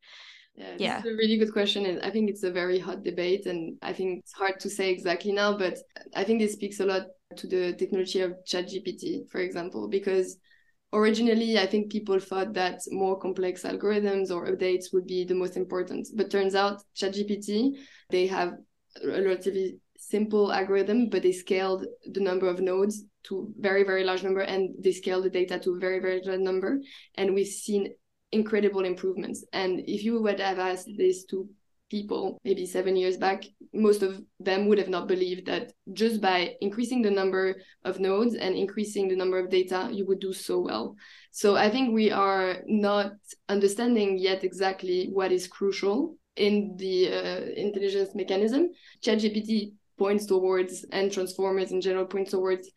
yeah, 0.55 0.75
yeah. 0.79 0.99
a 1.01 1.17
really 1.17 1.39
good 1.39 1.53
question 1.53 1.87
and 1.87 2.01
i 2.03 2.11
think 2.11 2.29
it's 2.29 2.43
a 2.43 2.51
very 2.51 2.79
hot 2.79 3.03
debate 3.03 3.47
and 3.47 3.79
i 3.83 3.93
think 3.93 4.21
it's 4.21 4.33
hard 4.33 4.59
to 4.61 4.69
say 4.69 4.91
exactly 4.91 5.33
now 5.33 5.57
but 5.57 5.79
i 6.15 6.25
think 6.25 6.41
this 6.41 6.53
speaks 6.53 6.81
a 6.81 6.85
lot 6.85 7.07
to 7.35 7.47
the 7.47 7.73
technology 7.75 8.21
of 8.21 8.35
ChatGPT, 8.45 9.29
for 9.29 9.41
example, 9.41 9.89
because 9.89 10.39
originally 10.93 11.59
I 11.59 11.67
think 11.67 11.91
people 11.91 12.19
thought 12.21 12.53
that 12.55 12.81
more 12.91 13.19
complex 13.19 13.63
algorithms 13.63 14.31
or 14.31 14.47
updates 14.47 14.93
would 14.93 15.07
be 15.07 15.25
the 15.25 15.35
most 15.35 15.57
important. 15.57 16.09
But 16.15 16.31
turns 16.31 16.55
out 16.55 16.83
ChatGPT, 16.95 17.77
they 18.11 18.27
have 18.29 18.55
a 19.03 19.09
relatively 19.09 19.79
simple 19.99 20.53
algorithm, 20.53 21.09
but 21.09 21.23
they 21.23 21.33
scaled 21.33 21.87
the 22.13 22.21
number 22.21 22.49
of 22.49 22.61
nodes 22.61 23.05
to 23.25 23.53
very, 23.59 23.83
very 23.83 24.05
large 24.05 24.23
number 24.23 24.41
and 24.41 24.75
they 24.79 24.93
scaled 24.93 25.25
the 25.25 25.31
data 25.31 25.59
to 25.59 25.75
a 25.75 25.79
very, 25.79 26.01
very 26.01 26.23
large 26.25 26.41
number. 26.41 26.81
And 27.17 27.35
we've 27.35 27.47
seen 27.47 27.95
incredible 28.33 28.85
improvements. 28.85 29.45
And 29.53 29.81
if 29.81 30.05
you 30.05 30.21
would 30.23 30.41
have 30.41 30.59
asked 30.59 30.91
this 30.97 31.25
to 31.27 31.49
people 31.91 32.39
maybe 32.45 32.67
seven 32.67 32.97
years 32.97 33.17
back, 33.17 33.45
most 33.73 34.03
of 34.03 34.21
them 34.41 34.67
would 34.67 34.79
have 34.79 34.89
not 34.89 35.07
believed 35.07 35.47
that 35.47 35.73
just 35.93 36.21
by 36.21 36.57
increasing 36.61 37.03
the 37.03 37.11
number 37.11 37.57
of 37.85 38.01
nodes 38.01 38.35
and 38.35 38.57
increasing 38.57 39.09
the 39.09 39.17
number 39.17 39.39
of 39.39 39.51
data, 39.51 39.89
you 39.93 40.05
would 40.07 40.21
do 40.21 40.33
so 40.33 40.61
well. 40.61 40.97
So 41.31 41.57
I 41.57 41.71
think 41.71 41.95
we 41.95 42.11
are 42.11 42.59
not 42.67 43.13
understanding 43.49 44.19
yet 44.19 44.43
exactly 44.43 45.09
what 45.13 45.33
is 45.33 45.47
crucial 45.47 46.17
in 46.37 46.77
the 46.77 47.13
uh, 47.13 47.41
intelligence 47.57 48.15
mechanism. 48.15 48.71
ChatGPT 49.03 49.73
points 49.99 50.27
towards, 50.27 50.85
and 50.93 51.13
transformers 51.13 51.73
in 51.73 51.81
general 51.81 52.07
points 52.07 52.31
towards 52.31 52.71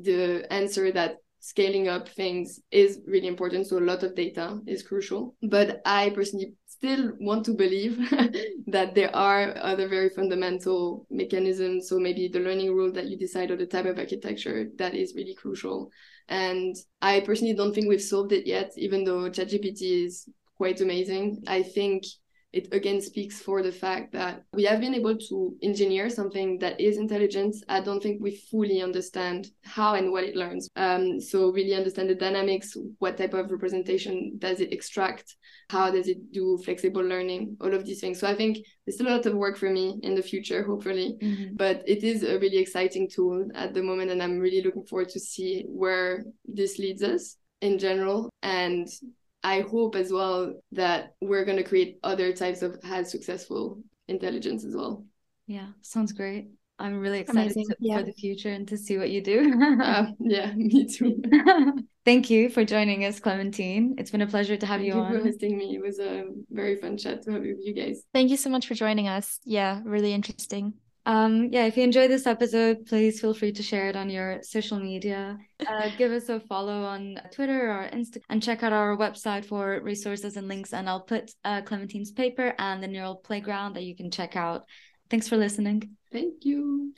the 0.00 0.46
answer 0.52 0.92
that 0.92 1.16
scaling 1.40 1.88
up 1.88 2.08
things 2.08 2.60
is 2.70 3.00
really 3.06 3.26
important. 3.26 3.66
So 3.66 3.78
a 3.78 3.80
lot 3.80 4.02
of 4.02 4.14
data 4.14 4.60
is 4.66 4.82
crucial. 4.82 5.34
But 5.42 5.80
I 5.86 6.10
personally 6.10 6.54
still 6.66 7.12
want 7.18 7.46
to 7.46 7.54
believe 7.54 7.98
that 8.66 8.94
there 8.94 9.14
are 9.16 9.56
other 9.56 9.88
very 9.88 10.10
fundamental 10.10 11.06
mechanisms. 11.10 11.88
So 11.88 11.98
maybe 11.98 12.28
the 12.28 12.40
learning 12.40 12.74
rule 12.74 12.92
that 12.92 13.06
you 13.06 13.16
decide 13.16 13.50
or 13.50 13.56
the 13.56 13.66
type 13.66 13.86
of 13.86 13.98
architecture 13.98 14.68
that 14.76 14.94
is 14.94 15.14
really 15.14 15.34
crucial. 15.34 15.90
And 16.28 16.76
I 17.00 17.20
personally 17.20 17.54
don't 17.54 17.74
think 17.74 17.88
we've 17.88 18.02
solved 18.02 18.32
it 18.32 18.46
yet, 18.46 18.72
even 18.76 19.04
though 19.04 19.30
ChatGPT 19.30 20.06
is 20.06 20.28
quite 20.56 20.80
amazing. 20.80 21.42
I 21.46 21.62
think 21.62 22.04
it 22.52 22.72
again 22.72 23.00
speaks 23.00 23.40
for 23.40 23.62
the 23.62 23.72
fact 23.72 24.12
that 24.12 24.42
we 24.52 24.64
have 24.64 24.80
been 24.80 24.94
able 24.94 25.16
to 25.16 25.54
engineer 25.62 26.10
something 26.10 26.58
that 26.58 26.80
is 26.80 26.96
intelligent. 26.96 27.56
I 27.68 27.80
don't 27.80 28.02
think 28.02 28.20
we 28.20 28.36
fully 28.50 28.82
understand 28.82 29.48
how 29.64 29.94
and 29.94 30.10
what 30.10 30.24
it 30.24 30.36
learns. 30.36 30.68
Um, 30.76 31.20
so 31.20 31.50
really 31.52 31.74
understand 31.74 32.10
the 32.10 32.14
dynamics, 32.14 32.76
what 32.98 33.16
type 33.16 33.34
of 33.34 33.50
representation 33.50 34.32
does 34.38 34.60
it 34.60 34.72
extract, 34.72 35.36
how 35.68 35.90
does 35.90 36.08
it 36.08 36.32
do 36.32 36.58
flexible 36.64 37.02
learning, 37.02 37.56
all 37.60 37.72
of 37.72 37.84
these 37.84 38.00
things. 38.00 38.18
So 38.18 38.28
I 38.28 38.34
think 38.34 38.58
there's 38.84 38.96
still 38.96 39.08
a 39.08 39.16
lot 39.16 39.26
of 39.26 39.34
work 39.34 39.56
for 39.56 39.70
me 39.70 39.98
in 40.02 40.14
the 40.14 40.22
future, 40.22 40.64
hopefully. 40.64 41.16
Mm-hmm. 41.22 41.56
But 41.56 41.82
it 41.86 42.02
is 42.02 42.22
a 42.22 42.38
really 42.38 42.58
exciting 42.58 43.08
tool 43.08 43.48
at 43.54 43.74
the 43.74 43.82
moment, 43.82 44.10
and 44.10 44.22
I'm 44.22 44.38
really 44.38 44.62
looking 44.62 44.84
forward 44.84 45.10
to 45.10 45.20
see 45.20 45.64
where 45.68 46.24
this 46.44 46.78
leads 46.78 47.02
us 47.02 47.36
in 47.60 47.78
general 47.78 48.30
and 48.42 48.88
I 49.42 49.60
hope 49.62 49.94
as 49.94 50.12
well 50.12 50.60
that 50.72 51.14
we're 51.20 51.44
going 51.44 51.56
to 51.56 51.64
create 51.64 51.98
other 52.02 52.32
types 52.32 52.62
of 52.62 52.78
as 52.84 53.10
successful 53.10 53.82
intelligence 54.08 54.64
as 54.64 54.74
well. 54.74 55.04
Yeah, 55.46 55.68
sounds 55.80 56.12
great. 56.12 56.50
I'm 56.78 56.98
really 56.98 57.20
excited 57.20 57.52
to, 57.52 57.76
yeah. 57.78 57.98
for 57.98 58.04
the 58.04 58.12
future 58.12 58.48
and 58.48 58.66
to 58.68 58.78
see 58.78 58.96
what 58.96 59.10
you 59.10 59.20
do. 59.20 59.54
uh, 59.82 60.06
yeah, 60.20 60.52
me 60.54 60.86
too. 60.86 61.22
Thank 62.06 62.30
you 62.30 62.48
for 62.48 62.64
joining 62.64 63.04
us, 63.04 63.20
Clementine. 63.20 63.96
It's 63.98 64.10
been 64.10 64.22
a 64.22 64.26
pleasure 64.26 64.56
to 64.56 64.66
have 64.66 64.80
Thank 64.80 64.88
you, 64.88 64.94
you 64.94 65.00
on. 65.00 65.12
for 65.12 65.22
hosting 65.22 65.58
me. 65.58 65.76
It 65.76 65.82
was 65.82 65.98
a 65.98 66.24
very 66.50 66.76
fun 66.76 66.96
chat 66.96 67.22
to 67.24 67.32
have 67.32 67.42
with 67.42 67.58
you 67.60 67.74
guys. 67.74 68.02
Thank 68.14 68.30
you 68.30 68.38
so 68.38 68.48
much 68.48 68.66
for 68.66 68.74
joining 68.74 69.08
us. 69.08 69.38
Yeah, 69.44 69.82
really 69.84 70.14
interesting. 70.14 70.74
Um, 71.06 71.48
yeah, 71.50 71.64
if 71.64 71.76
you 71.76 71.82
enjoyed 71.82 72.10
this 72.10 72.26
episode, 72.26 72.86
please 72.86 73.20
feel 73.20 73.32
free 73.32 73.52
to 73.52 73.62
share 73.62 73.88
it 73.88 73.96
on 73.96 74.10
your 74.10 74.42
social 74.42 74.78
media. 74.78 75.38
Uh, 75.66 75.88
give 75.98 76.12
us 76.12 76.28
a 76.28 76.40
follow 76.40 76.82
on 76.82 77.18
Twitter 77.32 77.70
or 77.70 77.88
Instagram 77.88 78.22
and 78.28 78.42
check 78.42 78.62
out 78.62 78.72
our 78.72 78.96
website 78.96 79.44
for 79.44 79.80
resources 79.82 80.36
and 80.36 80.46
links. 80.48 80.72
And 80.72 80.88
I'll 80.88 81.00
put 81.00 81.32
uh, 81.44 81.62
Clementine's 81.62 82.12
paper 82.12 82.54
and 82.58 82.82
the 82.82 82.88
Neural 82.88 83.16
Playground 83.16 83.74
that 83.74 83.84
you 83.84 83.96
can 83.96 84.10
check 84.10 84.36
out. 84.36 84.64
Thanks 85.08 85.26
for 85.26 85.36
listening. 85.36 85.96
Thank 86.12 86.44
you. 86.44 86.92